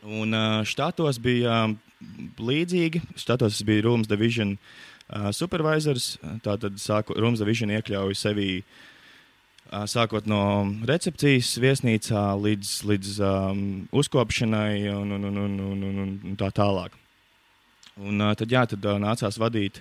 Un 0.00 0.36
štatos 0.64 1.18
bija 1.20 1.64
līdzīgi. 2.40 3.02
Štatos 3.20 3.58
es 3.58 3.66
biju 3.66 3.88
Rooms 3.88 4.08
Division 4.08 4.54
supervisors. 5.36 6.14
Tātad 6.44 6.78
Rooms 7.18 7.42
Division 7.42 7.74
iekļauj 7.74 8.16
sevi 8.16 8.48
sākot 9.90 10.26
no 10.30 10.42
recepcijas 10.88 11.52
viesnīcā 11.62 12.22
līdz, 12.40 12.72
līdz 12.90 13.18
um, 13.22 13.60
uzkopšanai 13.94 14.88
un, 14.94 15.12
un, 15.18 15.28
un, 15.30 15.38
un, 15.44 15.84
un, 15.90 16.16
un 16.32 16.40
tā 16.40 16.50
tālāk. 16.54 16.96
Un, 17.98 18.20
uh, 18.20 18.34
tad, 18.38 18.52
jā, 18.52 18.62
tad 18.70 18.84
uh, 18.86 18.98
nācās 19.02 19.38
vadīt 19.40 19.80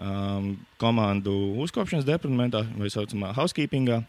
um, 0.00 0.54
komandu 0.80 1.34
uzkopšanas 1.62 2.08
departamentā, 2.08 2.64
vai 2.76 2.90
saucamā 2.92 3.34
housekeepingā, 3.36 4.00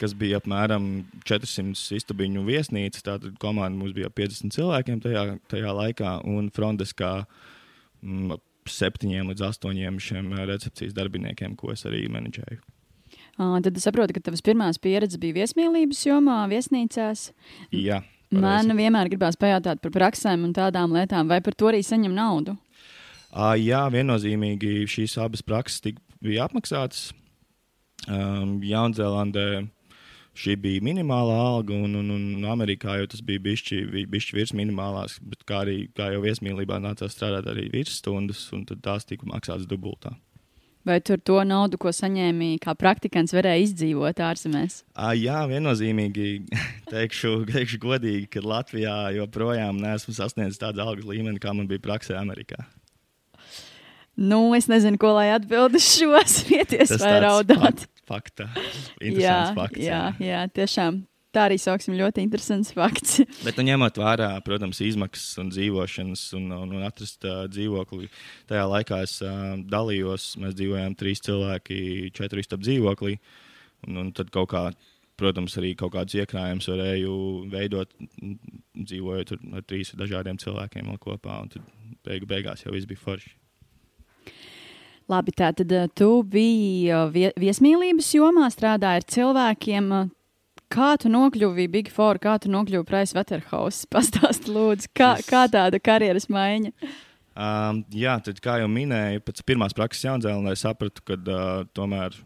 kas 0.00 0.14
bija 0.18 0.40
apmēram 0.40 1.04
400 1.28 1.98
istabiņu 1.98 2.44
viesnīca. 2.46 3.04
Tātad 3.12 3.36
komanda 3.42 3.76
mums 3.78 3.94
bija 3.96 4.10
50 4.10 4.54
cilvēkiem 4.56 5.02
tajā, 5.04 5.26
tajā 5.52 5.74
laikā, 5.78 6.16
un 6.28 6.50
Fronteskā 6.54 7.12
mm, 8.02 8.38
septiņiem 8.70 9.32
līdz 9.32 9.48
astoņiem 9.50 9.98
šiem 10.02 10.32
recepcijas 10.48 10.96
darbiniekiem, 10.96 11.56
ko 11.58 11.74
es 11.74 11.86
arī 11.88 12.06
menedžēju. 12.12 12.62
Tad 13.36 13.76
es 13.76 13.86
saprotu, 13.86 14.14
ka 14.14 14.22
tavas 14.28 14.44
pirmās 14.44 14.78
pieredzes 14.82 15.20
bija 15.20 15.40
viesmīlības 15.40 16.02
jomā, 16.04 16.42
viesnīcās. 16.52 17.30
Jā. 17.74 18.02
Man 18.32 18.72
vienmēr 18.78 19.10
gribās 19.12 19.36
pajautāt 19.40 19.82
par 19.84 19.92
praksēm 19.94 20.46
un 20.48 20.54
tādām 20.56 20.94
lietām, 20.96 21.28
vai 21.28 21.42
par 21.44 21.56
to 21.58 21.68
arī 21.68 21.82
saņem 21.84 22.14
naudu. 22.16 22.56
Uh, 23.32 23.54
jā, 23.56 23.84
viennozīmīgi 23.92 24.86
šīs 24.92 25.16
abas 25.20 25.44
prakses 25.44 25.84
tika, 25.84 26.02
bija 26.24 26.46
apmaksātas. 26.48 27.10
Um, 28.08 28.58
Jaunzēlandē 28.66 29.46
šī 30.36 30.56
bija 30.60 30.82
minimālā 30.84 31.36
alga, 31.52 31.76
un, 31.76 31.94
un, 32.00 32.10
un 32.16 32.48
Amerikā 32.48 32.96
jau 32.98 33.08
tas 33.12 33.22
bija 33.24 33.42
bišķi, 33.44 34.06
bišķi 34.10 34.36
virs 34.36 34.54
minimālās, 34.56 35.18
bet 35.22 35.44
kā 35.48 35.62
arī 35.66 35.76
kā 35.96 36.10
jau 36.14 36.24
viesmīlībā 36.24 36.80
nācās 36.82 37.14
strādāt 37.14 37.48
arī 37.52 37.68
virsstundas, 37.72 38.46
un 38.56 38.64
tās 38.72 39.08
tika 39.08 39.28
maksātas 39.28 39.68
dubultā. 39.70 40.16
Vai 40.82 40.98
tur 40.98 41.20
to 41.22 41.38
naudu, 41.46 41.78
ko 41.78 41.92
saņēmi 41.94 42.56
kā 42.62 42.74
praktikants, 42.74 43.30
varēja 43.36 43.68
izdzīvot 43.68 44.18
ārzemēs? 44.26 44.80
À, 44.98 45.12
jā, 45.14 45.38
viennozīmīgi 45.46 46.30
teikšu, 46.92 47.44
teikšu 47.52 47.78
godīgi, 47.82 48.26
ka 48.32 48.42
Latvijā 48.42 48.96
joprojām 49.14 49.78
neesmu 49.82 50.14
sasniedzis 50.16 50.58
tādu 50.62 50.82
algas 50.82 51.06
līmeni, 51.06 51.38
kā 51.42 51.54
man 51.54 51.70
bija 51.70 51.84
praksē 51.86 52.18
Amerikā. 52.18 52.64
Nu, 54.18 54.50
es 54.58 54.66
nezinu, 54.68 54.98
ko 55.00 55.14
lai 55.16 55.30
atbildētu 55.36 55.80
šo 55.86 56.18
smieties 56.36 56.98
vai 57.00 57.14
raudāt. 57.24 57.86
Fakta. 58.10 58.50
Jā, 58.98 59.54
fakts, 59.56 59.80
jā, 59.86 60.04
jā, 60.20 60.42
tiešām. 60.50 61.04
Tā 61.32 61.46
arī 61.48 61.56
sauksim 61.56 61.94
ļoti 61.96 62.20
interesants 62.26 62.74
fakts. 62.76 63.22
Bet, 63.46 63.56
nu, 63.56 63.64
ņemot 63.70 63.96
vērā, 64.02 64.28
protams, 64.44 64.82
izmaksas 64.84 65.40
un 65.40 65.48
dzīvošanas 65.52 66.26
un, 66.36 66.50
un, 66.52 66.74
un 66.76 66.84
atrast 66.84 67.24
uh, 67.24 67.46
dzīvokli, 67.48 68.10
tajā 68.50 68.66
laikā 68.68 69.00
es 69.06 69.16
uh, 69.24 69.54
dalījos. 69.72 70.34
Mēs 70.42 70.58
dzīvojām 70.58 70.96
trīs 71.00 71.24
cilvēki, 71.24 72.12
četru 72.16 72.44
istabu 72.44 72.68
dzīvoklī. 72.68 73.16
Un, 73.88 74.02
un 74.04 74.12
tad 74.12 74.28
kaut 74.34 74.52
kā, 74.52 74.66
protams, 75.16 75.56
arī 75.56 75.72
kaut 75.78 75.96
kādus 75.96 76.20
iekrājumus 76.20 76.68
varēju 76.68 77.16
veidot, 77.52 77.96
dzīvojot 78.76 79.32
ar, 79.32 79.44
ar 79.56 79.68
trīs 79.72 79.96
dažādiem 79.96 80.36
cilvēkiem 80.42 80.92
kopā. 81.00 81.40
Un 81.46 81.52
tad 81.56 81.64
beigu, 82.04 82.28
beigās 82.28 82.66
jau 82.66 82.76
viss 82.76 82.88
bija 82.90 83.00
forši. 83.08 83.38
Labi, 85.08 85.32
tā 85.32 85.48
tad 85.56 85.72
tu 85.96 86.14
biji 86.28 86.92
viesmīlības 87.40 88.18
jomā, 88.20 88.52
strādāji 88.52 89.00
ar 89.00 89.14
cilvēkiem. 89.16 89.94
Uh, 90.72 90.76
kā 90.76 90.90
tu 91.00 91.12
nokļuvi 91.12 91.68
Big 91.70 91.92
Four, 91.92 92.20
kā 92.22 92.38
tu 92.40 92.50
nokļuvi 92.52 92.86
Price 92.88 93.16
Waterhouse? 93.16 93.86
Pastāsti, 93.92 94.52
lūdzu, 94.52 94.90
kā, 94.96 95.14
kā 95.26 95.44
tāda 95.52 95.80
karjeras 95.82 96.28
maiņa? 96.32 96.72
Um, 97.32 97.84
jā, 97.92 98.18
tad, 98.24 98.40
kā 98.44 98.58
jau 98.60 98.68
minēju, 98.72 99.22
pēc 99.24 99.40
pirmās 99.48 99.76
prakses 99.76 100.04
Jaunzēlandē 100.08 100.56
sapratu, 100.58 101.04
ka 101.08 101.16
uh, 101.20 101.62
tomēr, 101.76 102.16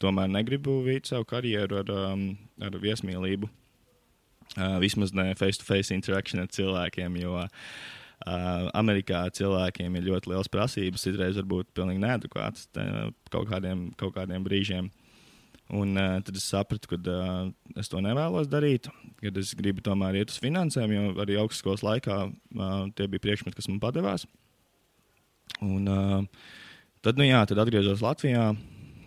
tomēr 0.00 0.32
negribu 0.32 0.80
veikt 0.86 1.12
savu 1.12 1.28
karjeru 1.28 1.82
ar, 1.82 1.92
um, 2.12 2.30
ar 2.60 2.80
viesmīlību. 2.80 3.50
Uh, 4.56 4.78
vismaz 4.80 5.12
ne 5.12 5.34
face-to-face 5.36 5.90
-face 5.90 5.96
interaction 5.96 6.40
ar 6.40 6.48
cilvēkiem, 6.48 7.20
jo 7.20 7.36
uh, 7.42 7.48
Uh, 8.24 8.70
Amerikā 8.72 9.26
cilvēkiem 9.36 9.98
ir 9.98 10.06
ļoti 10.08 10.30
liels 10.32 10.48
prasības, 10.48 11.02
citreiz 11.04 11.36
varbūt 11.36 11.68
pilnīgi 11.76 12.00
neadekvātas 12.00 12.64
kaut 13.30 13.50
kādiem, 13.50 13.90
kaut 14.00 14.14
kādiem 14.16 14.42
brīžiem. 14.42 14.88
Un 15.74 15.96
uh, 15.98 16.18
tad 16.22 16.36
es 16.38 16.46
sapratu, 16.46 16.92
ka 16.92 16.98
uh, 17.10 17.48
es 17.80 17.90
to 17.90 17.98
nevēlos 18.04 18.46
darīt, 18.50 18.86
kad 19.18 19.38
es 19.40 19.50
gribu 19.58 19.82
tomēr 19.82 20.20
iet 20.20 20.30
uz 20.30 20.38
finansēm, 20.42 20.92
jo 20.94 21.08
arī 21.24 21.40
augstskolas 21.42 21.82
laikā 21.82 22.18
uh, 22.28 22.76
tie 22.94 23.08
bija 23.10 23.24
priekšmeti, 23.24 23.56
kas 23.58 23.66
man 23.72 23.80
padevās. 23.82 24.28
Un, 25.64 25.90
uh, 25.90 26.52
tad, 27.02 27.18
nu 27.18 27.26
jā, 27.26 27.42
tad 27.50 27.64
atgriezos 27.64 28.04
Latvijā, 28.04 28.52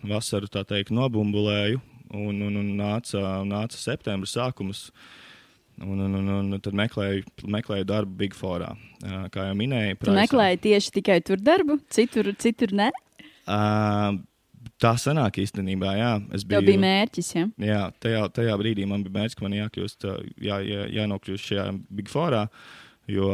vasaru 0.04 0.52
tā 0.52 0.66
teikt, 0.68 0.92
nobumbulēju, 0.92 1.80
un, 2.12 2.44
un, 2.44 2.60
un 2.60 2.70
nāca, 2.76 3.40
nāca 3.48 3.80
septembris 3.80 4.36
sākums. 4.36 4.90
Uh, 4.90 5.26
Un, 5.80 5.98
un, 5.98 6.14
un, 6.14 6.26
un 6.28 6.60
tad 6.60 6.74
meklēju, 6.76 7.24
meklēju 7.48 7.86
darbu 7.88 8.18
Big 8.20 8.34
Forā. 8.36 8.74
Kā 9.32 9.46
jau 9.48 9.54
minēju, 9.56 9.96
tu 10.02 10.12
meklēji 10.12 10.58
tieši 10.66 10.92
tikai 10.98 11.16
tur 11.24 11.40
darbu, 11.40 11.78
citur, 11.88 12.28
citur 12.36 12.74
ne? 12.76 12.90
Uh, 13.48 14.20
tā 14.80 14.94
sanāk 15.00 15.40
īstenībā, 15.42 15.92
jā. 15.98 16.12
Es 16.36 16.44
biju, 16.44 16.60
Tev 16.60 16.70
bija 16.70 16.82
mērķis, 16.84 17.32
ja? 17.36 17.44
Jā, 17.70 17.82
tajā, 18.02 18.22
tajā 18.36 18.54
brīdī 18.60 18.86
man 18.88 19.04
bija 19.06 19.18
mērķis, 19.18 19.38
ka 19.38 19.46
man 19.46 19.58
jākļūst, 19.58 20.08
jā, 20.46 20.60
jā, 20.66 20.86
jānokļūst 21.00 21.50
šajā 21.52 21.66
Big 22.00 22.10
Forā, 22.12 22.46
jo 23.10 23.30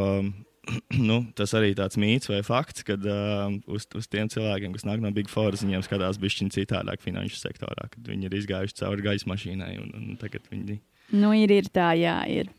nu, 1.09 1.19
tas 1.37 1.53
arī 1.57 1.71
tāds 1.77 1.99
mīts 2.01 2.29
vai 2.31 2.41
fakts, 2.45 2.83
ka 2.87 2.97
uh, 2.99 3.55
uz, 3.71 3.87
uz 3.97 4.09
tiem 4.11 4.29
cilvēkiem, 4.31 4.75
kas 4.75 4.85
nāk 4.87 5.01
no 5.03 5.13
Big 5.15 5.31
Four, 5.31 5.55
viņiem 5.55 5.85
skatās 5.85 6.19
bišķiņ 6.21 6.51
citādāk 6.57 7.03
finanšu 7.05 7.39
sektorā, 7.39 7.87
kad 7.93 8.11
viņi 8.11 8.29
ir 8.29 8.37
izgājuši 8.41 8.79
cauri 8.81 9.07
gaisa 9.07 9.31
mašīnai 9.31 9.73
un, 9.81 9.91
un 9.95 10.21
tagad 10.21 10.47
viņi 10.51 10.81
Nu, 11.15 11.31
ir, 11.31 11.53
ir 11.55 11.69
tā, 11.71 11.93
jā, 11.95 12.19
ir. 12.27 12.49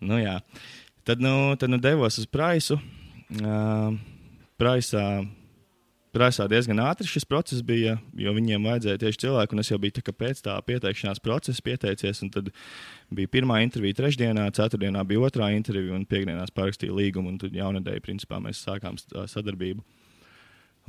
Nu, 0.00 0.16
jā. 0.16 0.38
Tad, 1.04 1.20
nu, 1.20 1.52
tad 1.60 1.68
nu 1.68 1.76
devos 1.76 2.16
uz 2.16 2.24
Praisu. 2.24 2.78
Uh, 3.34 3.92
Praisā 4.60 5.04
Prasā 6.14 6.44
diezgan 6.46 6.78
ātri 6.78 7.08
šis 7.10 7.24
process 7.26 7.62
bija, 7.66 7.96
jo 8.14 8.30
viņiem 8.36 8.68
vajadzēja 8.68 9.00
tieši 9.02 9.18
cilvēku, 9.24 9.56
un 9.56 9.62
es 9.64 9.70
jau 9.72 9.78
biju 9.82 10.12
pēc 10.14 10.44
tā 10.46 10.54
pieteikšanās 10.62 11.18
procesa 11.24 11.64
pieteicies. 11.66 12.20
Tad 12.30 12.52
bija 13.10 13.30
pirmā 13.32 13.58
intervija 13.64 13.98
trešdienā, 13.98 14.44
ceturtdienā 14.54 15.02
bija 15.10 15.24
otrā 15.26 15.50
intervija, 15.56 15.96
un 15.96 16.06
piekdienās 16.06 16.54
parakstīja 16.54 16.94
līgumu. 16.94 17.32
Un 17.32 17.40
tad 17.42 17.56
jaunadēļ, 17.58 17.98
principā, 18.04 18.38
mēs 18.42 18.62
sākām 18.62 19.00
sadarbību. 19.00 19.82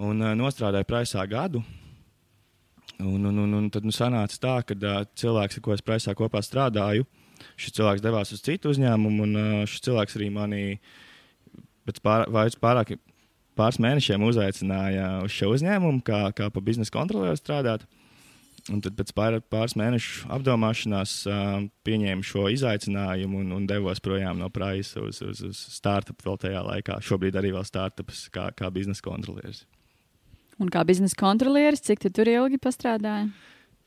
Un 0.06 0.22
uh, 0.22 0.36
nostrādāju 0.38 0.86
Prasā 0.92 1.26
gadu. 1.32 1.64
Un, 3.00 3.26
un, 3.26 3.42
un, 3.48 3.58
un 3.58 3.72
tad 3.74 3.88
nu, 3.88 3.96
sanāca 3.96 4.38
tā, 4.46 4.60
ka 4.70 4.78
uh, 4.78 5.02
cilvēks, 5.18 5.58
ar 5.58 5.66
ko 5.66 5.74
es 5.74 5.84
Prasā 5.86 6.14
kopā 6.14 6.44
strādāju, 6.46 7.08
šis 7.58 7.74
cilvēks 7.80 8.06
devās 8.06 8.36
uz 8.36 8.46
citu 8.46 8.70
uzņēmumu, 8.76 9.26
un 9.26 9.42
uh, 9.42 9.58
šis 9.66 9.88
cilvēks 9.90 10.22
arī 10.22 10.30
mani 10.38 10.64
pēc 11.90 12.04
pār, 12.06 12.30
pārāk 12.62 12.94
pāris 13.58 13.80
mēnešiem 13.84 14.24
uzaicināja 14.28 15.12
uz 15.26 15.36
šo 15.36 15.52
uzņēmumu, 15.56 16.04
kā, 16.06 16.28
kā 16.36 16.50
pa 16.54 16.64
biznesa 16.64 16.94
kontrolieru 16.96 17.40
strādāt. 17.40 17.86
Un 18.74 18.80
tad 18.82 18.96
pēc 18.98 19.12
pār, 19.14 19.36
pāris 19.54 19.76
mēnešu 19.78 20.26
apdomāšanās 20.34 21.12
uh, 21.30 21.68
pieņēmu 21.86 22.26
šo 22.26 22.48
izaicinājumu 22.50 23.44
un, 23.44 23.52
un 23.60 23.68
devos 23.70 24.02
projām 24.02 24.40
no 24.42 24.50
Praisa 24.50 25.04
uz, 25.06 25.20
uz, 25.22 25.44
uz 25.46 25.60
startup 25.76 26.24
vēl 26.26 26.40
tajā 26.42 26.64
laikā. 26.66 26.98
Šobrīd 27.06 27.38
arī 27.38 27.54
vēl 27.54 27.68
startups 27.68 28.26
kā, 28.34 28.48
kā 28.58 28.72
biznesa 28.74 29.06
kontrolieris. 29.06 29.68
Un 30.58 30.72
kā 30.74 30.82
biznesa 30.88 31.18
kontrolieris, 31.20 31.84
cik 31.86 32.02
tu 32.02 32.10
tur 32.16 32.32
ilgi 32.32 32.58
pastrādāji? 32.64 33.30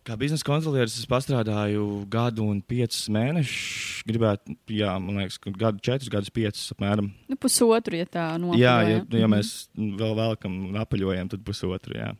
Kā 0.08 0.14
biznesa 0.16 0.46
kontrolieris 0.46 0.94
es 0.96 1.04
strādāju 1.04 1.82
gadu 2.08 2.46
un 2.48 2.62
piecus 2.64 3.10
mēnešus. 3.12 4.06
Gribētu, 4.08 4.54
jā, 4.72 4.94
man 5.04 5.20
liekas, 5.20 5.36
ka 5.36 5.52
gadu, 5.52 5.82
četrus 5.84 6.08
gadus, 6.08 6.32
piecus 6.32 6.72
apmēram. 6.72 7.10
Nu, 7.28 7.36
pusotru, 7.36 7.98
ja 7.98 8.06
tā 8.08 8.24
nopietni. 8.40 8.62
Jā, 8.62 8.76
ja, 8.88 9.02
ja 9.20 9.28
mēs 9.28 9.68
vēl 9.76 10.16
vēlkam 10.16 10.56
un 10.70 10.80
apaļojam, 10.80 11.28
tad 11.34 11.44
pusotru. 11.44 11.98
Jā. 12.00 12.14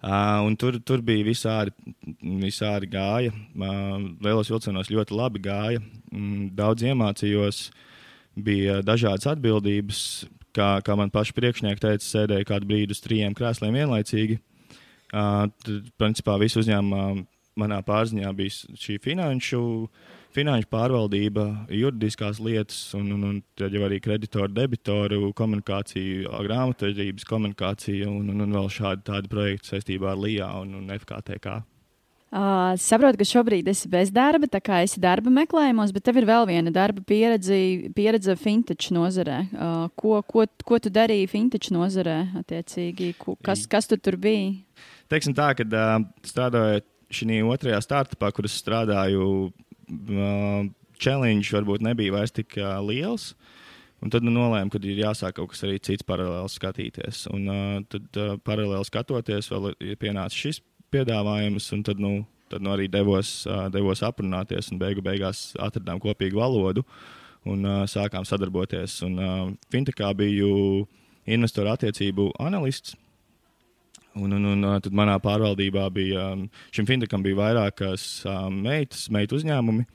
Uh, 0.00 0.48
tur, 0.56 0.80
tur 0.80 1.04
bija 1.04 1.28
visādi, 1.28 1.76
visādi 2.24 2.88
gāja. 2.88 3.36
Uh, 3.52 4.00
lielos 4.24 4.48
vilcienos 4.48 4.88
ļoti 4.88 5.20
labi 5.20 5.44
gāja. 5.44 5.84
Mm, 6.08 6.54
daudz 6.56 6.88
iemācījos, 6.88 7.66
bija 8.40 8.80
dažādas 8.80 9.28
atbildības. 9.34 10.06
Kā, 10.56 10.78
kā 10.82 10.96
man 10.96 11.12
paši 11.12 11.36
priekšnieki 11.36 11.84
teica, 11.84 12.06
sēdēja 12.06 12.48
kādu 12.48 12.72
brīdi 12.72 12.96
uz 12.96 13.04
trījiem 13.04 13.36
krēsliem 13.36 13.76
vienlaicīgi. 13.76 14.40
Uh, 14.40 14.46
tad, 15.10 15.92
principā, 16.00 16.38
visu 16.40 16.62
uzņēmumu 16.62 17.26
manā 17.60 17.80
pārziņā 17.86 18.30
bija 18.36 18.78
šī 18.78 18.96
finanšu, 19.02 19.62
finanšu 20.34 20.70
pārvaldība, 20.70 21.46
juridiskās 21.74 22.40
lietas, 22.42 22.78
un, 22.98 23.10
un, 23.16 23.26
un 23.26 23.40
tad 23.58 23.74
jau 23.74 23.82
arī 23.88 23.98
kreditoru, 24.02 24.52
debitoru 24.54 25.32
komunikācija, 25.36 26.30
grāmatvedības 26.46 27.26
komunikācija 27.28 28.08
un, 28.10 28.30
un, 28.32 28.46
un 28.46 28.56
vēl 28.60 28.70
šādi 28.72 29.06
tādi 29.10 29.32
projekti 29.32 29.74
saistībā 29.74 30.14
ar 30.14 30.22
LIA 30.22 30.52
un, 30.62 30.78
un 30.80 30.96
FKTK. 31.00 31.60
Uh, 32.30 32.76
saprotu, 32.78 33.18
ka 33.18 33.26
šobrīd 33.26 33.66
esi 33.72 33.88
bez 33.90 34.12
darba, 34.14 34.46
tā 34.46 34.60
kā 34.62 34.76
esi 34.84 35.00
darba 35.02 35.32
meklējumos, 35.34 35.90
bet 35.90 36.04
tev 36.06 36.20
ir 36.20 36.28
vēl 36.28 36.44
viena 36.46 36.70
darba 36.70 37.02
pieredze, 37.02 37.56
pieredze 37.90 38.36
fintech 38.38 38.92
nozarē. 38.94 39.40
Uh, 39.50 39.88
ko, 39.98 40.20
ko, 40.22 40.44
ko 40.62 40.78
tu 40.78 40.92
darīji 40.94 41.26
fintech 41.32 41.72
nozarē? 41.74 42.20
Attiecīgi, 42.38 43.16
kas, 43.42 43.64
kas 43.66 43.90
tu 43.90 43.98
tur 43.98 44.14
bija? 44.14 44.52
Teiksim 45.10 45.36
tā, 45.36 45.52
ka 45.58 45.66
strādājot 46.26 46.86
šajā 47.10 47.42
otrajā 47.50 47.80
startupā, 47.82 48.30
kur 48.34 48.46
es 48.46 48.58
strādāju, 48.60 49.50
challenge 51.00 51.50
varbūt 51.50 51.82
nebija 51.82 52.14
vairs 52.14 52.34
tik 52.34 52.54
liels. 52.86 53.32
Un 54.00 54.08
tad 54.08 54.24
nu, 54.24 54.32
nolēmu, 54.32 54.72
ka 54.72 54.80
ir 54.80 55.02
jāsāk 55.02 55.36
kaut 55.36 55.50
kas 55.52 55.64
arī 55.66 55.76
cits 55.84 56.06
paralēli 56.08 56.48
skatīties. 56.48 57.26
Un 57.36 57.48
uh, 57.52 57.80
tad 57.92 58.16
uh, 58.16 58.36
paralēli 58.48 58.88
skatoties, 58.88 59.50
vēl 59.52 59.74
ir 59.76 59.98
pienācis 60.00 60.40
šis 60.40 60.60
piedāvājums, 60.94 61.66
un 61.76 61.82
tad, 61.84 62.00
nu, 62.00 62.14
tad 62.52 62.64
nu, 62.64 62.72
arī 62.72 62.88
devos, 62.88 63.42
uh, 63.44 63.66
devos 63.72 64.00
aprunāties, 64.06 64.70
un 64.72 64.80
beigu 64.80 65.04
beigās 65.04 65.50
atradām 65.60 66.00
kopīgu 66.00 66.40
valodu 66.40 66.86
un 67.48 67.68
uh, 67.68 67.82
sākām 67.88 68.24
sadarboties. 68.28 69.02
Un, 69.04 69.20
uh, 69.20 69.44
Fintechā 69.72 70.14
biju 70.16 70.86
investoru 71.28 71.74
attiecību 71.74 72.30
analists. 72.40 72.96
Un, 74.18 74.32
un, 74.34 74.46
un 74.50 74.66
tad 74.82 74.94
manā 74.96 75.14
pārvaldībā 75.22 75.84
bija 75.94 76.32
šim 76.74 76.88
fintecham 76.88 77.22
bija 77.22 77.38
vairākas 77.38 78.06
meitas, 78.50 79.06
meitu 79.12 79.38
uzņēmumi. 79.38 79.86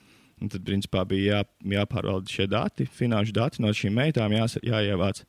Un 0.44 0.52
tad, 0.52 0.66
principā, 0.68 1.06
bija 1.08 1.40
jā, 1.40 1.44
jāpārvalda 1.78 2.32
šie 2.32 2.48
dati, 2.52 2.88
finanšu 2.92 3.36
dati 3.36 3.64
no 3.64 3.72
šīm 3.76 3.94
meitām, 3.96 4.34
jās, 4.36 4.58
jāievāc, 4.64 5.22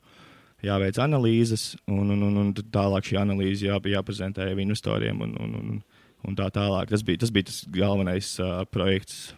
jāveic 0.67 0.99
analīzes, 1.03 1.69
un, 1.87 2.11
un, 2.11 2.25
un, 2.27 2.41
un 2.43 2.51
tālāk 2.75 3.07
šī 3.07 3.21
analīze 3.21 3.69
jā, 3.69 3.79
jāprezentē 3.93 4.49
investoriem 4.51 5.23
un, 5.23 5.37
un, 5.43 5.53
un, 5.61 5.77
un 6.27 6.39
tā 6.39 6.49
tālāk. 6.55 6.91
Tas 6.91 7.07
bija 7.07 7.23
tas, 7.23 7.31
bija 7.35 7.51
tas 7.53 7.61
galvenais 7.71 8.33
uh, 8.43 8.65
projekts, 8.71 9.29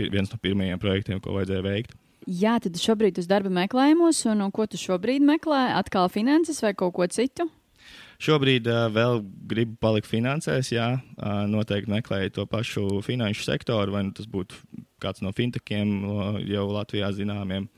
viens 0.00 0.32
no 0.32 0.40
pirmajiem 0.42 0.82
projektiem, 0.82 1.22
ko 1.22 1.36
vajadzēja 1.38 1.66
veikt. 1.66 1.94
Jā, 2.26 2.56
tad 2.58 2.74
šobrīd 2.82 3.20
uz 3.22 3.28
darba 3.30 3.52
meklējumos, 3.54 4.24
un, 4.32 4.42
un 4.42 4.50
ko 4.50 4.66
tu 4.66 4.80
šobrīd 4.80 5.22
meklē? 5.22 5.68
Atkal 5.78 6.10
finanses 6.10 6.58
vai 6.64 6.74
kaut 6.74 6.96
ko 6.96 7.06
citu? 7.06 7.46
Šobrīd 8.22 8.68
uh, 8.70 8.86
vēl 8.92 9.20
gribu 9.50 9.76
palikt 9.82 10.08
finansēs, 10.08 10.72
jā, 10.72 10.88
uh, 10.96 11.42
noteikti 11.50 11.92
meklēju 11.92 12.34
to 12.38 12.46
pašu 12.50 12.86
finanšu 13.06 13.44
sektoru, 13.46 13.96
vai 13.96 14.06
nu 14.08 14.14
tas 14.16 14.28
būtu 14.30 14.56
kāds 15.02 15.22
no 15.24 15.32
fintechiem 15.36 15.92
jau 16.48 16.64
Latvijā 16.72 17.10
zināmiem, 17.12 17.68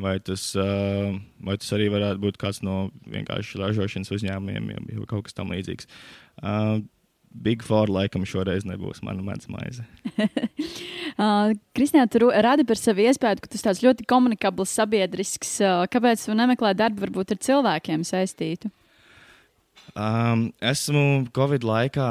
vai 0.00 0.16
tas, 0.24 0.48
uh, 0.56 1.12
vai 1.44 1.58
tas 1.60 1.74
arī 1.76 1.90
varētu 1.92 2.22
būt 2.24 2.40
kāds 2.40 2.62
no 2.64 2.86
vienkārši 3.12 3.60
ražošanas 3.60 4.14
uzņēmumiem, 4.16 4.72
jau 4.96 5.06
kaut 5.10 5.28
kas 5.28 5.36
tam 5.36 5.52
līdzīgs. 5.52 5.88
Uh, 6.40 6.80
Big 7.32 7.62
Four 7.64 7.88
laikam 7.88 8.26
šoreiz 8.28 8.66
nebūs 8.68 9.00
mana 9.04 9.22
maize. 9.24 9.84
uh, 10.20 11.52
Kristina, 11.76 12.04
tu 12.10 12.28
rādi 12.28 12.66
par 12.68 12.80
savu 12.80 13.04
iespēju, 13.06 13.40
ka 13.40 13.52
esi 13.52 13.66
tāds 13.66 13.82
ļoti 13.84 14.06
komunikabls, 14.08 14.74
sabiedrisks. 14.76 15.56
Uh, 15.64 15.84
kāpēc 15.92 16.26
tu 16.26 16.36
nemeklē 16.36 16.74
darbu 16.76 17.06
varbūt 17.06 17.34
ar 17.36 17.42
cilvēkiem 17.48 18.04
saistītu? 18.08 18.72
Um, 19.92 20.46
esmu 20.64 21.26
Covid 21.36 21.66
laikā 21.68 22.08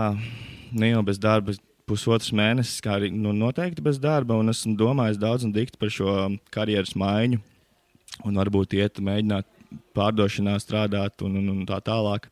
ne 0.78 0.92
jau 0.92 1.02
bez 1.06 1.18
darba, 1.18 1.56
pusotrs 1.90 2.30
mēnesis, 2.38 2.78
kā 2.84 3.00
arī 3.00 3.10
nu, 3.10 3.34
noteikti 3.34 3.82
bez 3.84 3.98
darba, 4.00 4.38
un 4.38 4.54
esmu 4.54 4.76
domājis 4.78 5.18
daudz 5.20 5.48
un 5.48 5.54
dikti 5.56 5.80
par 5.82 5.90
šo 5.92 6.14
karjeras 6.54 6.94
maiņu, 7.00 7.42
un 8.30 8.38
varbūt 8.38 8.78
iet, 8.78 9.02
mēģināt 9.02 9.50
pārdošanā 9.98 10.60
strādāt 10.62 11.26
un, 11.26 11.40
un, 11.42 11.50
un 11.56 11.66
tā 11.68 11.82
tālāk. 11.84 12.30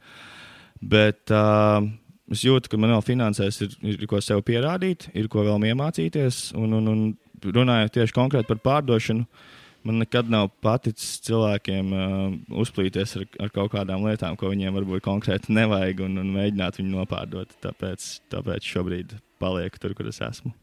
Bet 0.79 1.33
uh, 1.33 1.81
es 2.29 2.45
jūtu, 2.45 2.69
ka 2.69 2.79
man 2.79 2.93
vēl 2.93 3.05
finansēs 3.09 3.63
ir, 3.65 3.73
ir 3.95 4.05
ko 4.07 4.21
sev 4.23 4.45
pierādīt, 4.47 5.09
ir 5.17 5.27
ko 5.33 5.43
vēl 5.47 5.71
iemācīties, 5.73 6.51
un, 6.59 6.77
un, 6.77 6.93
un 6.93 7.55
runājot 7.57 7.97
tieši 7.97 8.15
konkrēti 8.15 8.53
par 8.53 8.61
pārdošanu. 8.69 9.25
Uh, 9.25 9.58
man 9.89 10.03
nekad 10.03 10.29
nav 10.31 10.51
paticis 10.63 11.17
cilvēkiem 11.25 11.91
uh, 11.95 12.23
uzplīties 12.61 13.17
ar, 13.19 13.27
ar 13.45 13.53
kaut 13.55 13.73
kādām 13.73 14.05
lietām, 14.05 14.37
ko 14.39 14.53
viņiem 14.53 14.77
varbūt 14.77 15.03
konkrēti 15.05 15.55
nevajag, 15.57 16.05
un, 16.05 16.21
un 16.21 16.31
mēģināt 16.37 16.79
viņu 16.79 16.93
nopārdot. 16.93 17.57
Tāpēc, 17.65 18.09
tāpēc 18.31 18.69
šobrīd 18.69 19.17
palieku 19.41 19.81
tur, 19.81 19.97
kur 19.97 20.09
es 20.11 20.21
esmu. 20.25 20.53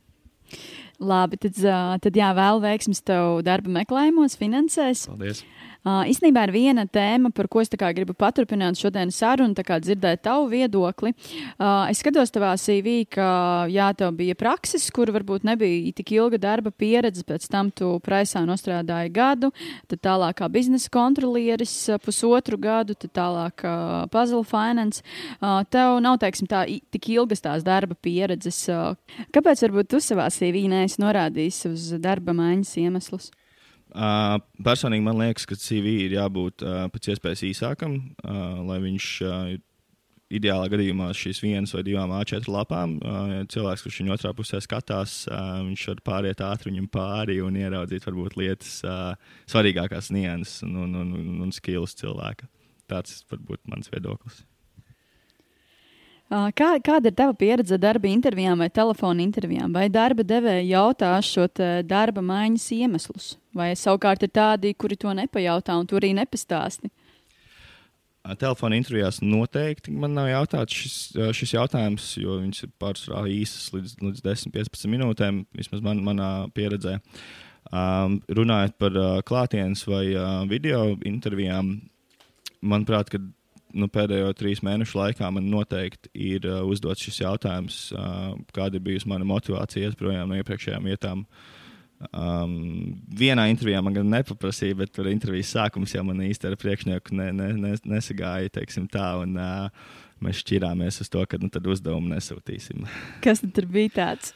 Labi, 1.03 1.37
tad, 1.43 1.59
tad 2.05 2.17
jā, 2.17 2.31
vēl 2.39 2.63
veiksmes 2.63 3.03
tev 3.05 3.43
darba 3.45 3.73
meklējumos, 3.81 4.39
finansēs. 4.41 5.09
Paldies! 5.11 5.43
Īstenībā 5.87 6.49
ir 6.49 6.53
viena 6.55 6.83
tēma, 6.91 7.31
par 7.31 7.47
ko 7.47 7.61
es 7.63 7.71
gribu 7.71 8.15
paturpināt 8.19 8.75
šodienas 8.75 9.21
sarunu, 9.21 9.55
dzirdēt 9.55 10.25
tavu 10.25 10.49
viedokli. 10.51 11.13
Es 11.91 12.01
skatos 12.03 12.33
tavā 12.35 12.57
CV, 12.59 13.07
ka 13.07 13.67
jā, 13.71 13.93
tev 13.95 14.11
bija 14.19 14.35
prakses, 14.35 14.89
kur 14.91 15.13
varbūt 15.15 15.47
nebija 15.47 15.93
tik 15.95 16.11
ilga 16.17 16.41
darba 16.43 16.73
pieredze, 16.75 17.23
pēc 17.23 17.47
tam 17.49 17.71
tu 17.71 18.01
praisā 18.03 18.43
nostrādāji 18.43 19.15
gadu, 19.15 19.53
tad 19.87 20.03
tālāk 20.03 20.41
kā 20.41 20.51
biznesa 20.51 20.91
kontrolieris 20.91 21.75
pusotru 22.03 22.59
gadu, 22.59 22.99
tad 22.99 23.15
tālāk 23.15 23.63
uh, 23.63 24.11
puzzle 24.11 24.43
finance. 24.43 25.07
Tev 25.71 26.01
nav, 26.03 26.19
teiksim, 26.19 26.51
tā 26.51 26.67
tik 26.91 27.13
ilgas 27.15 27.45
tās 27.47 27.63
darba 27.67 27.95
pieredzes. 27.95 28.65
Kāpēc 29.35 29.67
varbūt 29.69 29.95
tu 29.95 30.03
savā 30.03 30.27
CV 30.35 30.67
neesi 30.73 30.99
norādījis 31.03 31.67
uz 31.71 31.91
darba 32.03 32.35
maiņas 32.35 32.79
iemeslus? 32.83 33.31
Uh, 33.97 34.37
personīgi 34.61 35.05
man 35.07 35.17
liekas, 35.23 35.47
ka 35.49 35.57
CV 35.57 35.95
ir 36.05 36.19
jābūt 36.19 36.61
uh, 36.67 36.83
pēc 36.93 37.15
iespējas 37.15 37.47
īsākam, 37.49 37.95
uh, 38.21 38.59
lai 38.69 38.77
viņš 38.83 39.07
uh, 39.25 39.55
ideālā 40.37 40.67
gadījumā 40.73 41.09
šīs 41.17 41.41
vienas 41.41 41.73
vai 41.73 41.85
divām 41.87 42.13
A4 42.19 42.51
lapām. 42.53 42.97
Uh, 43.01 43.37
cilvēks, 43.53 43.85
kurš 43.87 44.01
viņu 44.03 44.15
otrā 44.17 44.33
pusē 44.37 44.61
skatās, 44.65 45.23
uh, 45.31 45.63
viņš 45.65 45.87
var 45.93 46.03
pāriet 46.11 46.43
ātri 46.45 46.73
viņam 46.73 46.91
pāri 46.93 47.39
un 47.45 47.57
ieraudzīt 47.57 48.05
varbūt 48.09 48.37
lietas, 48.41 48.81
uh, 48.85 49.15
svarīgākās 49.49 50.11
nianses 50.13 50.67
un, 50.67 50.77
un, 50.83 50.99
un, 51.01 51.41
un, 51.47 51.55
skills 51.57 51.97
cilvēka. 52.03 52.51
Tāds 52.91 53.23
varbūt 53.31 53.65
mans 53.71 53.89
viedoklis. 53.95 54.45
Kā, 56.27 56.73
kāda 56.83 57.13
ir 57.13 57.15
tava 57.15 57.35
pieredze 57.39 57.77
darba 57.79 58.09
intervijām 58.11 58.59
vai 58.59 58.67
telefona 58.75 59.23
intervijām? 59.23 59.71
Vai 59.71 59.87
darba 59.95 60.25
devēja 60.27 60.65
jautā 60.67 61.13
šo 61.23 61.47
darba 61.87 62.25
maiņas 62.25 62.65
iemeslus? 62.75 63.37
Vai 63.55 63.71
savukārt 63.79 64.27
ir 64.27 64.33
tādi, 64.35 64.75
kuri 64.75 64.99
to 64.99 65.15
nepajautā 65.15 65.77
un 65.79 65.87
to 65.87 66.01
arī 66.01 66.11
nepastāsti? 66.19 66.91
Telefona 68.43 68.75
intervijās 68.75 69.21
noteikti 69.23 69.95
man 69.95 70.17
nav 70.19 70.27
jautāts 70.27 70.75
šis, 70.75 70.97
šis 71.39 71.55
jautājums, 71.55 72.09
jo 72.19 72.41
viņas 72.41 72.65
ir 72.67 72.73
pārsvarā 72.83 73.23
īsas 73.31 73.71
līdz, 73.77 73.95
līdz 74.03 74.25
10, 74.27 74.55
15 74.57 74.91
minūtēm, 74.97 75.45
vismaz 75.55 75.85
man, 75.87 76.03
manā 76.09 76.31
pieredzē. 76.57 76.99
Um, 77.71 78.19
runājot 78.27 78.75
par 78.83 78.99
uh, 78.99 79.13
klātienes 79.27 79.87
vai 79.87 80.09
uh, 80.11 80.43
video 80.51 80.97
intervijām, 81.07 81.77
manuprāt, 82.67 83.15
nu, 83.75 83.89
pēdējo 83.93 84.31
trīs 84.39 84.63
mēnešu 84.67 84.99
laikā 85.01 85.31
man 85.35 85.51
noteikti 85.51 86.11
ir 86.15 86.47
uh, 86.49 86.63
uzdots 86.69 87.03
šis 87.07 87.23
jautājums, 87.25 87.81
uh, 87.97 88.35
kāda 88.57 88.79
ir 88.79 88.87
bijusi 88.87 89.11
mana 89.11 89.27
motivācija 89.29 89.89
iet 89.89 89.99
projām 89.99 90.31
no 90.31 90.39
iepriekšējām 90.41 90.91
vietām. 90.91 91.27
Um, 92.13 92.57
vienā 93.17 93.47
intervijā 93.49 93.81
man 93.81 93.97
gan 93.97 94.11
nepaprasīja, 94.13 94.77
bet 94.83 94.93
tur 94.93 95.09
intervijas 95.09 95.55
sākums 95.57 95.95
jau 95.97 96.05
man 96.05 96.21
īsti 96.27 96.51
ar 96.51 96.59
priekšnieku 96.61 97.17
ne, 97.17 97.31
ne, 97.33 97.53
ne, 97.57 97.77
nesagāja. 97.89 98.53
Tā, 98.93 99.07
un, 99.23 99.39
uh, 99.41 99.95
mēs 100.25 100.43
šķirāmies 100.45 101.01
uz 101.05 101.13
to, 101.13 101.25
ka 101.29 101.41
nu, 101.41 101.51
uzdevumu 101.51 102.13
nesūtīsim. 102.15 102.85
Kas 103.25 103.43
tur 103.45 103.69
bija 103.73 103.95
tāds? 104.01 104.35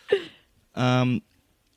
um, 0.75 1.19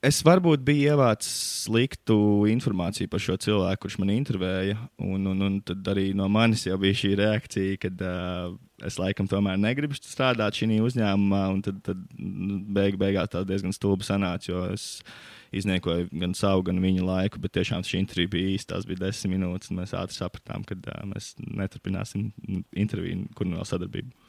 es 0.03 0.19
varbūt 0.25 0.63
biju 0.67 0.93
ievācis 0.93 1.31
sliktu 1.63 2.15
informāciju 2.51 3.09
par 3.11 3.21
šo 3.23 3.37
cilvēku, 3.39 3.85
kurš 3.85 3.97
man 4.01 4.11
intervēja. 4.13 4.77
Un, 5.01 5.27
un, 5.31 5.45
un 5.47 5.59
tad 5.65 5.85
arī 5.93 6.09
no 6.17 6.27
manis 6.31 6.65
jau 6.67 6.77
bija 6.81 6.99
šī 6.99 7.13
reakcija, 7.19 7.77
ka 7.81 7.91
uh, 7.93 8.57
es 8.83 8.99
laikam 8.99 9.29
tomēr 9.31 9.59
negribu 9.61 9.95
strādāt 9.97 10.59
šajā 10.59 10.81
uzņēmumā. 10.87 11.43
Tad, 11.67 11.79
tad 11.87 12.03
nu, 12.19 12.59
beig, 12.75 12.99
beigās 12.99 13.31
tā 13.33 13.45
diezgan 13.47 13.75
stulbi 13.75 14.07
sanāca 14.07 14.67
izniekoja 15.53 16.07
gan 16.09 16.33
savu, 16.35 16.65
gan 16.67 16.81
viņa 16.81 17.05
laiku, 17.05 17.39
bet 17.43 17.53
tiešām 17.59 17.85
šī 17.85 18.01
intervija 18.01 18.33
bija 18.35 18.53
īsta. 18.57 18.75
Tas 18.75 18.89
bija 18.89 19.05
desmit 19.05 19.37
minūtes, 19.37 19.71
un 19.71 19.79
mēs 19.83 19.95
ātri 19.97 20.19
sapratām, 20.19 20.67
ka 20.67 20.77
uh, 20.79 21.01
mēs 21.13 21.33
neturpināsim 21.39 22.31
interviju, 22.75 23.27
kur 23.37 23.49
no 23.49 23.63
sadarbības. 23.67 24.22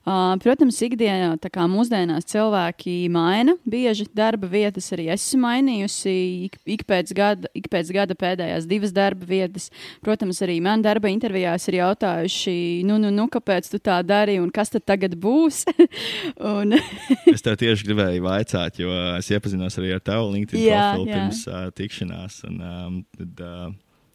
Uh, 0.00 0.32
protams, 0.40 0.78
ikdienā, 0.80 1.34
kā 1.52 1.66
mūsdienās, 1.68 2.24
cilvēki 2.30 3.10
maina 3.12 3.52
bieži 3.68 4.06
darba 4.16 4.48
vietas. 4.48 4.88
Arī 4.96 5.10
es 5.12 5.26
esmu 5.26 5.42
mainījusi 5.44 6.14
ik, 6.46 6.56
ik, 6.64 6.84
pēc 6.88 7.12
gada, 7.16 7.50
ik 7.56 7.68
pēc 7.72 7.90
gada 7.92 8.16
pēdējās 8.16 8.68
divas 8.70 8.94
darba 8.96 9.28
vietas. 9.28 9.68
Protams, 10.00 10.40
arī 10.46 10.56
man 10.64 10.80
darba 10.80 11.12
intervijās 11.12 11.68
ir 11.68 11.82
jautājuši, 11.82 12.56
nu, 12.88 12.96
nu, 13.02 13.12
nu 13.12 13.28
kāpēc 13.28 13.68
tu 13.74 13.82
tā 13.82 13.98
dari 14.06 14.38
un 14.40 14.48
kas 14.54 14.72
tad 14.72 14.86
tagad 14.88 15.18
būs. 15.20 15.66
un... 16.54 16.78
es 17.34 17.44
tev 17.44 17.60
tieši 17.60 17.90
gribēju 17.90 18.24
vaicāt, 18.24 18.80
jo 18.80 18.96
es 19.18 19.28
iepazinos 19.28 19.76
arī 19.82 19.92
ar 19.98 20.02
tavu 20.04 20.32
LinkedIn 20.32 20.64
profilu 20.64 21.10
pirms 21.12 21.44
uh, 21.52 21.68
tikšanās. 21.76 22.40
Un, 22.48 22.58
um, 22.64 22.98
tad, 23.20 23.44
uh, 23.44 23.70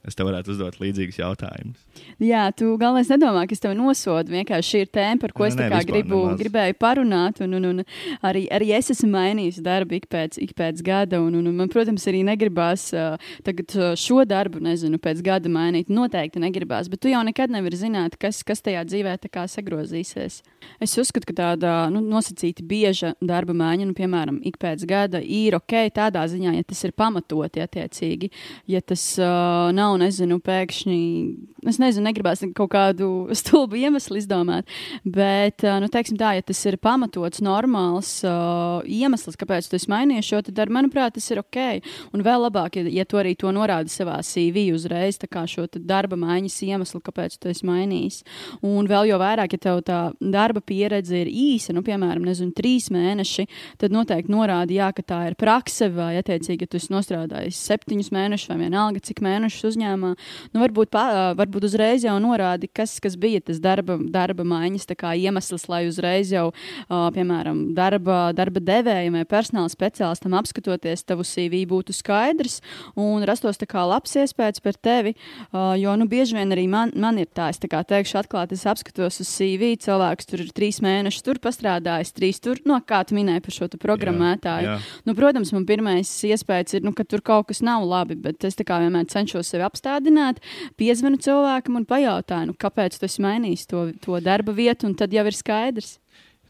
es 0.08 0.18
tev 0.18 0.30
varētu 0.30 0.54
uzdot 0.54 0.80
līdzīgus 0.82 1.20
jautājumus. 1.20 1.82
Jā, 2.22 2.48
tu 2.56 2.74
galvenais 2.80 3.10
nedomā, 3.12 3.46
ka 3.48 3.56
es 3.56 3.64
tevi 3.64 3.78
nosodu. 3.78 4.34
Vienkārši 4.36 4.72
šī 4.72 4.82
ir 4.86 4.92
tēma, 4.94 5.20
par 5.22 5.34
ko 5.36 5.48
es 5.48 5.58
ne, 5.60 5.68
gribu, 5.88 6.22
nemaz. 6.24 6.40
gribēju 6.42 6.78
parunāt. 6.80 7.42
Un, 7.46 7.58
un, 7.60 7.68
un 7.72 7.84
arī, 8.26 8.46
arī 8.54 8.72
es 8.78 8.92
esmu 8.94 9.10
mainījis 9.16 9.62
darbu 9.66 10.00
ik 10.00 10.08
pēc, 10.12 10.40
ik 10.44 10.56
pēc 10.58 10.84
gada. 10.86 11.22
Un, 11.24 11.38
un, 11.40 11.50
un 11.52 11.60
man, 11.60 11.72
protams, 11.72 12.06
arī 12.12 12.24
negribās 12.28 12.88
uh, 12.96 13.16
tagad 13.48 13.76
šo 14.00 14.24
darbu, 14.28 14.62
nezinu, 14.64 15.00
pēc 15.02 15.24
gada 15.26 15.52
mainīt. 15.52 15.92
Noteikti 15.92 16.44
negribās, 16.44 16.90
bet 16.92 17.04
tu 17.04 17.12
jau 17.12 17.24
nekad 17.26 17.54
nevari 17.54 17.80
zināt, 17.80 18.20
kas, 18.22 18.44
kas 18.48 18.64
tajā 18.66 18.86
dzīvē 18.88 19.18
sagrozīsies. 19.26 20.42
Es 20.82 20.96
uzskatu, 21.00 21.30
ka 21.30 21.36
tāda 21.38 21.74
nu, 21.94 22.02
nosacīta 22.04 22.64
bieža 22.66 23.14
darba 23.24 23.56
maiņa, 23.58 23.88
nu, 23.90 23.96
piemēram, 23.98 24.40
ik 24.48 24.58
pēc 24.62 24.86
gada, 24.90 25.22
ir 25.22 25.56
ok 25.58 25.76
tādā 25.96 26.26
ziņā, 26.30 26.56
ja 26.58 26.66
tas 26.68 26.84
ir 26.88 26.96
pamatoti 26.98 27.64
attiecīgi. 27.64 28.32
Ja 28.72 28.82
tas 28.82 29.04
uh, 29.20 29.72
nav 29.76 29.95
nav, 29.98 30.06
nezinu, 30.06 30.40
pēkšņi, 30.44 31.00
es 31.70 31.80
nezinu, 31.82 32.06
negribās 32.10 32.44
kaut 32.58 32.72
kādu 32.74 33.10
stulbu 33.40 33.80
iemeslu 33.80 34.20
izdomāt, 34.20 34.70
bet, 35.04 35.66
nu, 35.82 35.90
teiksim 35.92 36.18
tā, 36.20 36.36
ja 36.38 36.46
tas 36.46 36.62
ir 36.68 36.78
pamatots, 36.82 37.42
normāls 37.46 38.12
uh, 38.28 38.84
iemesls, 38.86 39.38
kāpēc 39.40 39.70
tu 39.70 39.80
esi 39.80 39.90
mainījies 39.92 40.30
šo, 40.30 40.42
ar, 40.62 40.74
manuprāt, 40.74 41.16
tas 41.18 41.28
ir 41.32 41.42
ok. 41.42 41.60
Un 42.16 42.26
vēl 42.26 42.46
labāk, 42.48 42.80
ja, 42.80 42.86
ja 43.02 43.06
tu 43.08 43.20
arī 43.22 43.36
to 43.40 43.52
norādi 43.56 43.94
savā 43.94 44.20
CV 44.26 44.68
uzreiz, 44.76 45.20
tā 45.22 45.30
kā 45.32 45.46
šo 45.50 45.68
darba 45.76 46.18
maiņas 46.20 46.58
iemeslu, 46.68 47.02
kāpēc 47.06 47.38
tu 47.40 47.52
esi 47.52 47.66
mainījis. 47.68 48.22
Un 48.66 48.90
vēl 48.90 49.10
jau 49.12 49.20
vairāk, 49.22 49.56
ja 49.56 49.64
tev 49.68 49.82
tā 49.88 50.00
darba 50.20 50.62
pieredze 50.62 51.24
ir 51.24 51.32
īsa, 51.32 51.74
nu, 51.76 51.84
piemēram, 51.86 52.26
nezinu, 52.26 52.54
trīs 52.56 52.90
mēneši, 52.94 53.48
tad 53.82 53.96
noteikti 53.96 54.34
norādi, 54.34 54.80
jā, 54.80 54.92
ka 54.96 55.06
tā 55.06 55.22
ir 55.32 55.40
prakse 55.40 55.90
vai, 55.94 56.14
attiecīgi, 56.22 56.66
ja 56.66 56.72
tu 56.72 56.80
esi 56.80 56.94
nostrādājis 56.94 57.62
septiņus 57.70 58.12
mēnešus 58.16 58.52
vai 58.52 58.60
vienalga, 58.66 59.04
cik 59.06 59.22
mēnešus 59.26 59.72
uzņēmumā 59.72 59.85
uzņēmumā, 59.86 60.14
nu, 60.54 60.62
varbūt, 60.62 60.92
pā, 60.94 61.34
varbūt 61.38 61.68
uzreiz 61.68 62.06
jau 62.06 62.16
norādi, 62.22 62.70
kas, 62.72 62.98
kas 63.00 63.16
bija 63.20 63.42
tas 63.42 63.60
darba, 63.60 63.98
darba 64.00 64.44
maiņas 64.44 64.88
iemesls, 65.16 65.68
lai 65.70 65.86
uzreiz 65.88 66.32
jau, 66.32 66.52
piemēram, 66.90 67.74
darba, 67.76 68.32
darba 68.34 68.60
devējiem 68.60 69.20
vai 69.20 69.26
personāla 69.26 69.70
speciālistam 69.70 70.36
apskatoties 70.38 71.06
tavu 71.06 71.24
CV 71.24 71.66
būtu 71.68 71.94
skaidrs 71.94 72.62
un 72.96 73.24
rastos 73.26 73.58
labs 73.76 74.16
iespējas 74.16 74.62
par 74.62 74.74
tevi. 74.74 75.16
Jo, 75.54 75.96
nu, 75.96 76.08
bieži 76.08 76.36
vien 76.36 76.52
arī 76.52 76.68
man, 76.68 76.92
man 76.96 77.18
ir 77.18 77.28
tā, 77.28 77.50
es 77.50 77.60
tā 77.60 77.68
kā 77.70 77.84
teikšu 77.84 78.20
atklāti, 78.24 78.56
es 78.56 78.66
apskatos 78.66 79.20
uz 79.22 79.30
CV, 79.30 79.76
cilvēks 79.78 80.26
tur 80.26 80.42
ir 80.42 80.52
trīs 80.56 80.82
mēnešus 80.82 81.24
tur 81.26 81.40
pastrādājis, 81.40 82.14
trīs 82.16 82.42
tur, 82.42 82.62
no 82.66 82.80
nu, 82.80 82.86
kā 82.86 83.04
tu 83.06 83.16
minēji 83.18 83.44
par 83.46 83.56
šo 83.56 83.70
programmētāju. 83.76 84.66
Jā, 84.66 84.78
jā. 84.78 85.04
Nu, 85.06 85.16
protams, 85.18 85.52
man 85.56 85.66
pirmais 85.68 86.10
iespējas 86.26 86.78
ir, 86.78 86.86
nu, 86.86 86.94
ka 86.96 87.06
tur 87.08 87.24
kaut 87.26 87.50
kas 87.52 87.62
nav 87.66 87.86
labi, 87.88 88.18
bet 88.20 88.46
es 88.48 88.58
tā 88.58 88.66
kā 88.68 88.80
vienmēr 88.82 89.08
cenšos 89.12 89.52
sevi 89.52 89.65
apstādināt, 89.68 90.42
piezvanu 90.80 91.20
cilvēkam 91.22 91.82
un 91.82 91.86
pajautāju, 91.90 92.52
nu, 92.52 92.58
kāpēc 92.60 92.98
tu 93.00 93.08
esi 93.10 93.24
mainījis 93.26 93.68
to, 93.72 93.86
to 94.04 94.20
darba 94.24 94.56
vietu, 94.56 94.90
un 94.90 94.98
tad 94.98 95.14
jau 95.16 95.26
ir 95.28 95.38
skaidrs. 95.38 95.98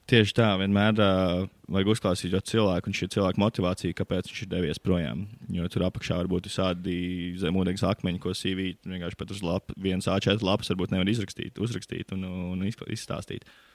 Tieši 0.06 0.36
tā, 0.38 0.52
vienmēr 0.62 1.00
uh, 1.02 1.48
vajag 1.74 1.88
uzklausīt 1.96 2.30
šo 2.36 2.42
cilvēku 2.46 2.92
un 2.92 2.98
šī 2.98 3.08
cilvēka 3.16 3.42
motivāciju, 3.42 3.96
kāpēc 3.98 4.30
viņš 4.30 4.42
ir 4.44 4.52
devies 4.52 4.78
projām. 4.78 5.24
Jo 5.50 5.66
tur 5.74 5.88
apakšā 5.88 6.20
var 6.20 6.30
būt 6.30 6.46
visādi 6.52 6.98
zemūdens 7.42 7.82
akmeņi, 7.90 8.22
ko 8.22 8.36
CV 8.38 8.76
vienkārši 8.86 9.18
pat 9.18 9.34
uz 9.34 9.42
lap, 9.42 9.74
viens 9.82 10.06
A4 10.06 10.46
lapas 10.46 10.70
varbūt 10.70 10.94
nevar 10.94 11.10
izrakstīt, 11.10 11.58
uzrakstīt 11.58 12.14
un, 12.14 12.22
un 12.54 12.62
izstāstīt. 12.70 13.50
Uh, 13.50 13.75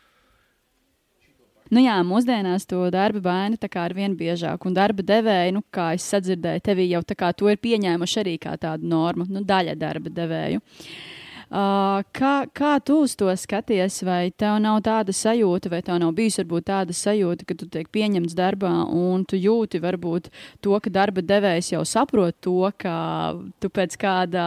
Nu 1.71 1.83
jā, 1.85 1.95
mūsdienās 2.03 2.67
to 2.67 2.83
darba 2.91 3.21
bērni 3.23 3.59
ir 3.61 3.95
vien 3.95 4.17
biežāk, 4.19 4.67
un 4.67 4.75
darba 4.75 5.05
devēji, 5.07 5.55
nu, 5.55 5.63
kā 5.71 5.93
es 5.95 6.09
sadzirdēju, 6.11 6.65
tevī 6.67 6.89
jau 6.91 7.03
tā 7.07 7.15
kā 7.15 7.31
to 7.33 7.49
ir 7.51 7.63
pieņēmuši 7.63 8.21
arī 8.25 8.37
kā 8.43 8.57
tādu 8.59 8.91
normu, 8.91 9.29
nu, 9.31 9.45
daļa 9.47 9.77
darba 9.79 10.11
devēju. 10.11 10.59
Uh, 10.61 11.20
kā, 11.51 12.35
kā 12.55 12.73
tu 12.85 13.01
uz 13.05 13.17
to 13.19 13.31
skaties, 13.37 14.01
vai 14.07 14.31
tev 14.31 14.61
nav 14.63 14.81
tāda 14.87 15.15
sajūta, 15.15 15.71
vai 15.73 15.81
tev 15.83 15.99
nav 15.99 16.13
bijusi 16.15 16.43
varbūt 16.45 16.67
tāda 16.71 16.95
sajūta, 16.95 17.47
ka 17.49 17.57
tu 17.59 17.67
tiek 17.67 17.89
pieņemts 17.91 18.37
darbā 18.39 18.71
un 18.87 19.25
tu 19.27 19.37
jūti 19.37 19.81
varbūt 19.83 20.31
to, 20.63 20.77
ka 20.79 20.91
darba 20.91 21.23
devējs 21.23 21.73
jau 21.73 21.83
saprot 21.85 22.39
to, 22.41 22.71
ka 22.79 23.35
tu 23.61 23.71
pēc 23.71 23.97
kāda 23.99 24.45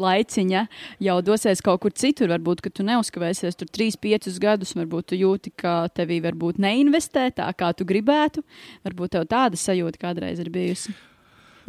laiciņa 0.00 0.64
jau 1.02 1.18
dosies 1.22 1.62
kaut 1.62 1.82
kur 1.84 1.94
citur. 1.94 2.30
Varbūt, 2.34 2.64
tu 2.74 2.86
neuzkavēsies 2.86 3.58
tur 3.58 3.70
3, 3.70 3.98
5 4.00 4.40
gadus, 4.42 4.74
varbūt 4.78 5.12
tu 5.12 5.20
jūti, 5.20 5.54
ka 5.54 5.84
tevī 5.94 6.20
varbūt 6.24 6.58
neinvestē 6.62 7.30
tā, 7.36 7.50
kā 7.54 7.70
tu 7.76 7.86
gribētu. 7.86 8.42
Varbūt 8.86 9.16
tev 9.16 9.30
tāda 9.30 9.60
sajūta 9.60 10.02
kādreiz 10.02 10.42
ir 10.42 10.50
bijusi. 10.50 10.96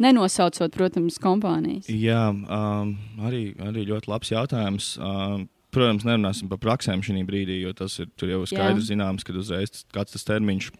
Nenosaucot, 0.02 0.72
protams, 0.74 1.18
kompānijas. 1.22 1.88
Jā, 1.88 2.28
um, 2.32 2.94
arī, 3.22 3.42
arī 3.62 3.86
ļoti 3.90 4.10
labs 4.10 4.32
jautājums. 4.32 4.92
Um, 4.98 5.46
protams, 5.72 6.06
nerunāsim 6.08 6.50
par 6.50 6.60
praksēm 6.62 7.04
šī 7.04 7.22
brīdī, 7.28 7.60
jo 7.62 7.74
tas 7.76 7.98
ir 8.02 8.10
jau 8.34 8.42
skaidrs 8.48 8.90
zināms, 8.90 9.24
ka 9.24 9.36
uzreiz 9.38 9.84
kāds 9.94 10.16
tas 10.16 10.26
termiņš 10.28 10.72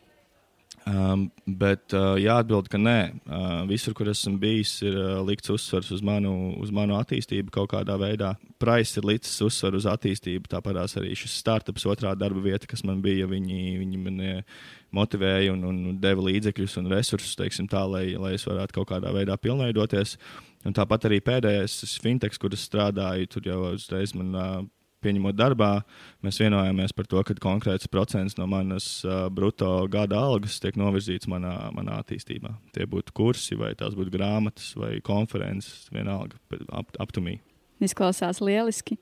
Um, 0.83 1.29
bet 1.47 1.95
uh, 1.95 2.17
jāatbild, 2.19 2.67
ka 2.71 2.79
nē. 2.81 2.99
Uh, 3.23 3.61
visur, 3.71 3.95
kur 3.95 4.09
esmu 4.11 4.35
bijis, 4.43 4.73
ir 4.83 4.97
uh, 4.99 5.21
likts 5.23 5.53
uzsvers 5.55 5.93
uz 5.95 6.03
manu, 6.03 6.33
uz 6.59 6.73
manu 6.75 6.97
attīstību 6.99 7.55
kaut 7.55 7.71
kādā 7.71 7.95
veidā. 8.01 8.33
Price 8.63 8.99
ir 8.99 9.07
licis 9.07 9.37
uzsveru 9.47 9.79
uz 9.79 9.87
attīstību. 9.87 10.51
Tāpat 10.51 10.81
arī 10.99 11.15
šis 11.19 11.39
startups, 11.39 11.87
otrā 11.87 12.17
darba 12.19 12.43
vieta, 12.43 12.67
kas 12.67 12.83
man 12.89 12.99
bija, 13.05 13.31
viņi, 13.31 13.63
viņi 13.79 14.03
man 14.03 14.21
motivēja 14.93 15.55
un, 15.55 15.63
un 15.71 15.81
deva 16.03 16.27
līdzekļus 16.27 16.77
un 16.83 16.91
resursus, 16.93 17.39
teiksim, 17.39 17.71
tā, 17.71 17.85
lai, 17.87 18.09
lai 18.19 18.35
es 18.37 18.47
varētu 18.49 18.81
kaut 18.81 18.91
kādā 18.91 19.15
veidā 19.15 19.39
pilnveidoties. 19.39 20.19
Un 20.67 20.75
tāpat 20.75 21.07
arī 21.07 21.23
pēdējais 21.23 21.99
fintechs, 22.03 22.43
kuras 22.43 22.67
strādāju, 22.67 23.31
tur 23.31 23.51
jau 23.53 23.65
uzreiz 23.71 24.17
man. 24.19 24.35
Uh, 24.35 24.63
pieņemot 25.03 25.37
darbā, 25.39 25.71
mēs 26.25 26.41
vienojāmies 26.43 26.95
par 26.97 27.09
to, 27.11 27.23
ka 27.27 27.37
konkrēts 27.43 27.91
procents 27.93 28.39
no 28.39 28.49
manas 28.51 28.89
uh, 29.07 29.27
bruto 29.33 29.71
gada 29.93 30.21
algas 30.23 30.59
tiek 30.63 30.79
novirzīts 30.81 31.31
manā, 31.31 31.55
manā 31.77 32.01
attīstībā. 32.03 32.55
Tie 32.77 32.89
būtu 32.89 33.15
kursi, 33.17 33.59
vai 33.59 33.75
tās 33.79 33.97
būtu 33.99 34.15
grāmatas, 34.15 34.73
vai 34.79 34.97
konferences, 35.05 35.89
vienalga, 35.95 36.39
ap, 36.73 36.95
aptumī. 37.03 37.39
Izklausās 37.83 38.39
lieliski. 38.39 38.95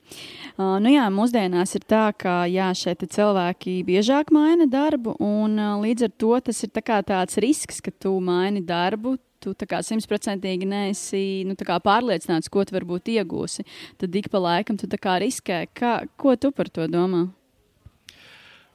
Uh, 0.57 0.79
nu 0.81 0.89
jā, 0.95 1.05
mūsdienās 1.13 1.75
ir 1.77 1.85
tā, 1.85 2.07
ka 2.17 2.43
jā, 2.49 2.71
šeit 2.77 3.05
cilvēki 3.13 3.81
biežāk 3.85 4.33
maina 4.33 4.65
darbu, 4.69 5.19
un 5.21 5.59
uh, 5.61 5.75
līdz 5.83 6.07
ar 6.07 6.15
to 6.17 6.37
tas 6.49 6.63
ir 6.65 6.73
tā 6.73 7.01
tāds 7.05 7.37
risks, 7.41 7.83
ka 7.85 7.93
tu 7.93 8.15
maini 8.23 8.63
darbu 8.65 9.19
tu 9.41 9.53
simtprocentīgi 9.57 10.67
neesi 10.69 11.43
nu, 11.47 11.55
pārliecināts, 11.57 12.51
ko 12.51 12.63
tu 12.65 12.75
varbūt 12.77 13.11
iegūsi, 13.17 13.65
tad 14.01 14.15
ik 14.15 14.29
pa 14.31 14.41
laikam 14.41 14.77
tu 14.77 14.87
riskē. 14.87 15.65
Kā, 15.73 16.07
ko 16.17 16.35
tu 16.35 16.51
par 16.51 16.69
to 16.69 16.87
domā? 16.87 17.27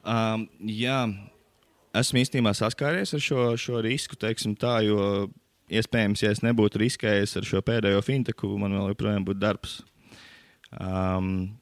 Um, 0.07 0.47
jā, 0.63 1.01
esmu 1.97 2.21
īstenībā 2.21 2.53
saskāries 2.55 3.13
ar 3.13 3.23
šo, 3.23 3.49
šo 3.59 3.81
risku, 3.83 4.15
teiksim 4.15 4.55
tā, 4.55 4.79
jo 4.87 5.27
iespējams, 5.67 6.23
ja 6.23 6.31
es 6.31 6.43
nebūtu 6.45 6.79
riskējis 6.79 7.37
ar 7.39 7.47
šo 7.47 7.61
pēdējo 7.65 8.03
finteku, 8.05 8.53
man 8.59 8.75
vēl 8.77 8.93
joprojām 8.93 9.25
būtu 9.27 9.41
darbs. 9.41 9.81
Um, 10.71 11.57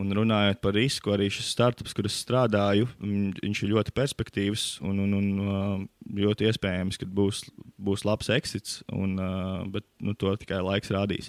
Un 0.00 0.08
runājot 0.16 0.60
par 0.64 0.72
risku, 0.72 1.10
arī 1.12 1.26
šis 1.28 1.50
startups, 1.52 1.92
kur 1.92 2.06
es 2.08 2.14
strādāju, 2.22 2.86
viņš 3.02 3.58
ir 3.60 3.72
ļoti 3.74 3.92
perspektīvs 3.92 4.64
un, 4.88 5.02
un, 5.04 5.12
un 5.18 5.84
ļoti 6.16 6.48
iespējams, 6.48 6.96
ka 6.96 7.08
būs, 7.12 7.42
būs 7.76 8.06
labs 8.08 8.32
exits, 8.32 8.78
un, 8.88 9.20
bet 9.74 9.84
nu, 10.00 10.16
to 10.16 10.32
tikai 10.40 10.62
laiks 10.64 10.94
rādīs. 10.96 11.28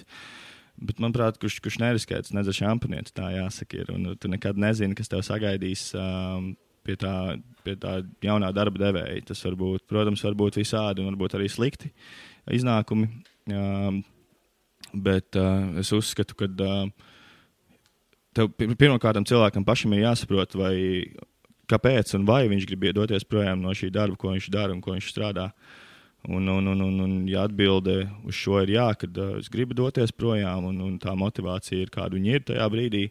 Bet, 0.80 0.96
manuprāt, 0.96 1.36
kurš, 1.42 1.60
kurš 1.62 1.78
neriskē, 1.82 2.22
tas 2.24 2.32
nedzer 2.34 2.56
šampanietis, 2.56 3.12
tā 3.14 3.28
jāsaka. 3.36 3.84
Ir, 3.84 3.92
un 3.94 4.16
tu 4.18 4.32
nekad 4.32 4.56
nezini, 4.58 4.96
kas 4.96 5.12
tev 5.12 5.20
sagaidīs 5.28 5.90
um, 6.00 6.54
pie, 6.88 6.96
tā, 6.98 7.14
pie 7.68 7.76
tā 7.78 7.98
jaunā 8.24 8.48
darba 8.56 8.80
devēja. 8.80 9.28
Tas 9.28 9.44
var 9.44 9.60
būt, 9.60 9.84
protams, 9.92 10.24
var 10.24 10.34
būt 10.40 10.58
visādi 10.58 11.04
un 11.04 11.12
varbūt 11.12 11.36
arī 11.38 11.52
slikti 11.52 11.92
iznākumi. 12.50 13.12
Um, 13.54 14.00
bet 15.04 15.36
uh, 15.36 15.68
es 15.84 15.92
uzskatu, 15.94 16.40
ka. 16.40 16.48
Tev 18.34 18.50
pirmkārt 18.58 19.20
cilvēkam 19.30 19.64
pašam 19.66 19.94
ir 19.94 20.04
jāsaprot, 20.08 20.56
vai, 20.58 20.74
kāpēc 21.70 22.14
un 22.18 22.26
vai 22.28 22.44
viņš 22.50 22.66
grib 22.68 22.88
doties 22.96 23.26
projām 23.28 23.62
no 23.62 23.74
šī 23.76 23.90
darba, 23.94 24.18
ko 24.18 24.34
viņš 24.34 24.50
dara 24.52 24.74
un 24.74 24.82
ko 24.84 24.94
viņš 24.96 25.10
strādā. 25.12 25.50
Un, 26.24 26.48
un, 26.48 26.66
un, 26.72 26.80
un, 26.80 27.00
un 27.04 27.16
ja 27.28 27.42
atbilde 27.44 27.98
uz 28.24 28.36
šo 28.38 28.62
ir 28.64 28.70
jā, 28.78 28.86
tad 28.96 29.18
uh, 29.20 29.34
es 29.42 29.50
gribu 29.52 29.76
doties 29.76 30.12
projām, 30.16 30.70
un, 30.70 30.78
un 30.80 30.94
tā 30.98 31.12
motivācija 31.20 31.84
ir 31.84 31.92
kāda 31.92 32.16
viņa 32.16 32.38
ir 32.38 32.46
tajā 32.48 32.68
brīdī, 32.72 33.02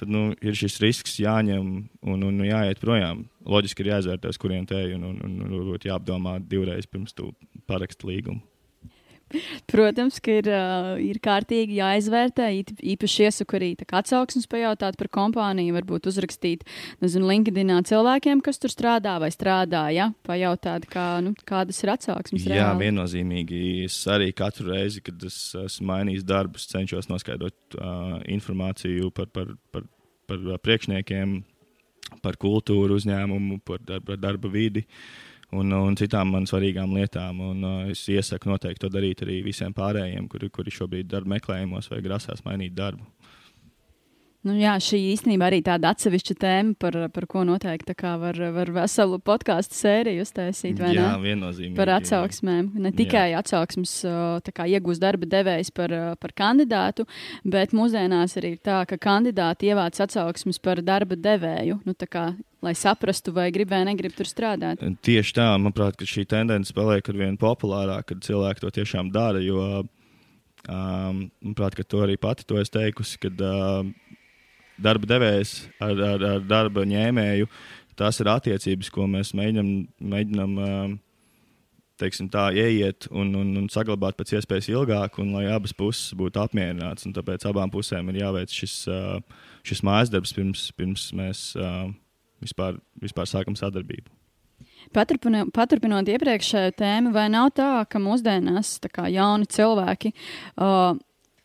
tad 0.00 0.10
nu, 0.10 0.24
ir 0.42 0.58
šis 0.58 0.80
risks 0.82 1.20
jāņem 1.22 1.68
un, 2.02 2.26
un 2.26 2.42
jāiet 2.42 2.82
projām. 2.82 3.28
Loģiski 3.46 3.86
ir 3.86 3.92
jāizvērtēs, 3.92 4.42
kuriem 4.42 4.66
te 4.66 4.80
ir, 4.88 4.96
un, 4.98 5.06
un, 5.06 5.38
un, 5.46 5.54
un 5.62 5.86
jāapdomā 5.86 6.40
divreiz 6.50 6.90
pirms 6.90 7.14
tu 7.14 7.30
paraksti 7.70 8.10
līgumu. 8.10 8.42
Protams, 9.68 10.18
ka 10.24 10.38
ir, 10.40 10.48
ir 11.04 11.18
kārtīgi 11.24 11.78
jāizvērtē. 11.78 12.48
Īpaši 12.94 13.26
iesaku 13.28 13.58
arī 13.58 13.70
atsauksmes 13.84 14.48
pajautāt 14.50 14.98
par 15.00 15.10
kompāniju, 15.12 15.74
varbūt 15.76 16.08
uzrakstīt, 16.10 16.64
nezinu, 17.04 17.28
LinkedInā 17.28 17.80
cilvēkiem, 17.88 18.42
kas 18.44 18.60
tur 18.62 18.72
strādā 18.72 19.18
vai 19.22 19.30
strādā, 19.34 19.88
ja? 19.94 20.10
pajautāt, 20.28 20.88
kā, 20.90 21.06
nu, 21.24 21.34
kādas 21.48 21.82
ir 21.84 21.92
atsauksmes. 21.94 22.48
Jā, 22.48 22.56
reāli. 22.56 22.86
viennozīmīgi. 22.86 23.62
Es 23.88 24.00
arī 24.10 24.32
katru 24.36 24.72
reizi, 24.72 25.04
kad 25.04 25.22
es 25.28 25.38
esmu 25.58 25.90
mainījis 25.92 26.26
darbus, 26.28 26.68
cenšos 26.72 27.10
noskaidrot 27.12 27.78
uh, 27.78 28.18
informāciju 28.28 29.12
par, 29.14 29.30
par, 29.34 29.54
par, 29.74 29.86
par 30.28 30.60
priekšniekiem, 30.64 31.38
par 32.24 32.38
kultūru 32.40 32.96
uzņēmumu, 32.98 33.60
par 33.68 33.82
darba, 33.84 34.16
darba 34.20 34.52
vidi. 34.52 34.84
Uh, 34.88 35.27
un, 35.56 35.72
un 35.72 35.96
citām 35.98 36.32
man 36.34 36.48
svarīgām 36.48 36.94
lietām. 36.96 37.40
Un, 37.50 37.64
uh, 37.64 37.90
es 37.92 38.04
iesaku 38.12 38.50
noteikti 38.52 38.84
to 38.84 38.92
darīt 38.92 39.24
arī 39.26 39.40
visiem 39.46 39.74
pārējiem, 39.76 40.28
kuri, 40.32 40.50
kuri 40.54 40.74
šobrīd 40.74 41.10
darba 41.10 41.36
meklējumos 41.36 41.90
vai 41.92 42.02
grasās 42.04 42.44
mainīt 42.46 42.76
darbu. 42.78 43.06
Nu, 44.46 44.54
jā, 44.54 44.76
šī 44.78 45.00
īstenībā 45.16 45.48
arī 45.48 45.58
tāda 45.66 45.90
atsevišķa 45.90 46.34
tēma, 46.38 46.74
par, 46.78 46.94
par 47.10 47.24
ko 47.26 47.42
noteikti 47.46 47.94
var, 48.22 48.36
var 48.54 48.70
veselu 48.70 49.18
podkāstu 49.26 49.74
sēriju 49.74 50.22
uztaisīt. 50.22 50.78
Jā, 50.94 51.08
viennozīmīgi. 51.18 51.74
Par 51.74 51.90
atsauksmēm. 51.96 52.68
Ne 52.78 52.92
tikai 52.94 53.32
jā. 53.32 53.42
atsauksmes 53.42 53.96
iegūst 54.46 55.02
darba 55.02 55.26
devējs 55.26 55.72
par, 55.74 55.94
par 56.22 56.34
kandidātu, 56.38 57.08
bet 57.42 57.74
mūsdienās 57.74 58.38
arī 58.38 58.54
ir 58.54 58.62
tā, 58.62 58.84
ka 58.86 59.00
kandidāti 59.08 59.72
ievāc 59.72 59.98
atsauksmes 60.06 60.62
par 60.62 60.84
darba 60.86 61.18
devēju. 61.18 61.80
Nu, 61.82 61.98
kā, 62.06 62.28
lai 62.62 62.76
saprastu, 62.78 63.34
vai 63.34 63.50
grib 63.50 63.74
vai 63.74 63.82
negrib 63.90 64.14
tur 64.14 64.30
strādāt. 64.30 64.86
Tieši 65.02 65.34
tā, 65.34 65.48
manuprāt, 65.58 65.98
šī 65.98 66.28
tendence 66.30 66.76
paliek 66.76 67.10
ar 67.10 67.24
vien 67.26 67.34
populārāka, 67.40 68.12
kad 68.14 68.28
cilvēki 68.30 68.62
to 68.62 68.70
tiešām 68.78 69.10
dara. 69.10 69.42
Jo, 69.42 69.82
um, 70.70 71.24
manuprāt, 71.42 71.82
to 71.90 72.06
arī 72.06 72.14
pati 72.22 72.46
to 72.46 72.62
es 72.62 72.70
teikusi, 72.70 73.18
kad 73.26 73.42
uh, 73.42 73.82
darba 74.82 75.10
devējs 75.10 75.58
ar, 75.82 75.98
ar, 76.12 76.24
ar 76.36 76.46
darba 76.46 76.86
ņēmēju. 76.88 77.50
Tas 77.98 78.20
ir 78.22 78.30
attiecības, 78.30 78.90
ko 78.94 79.08
mēs 79.10 79.32
mēģinām, 79.34 79.70
mēģinām 80.12 80.58
teiksim, 81.98 82.28
tā, 82.30 82.48
ieiet 82.54 83.08
un, 83.10 83.32
un, 83.34 83.54
un 83.58 83.66
saglabāt 83.72 84.18
pēc 84.18 84.36
iespējas 84.38 84.70
ilgāk, 84.70 85.18
un 85.22 85.32
lai 85.34 85.48
abas 85.50 85.74
puses 85.76 86.14
būtu 86.18 86.42
apmierinātas. 86.42 87.08
Tāpēc 87.16 87.48
abām 87.50 87.72
pusēm 87.74 88.12
ir 88.12 88.22
jāveic 88.22 88.54
šis, 88.54 88.76
šis 89.66 89.82
mājas 89.86 90.12
darbs, 90.14 90.34
pirms, 90.36 90.68
pirms 90.78 91.08
mēs 91.18 91.42
vispār, 92.44 92.78
vispār 93.02 93.30
sākam 93.30 93.58
sadarbību. 93.58 94.14
Paturpinot, 94.94 95.50
paturpinot 95.54 96.08
iepriekšējo 96.08 96.72
tēmu, 96.78 97.12
vai 97.14 97.26
nav 97.32 97.50
tā, 97.56 97.82
ka 97.90 98.00
mūsdienās 98.02 98.76
tā 98.82 99.08
jauni 99.12 99.46
cilvēki 99.50 100.14
uh, 100.14 100.94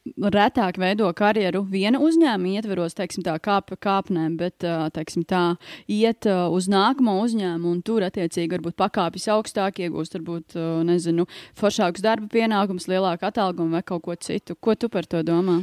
retāk 0.04 0.78
veido 0.82 1.08
karjeru 1.16 1.64
viena 1.70 1.99
uzņēmuma 2.04 2.58
ietveros, 2.60 2.95
teiksim, 2.97 3.24
tā 3.26 3.38
kāp, 3.43 3.72
kāpnēm, 3.84 4.36
bet 4.39 4.66
teiksim, 4.95 5.24
tā 5.28 5.56
iet 5.88 6.28
uz 6.28 6.68
nākamo 6.72 7.20
uzņēmumu 7.24 7.72
un 7.72 7.82
tur 7.86 8.04
attiecīgi 8.08 8.51
varbūt 8.58 8.78
pakāpjas 8.80 9.30
augstāk, 9.36 9.80
iegūst 9.86 10.18
varbūt, 10.20 10.58
nezinu, 10.89 11.28
foršākus 11.60 12.04
darba 12.04 12.28
pienākumus, 12.34 12.89
lielāku 12.91 13.30
atalgumu 13.30 13.80
vai 13.80 13.84
kaut 13.88 14.04
ko 14.04 14.18
citu. 14.20 14.58
Ko 14.60 14.76
tu 14.76 14.91
par 14.91 15.08
to 15.08 15.24
domā? 15.24 15.62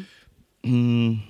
Mm. 0.64 1.20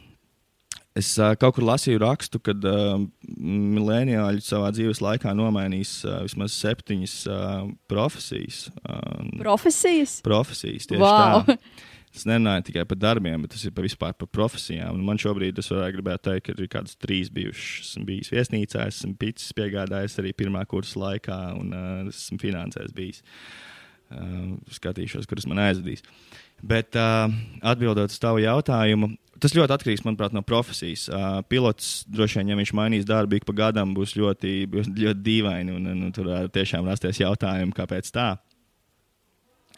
Es 0.98 1.12
uh, 1.20 1.36
kaut 1.38 1.54
kur 1.54 1.64
lasīju 1.68 2.00
rakstu, 2.02 2.40
ka 2.42 2.50
uh, 2.50 2.96
mileniāļi 3.38 4.42
savā 4.42 4.72
dzīves 4.74 4.98
laikā 5.04 5.30
nomainīs 5.38 6.00
uh, 6.02 6.24
vismaz 6.26 6.56
septiņas 6.58 7.14
uh, 7.30 7.68
profesijas. 7.90 8.64
Uh, 8.82 9.30
profesijas? 9.38 10.16
Profesijas, 10.26 10.90
tieši 10.90 11.04
wow. 11.04 11.46
tā. 11.46 11.56
Tas 12.10 12.26
nerunāja 12.26 12.64
tikai 12.66 12.82
par 12.90 12.98
darbiem, 12.98 13.44
bet 13.44 13.52
tas 13.54 13.62
ir 13.62 13.74
par 13.74 13.86
vispār 13.86 14.14
par 14.18 14.26
profesijām. 14.34 14.96
Un 14.98 15.06
man 15.06 15.20
šobrīd, 15.20 15.60
es 15.62 15.70
varētu 15.70 15.94
gribēt 15.94 16.24
teikt, 16.26 16.48
ka 16.48 16.54
ir 16.58 16.70
kādas 16.72 16.98
trīs 16.98 17.30
bijušas. 17.30 17.92
Esmu 17.92 18.02
bijis 18.08 18.32
viesnīcā, 18.34 18.88
esmu 18.90 19.14
pīcis 19.20 19.54
piegādājis 19.54 20.18
arī 20.18 20.34
pirmā 20.34 20.64
kursa 20.70 20.98
laikā, 21.04 21.38
un 21.60 21.70
uh, 21.70 22.10
esmu 22.10 22.40
finansēs 22.42 22.90
bijis. 22.96 23.22
Uh, 24.10 24.56
skatīšos, 24.74 25.28
kurus 25.30 25.46
man 25.46 25.62
aizvedīs. 25.62 26.02
Bet 26.66 26.98
uh, 26.98 27.30
atbildot 27.62 28.10
uz 28.10 28.18
tavu 28.18 28.42
jautājumu, 28.42 29.12
tas 29.38 29.54
ļoti 29.54 29.76
atkarīgs 29.76 30.02
manuprāt, 30.02 30.34
no 30.34 30.42
profesijas. 30.42 31.06
Uh, 31.06 31.38
pilots 31.46 32.00
droši 32.10 32.40
vien, 32.40 32.50
ja 32.50 32.58
viņš 32.58 32.74
mainīs 32.74 33.06
darbu 33.06 33.38
ik 33.38 33.46
pa 33.46 33.54
gadam, 33.62 33.94
būs 33.94 34.18
ļoti, 34.18 34.64
ļoti 34.74 35.18
dīvaini. 35.30 35.78
Un, 35.78 35.86
un, 35.94 36.06
un 36.08 36.14
tur 36.16 36.34
tiešām 36.50 36.90
rasties 36.90 37.22
jautājumi, 37.22 37.76
kāpēc 37.78 38.10
tā. 38.18 38.32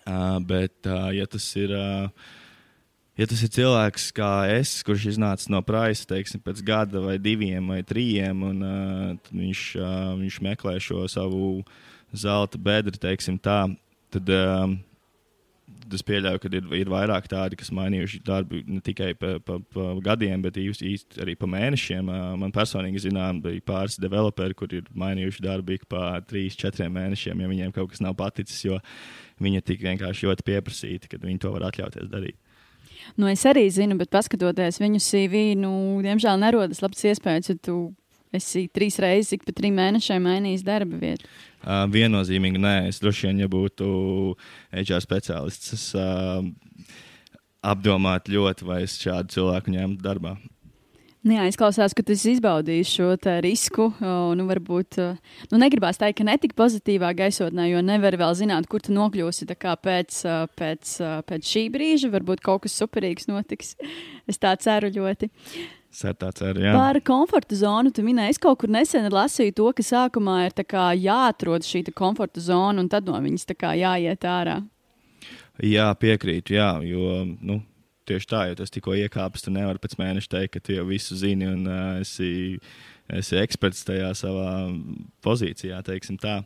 Uh, 0.03 0.39
bet, 0.43 0.75
uh, 0.87 1.11
ja 1.15 1.29
tas 1.31 1.47
ir. 1.59 1.75
Uh, 1.75 2.31
ja 3.19 3.29
tas 3.29 3.43
ir 3.45 3.51
cilvēks 3.53 4.09
kā 4.17 4.31
es, 4.55 4.79
kurš 4.87 5.11
iznāca 5.15 5.51
no 5.53 5.61
Praisa, 5.67 6.07
teiksim, 6.15 6.41
pēc 6.43 6.63
gada 6.67 7.03
vai 7.05 7.19
diviem 7.21 7.69
vai 7.75 7.83
trījiem, 7.87 8.47
un 8.49 8.63
uh, 8.67 9.33
viņš, 9.33 9.65
uh, 9.79 10.15
viņš 10.21 10.39
meklē 10.49 10.79
šo 10.83 11.05
savu 11.13 11.61
zelta 12.13 12.61
bedri, 12.61 12.99
teiksim 13.01 13.39
tā, 13.41 13.67
tad 14.13 14.33
uh, 14.33 14.73
es 15.93 16.05
pieļauju, 16.07 16.41
ka 16.41 16.51
ir, 16.53 16.69
ir 16.83 16.91
vairāk 16.93 17.27
tādi, 17.31 17.59
kas 17.61 17.73
mainījuši 17.75 18.21
darbu 18.27 18.63
ne 18.69 18.81
tikai 18.85 19.13
pa, 19.19 19.35
pa, 19.45 19.59
pa 19.75 19.89
gadiem, 20.05 20.43
bet 20.45 20.59
īsti 20.61 21.23
arī 21.23 21.35
pa 21.39 21.49
mēnešiem. 21.51 22.09
Uh, 22.09 22.29
man 22.41 22.55
personīgi 22.55 23.07
zinām, 23.07 23.43
bija 23.45 23.65
pāris 23.73 23.99
developeri, 24.01 24.57
kur 24.59 24.73
ir 24.73 24.89
mainījuši 24.99 25.45
darbu 25.45 25.77
ik 25.77 25.89
pa 25.91 26.15
trīs, 26.29 26.59
četriem 26.59 26.95
mēnešiem, 26.97 27.43
ja 27.43 27.51
viņiem 27.53 27.77
kaut 27.77 27.93
kas 27.93 28.03
nav 28.05 28.17
paticis. 28.19 28.63
Jo, 28.65 28.81
ir 29.51 29.65
tik 29.67 29.83
vienkārši 29.83 30.29
ļoti 30.29 30.47
pieprasīti, 30.47 31.11
ka 31.11 31.21
viņi 31.23 31.43
to 31.43 31.53
var 31.55 31.67
atļauties 31.71 32.11
darīt. 32.13 32.39
Nu, 33.19 33.27
es 33.29 33.43
arī 33.49 33.65
zinu, 33.73 33.97
bet 33.99 34.13
paskatoties 34.15 34.79
viņu 34.81 35.01
CV, 35.03 35.43
nu, 35.59 35.73
diemžēl 36.05 36.39
nerodas 36.41 36.83
labs 36.85 37.03
iespējas, 37.11 37.51
ja 37.51 37.59
tu 37.59 37.77
esi 38.33 38.67
trīs 38.73 38.97
reizes 39.03 39.35
ik 39.37 39.45
pa 39.47 39.55
trim 39.57 39.77
mēnešiem 39.77 40.23
mainījis 40.25 40.65
darba 40.67 40.99
vietu. 41.01 41.29
Uh, 41.63 41.85
viennozīmīgi 41.93 42.63
nē, 42.63 42.77
es 42.91 43.03
droši 43.03 43.29
vien, 43.29 43.43
ja 43.45 43.51
būtu 43.53 43.89
HR 44.73 45.03
speciālists, 45.05 45.75
es 45.77 45.85
uh, 45.99 46.41
apdomātu 47.63 48.37
ļoti, 48.39 48.67
vai 48.69 48.83
es 48.87 48.97
šādu 49.03 49.37
cilvēku 49.37 49.75
ņemtu 49.77 50.05
darbā. 50.07 50.37
Nu 51.23 51.37
jā, 51.37 51.45
izklausās, 51.47 51.93
ka 51.95 52.03
tu 52.03 52.17
izbaudīji 52.17 52.87
šo 52.89 53.13
risku. 53.45 53.93
Nu, 54.03 54.47
varbūt 54.49 54.99
nu, 55.53 55.61
negribās 55.63 56.01
teikt, 56.01 56.19
ka 56.19 56.27
netika 56.27 56.57
pozitīvā 56.59 57.13
gaisotnē, 57.15 57.69
jo 57.71 57.83
nevar 57.87 58.17
vēl 58.19 58.35
zināt, 58.41 58.67
kur 58.71 58.83
tu 58.83 58.95
nokļūsi 58.97 59.47
pēc, 59.55 60.19
pēc, 60.59 60.97
pēc 61.29 61.53
šī 61.53 61.69
brīža. 61.71 62.11
Varbūt 62.11 62.43
kaut 62.43 62.67
kas 62.67 62.75
superīgs 62.83 63.31
notiks. 63.31 63.77
Es 64.27 64.43
tā 64.43 64.57
ceru 64.59 64.91
ļoti. 64.91 65.31
Ceru, 65.93 66.63
jā. 66.65 66.73
Par 66.73 66.99
komforta 67.05 67.55
zonu 67.55 67.93
tu 67.93 68.03
minēji, 68.03 68.33
es 68.33 68.41
kaut 68.41 68.63
kur 68.63 68.71
nesen 68.73 69.07
lasīju 69.13 69.53
to, 69.59 69.67
ka 69.77 69.85
sākumā 69.85 70.39
ir 70.49 70.55
jāatrod 71.05 71.67
šī 71.69 71.85
komforta 71.93 72.41
zona 72.41 72.81
un 72.81 72.89
tad 72.89 73.07
no 73.07 73.19
viņas 73.21 73.47
jāiet 73.77 74.25
ārā. 74.25 74.63
Jā, 75.63 75.91
piekrītu, 76.01 76.57
jā, 76.57 76.71
jo 76.89 77.21
nu, 77.45 77.61
tieši 78.09 78.29
tā, 78.31 78.41
jo 78.51 78.57
tas 78.59 78.73
tikko 78.73 78.95
iekāpis, 78.99 79.45
tu 79.45 79.53
nevari 79.55 79.81
pēc 79.83 79.97
mēneša 80.01 80.33
teikt, 80.35 80.55
ka 80.55 80.65
tu 80.65 80.77
jau 80.77 80.87
visu 80.89 81.17
zini 81.19 81.49
un 81.49 81.67
uh, 81.69 82.01
esi, 82.03 82.59
esi 83.13 83.39
eksperts 83.41 83.85
tajā 83.89 84.11
savā 84.19 84.49
pozīcijā, 85.25 85.83
teiksim 85.87 86.19
tā. 86.23 86.41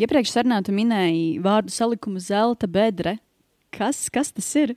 Iepriekš 0.00 0.34
sarunā 0.34 0.62
tu 0.66 0.74
minēji 0.76 1.38
vārdu 1.44 1.74
salikumu 1.74 2.22
zelta 2.22 2.68
bedre. 2.70 3.18
Kas, 3.74 4.06
kas 4.12 4.32
tas 4.34 4.48
ir? 4.58 4.74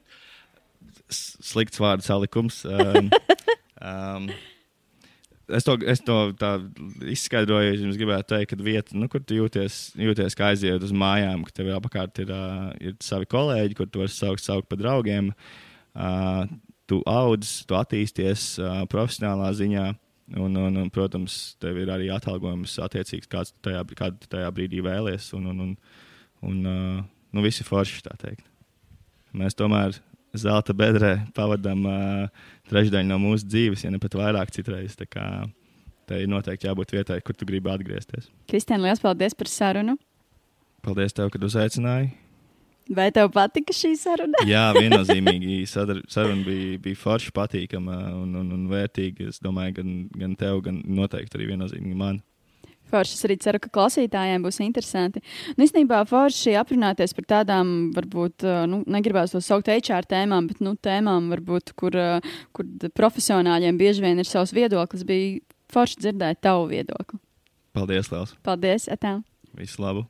Slikts 1.09 1.79
vārdu 1.81 2.05
salikums. 2.05 2.63
Um, 2.67 3.11
um, 3.81 4.31
Es 5.49 5.65
to, 5.65 5.73
es 5.89 5.97
to 6.05 6.15
izskaidroju, 7.09 7.71
ja 7.71 7.77
jums 7.81 7.95
gribētu 7.97 8.35
teikt, 8.35 8.51
ka 8.51 8.57
vieta, 8.61 8.93
nu, 8.93 9.07
kur 9.09 9.23
tu 9.25 9.33
jūties, 9.33 9.79
jūties 9.97 10.35
kā 10.37 10.51
aiziet 10.51 10.83
uz 10.85 10.91
mājām, 10.93 11.41
ka 11.47 11.55
tev 11.57 11.71
apkārt 11.73 12.21
ir, 12.21 12.29
uh, 12.29 12.67
ir 12.77 12.93
savi 13.01 13.25
kolēģi, 13.31 13.79
kur 13.79 13.89
tu 13.89 14.03
vari 14.03 14.13
saukt, 14.13 14.43
saukt 14.45 14.69
par 14.69 14.77
draugiem. 14.77 15.31
Uh, 15.33 15.68
tu 16.89 16.99
audz, 17.05 17.59
tu 17.69 17.77
attīsties 17.77 18.51
uh, 18.61 18.83
profesionālā 18.91 19.51
ziņā. 19.57 19.87
Un, 20.37 20.53
un, 20.61 20.75
un, 20.77 20.89
protams, 20.93 21.55
tev 21.61 21.79
ir 21.81 21.89
arī 21.89 22.11
atalgojums 22.13 22.75
attiecīgs, 22.85 23.29
kāds 23.31 23.49
tu 23.55 23.63
tajā, 23.65 23.81
kādu 23.97 24.19
tu 24.21 24.29
tajā 24.29 24.49
brīdī 24.53 24.83
vēlies. 24.85 25.31
Un, 25.37 25.47
un, 25.49 25.63
un, 25.65 25.71
un 26.45 26.59
uh, 26.69 26.99
nu, 27.33 27.45
visi 27.45 27.65
forši 27.65 28.03
tā 28.05 28.13
teikt. 28.21 28.45
Mēs 29.33 29.57
tomēr 29.57 29.97
zelta 30.37 30.75
bedrē 30.77 31.15
pavadām 31.37 31.85
uh, 31.89 32.45
trešdaļu 32.69 33.09
no 33.09 33.17
mūsu 33.21 33.49
dzīves, 33.49 33.85
ja 33.85 33.93
ne 33.93 34.01
pat 34.01 34.17
vairāk 34.17 34.53
citreiz. 34.53 34.93
Tā 34.99 35.09
kā 35.09 35.25
tai 36.09 36.23
ir 36.25 36.29
noteikti 36.29 36.69
jābūt 36.69 36.93
vietai, 36.93 37.19
kur 37.25 37.37
tu 37.37 37.45
gribi 37.49 37.69
atgriezties. 37.73 38.29
Kristēn, 38.49 38.81
liels 38.85 39.01
paldies 39.01 39.37
par 39.37 39.49
sarunu! 39.49 39.97
Paldies, 40.85 41.13
tev, 41.13 41.29
ka 41.33 41.41
uzaicināji! 41.45 42.13
Vai 42.89 43.11
tev 43.13 43.29
patika 43.33 43.73
šī 43.75 43.91
saruna? 43.99 44.41
Jā, 44.49 44.69
viennozīmīgi. 44.73 45.59
Saruna 45.69 46.41
bija, 46.45 46.79
bija 46.81 46.97
forša, 46.97 47.33
patīkama 47.35 47.99
un, 48.17 48.33
un, 48.41 48.49
un 48.55 48.65
vērtīga. 48.71 49.29
Es 49.29 49.37
domāju, 49.45 49.77
gan, 49.77 49.93
gan 50.17 50.33
tev, 50.39 50.63
gan 50.65 50.81
noteikti 50.97 51.37
arī 51.37 51.51
viennozīmīgi 51.51 51.99
man. 51.99 52.23
Forši. 52.89 53.13
Es 53.19 53.27
arī 53.27 53.37
ceru, 53.37 53.61
ka 53.61 53.69
klausītājiem 53.77 54.41
būs 54.41 54.57
interesanti. 54.65 55.21
Nu, 55.53 55.67
īstenībā 55.67 56.01
forši 56.09 56.55
aprunāties 56.57 57.13
par 57.13 57.29
tādām, 57.35 57.73
varbūt, 57.93 58.47
nu, 58.71 58.81
negribētu 58.89 59.37
to 59.37 59.45
saukt 59.45 59.69
HR 59.69 60.09
tēmām, 60.09 60.49
bet 60.49 60.63
nu, 60.65 60.73
tēmām, 60.73 61.29
varbūt, 61.35 61.75
kur, 61.77 61.93
kur 62.57 62.91
profesionāļiem 62.97 63.77
bieži 63.77 64.05
vien 64.07 64.17
ir 64.17 64.29
savs 64.29 64.55
viedoklis. 64.57 65.05
Bija 65.05 65.37
forši 65.69 66.07
dzirdēt 66.07 66.41
tavu 66.41 66.71
viedokli. 66.73 67.21
Paldies, 67.77 68.09
Lielas! 68.09 68.33
Paldies, 68.41 68.89
Etā! 68.89 69.19
Visu 69.53 69.85
labu! 69.85 70.09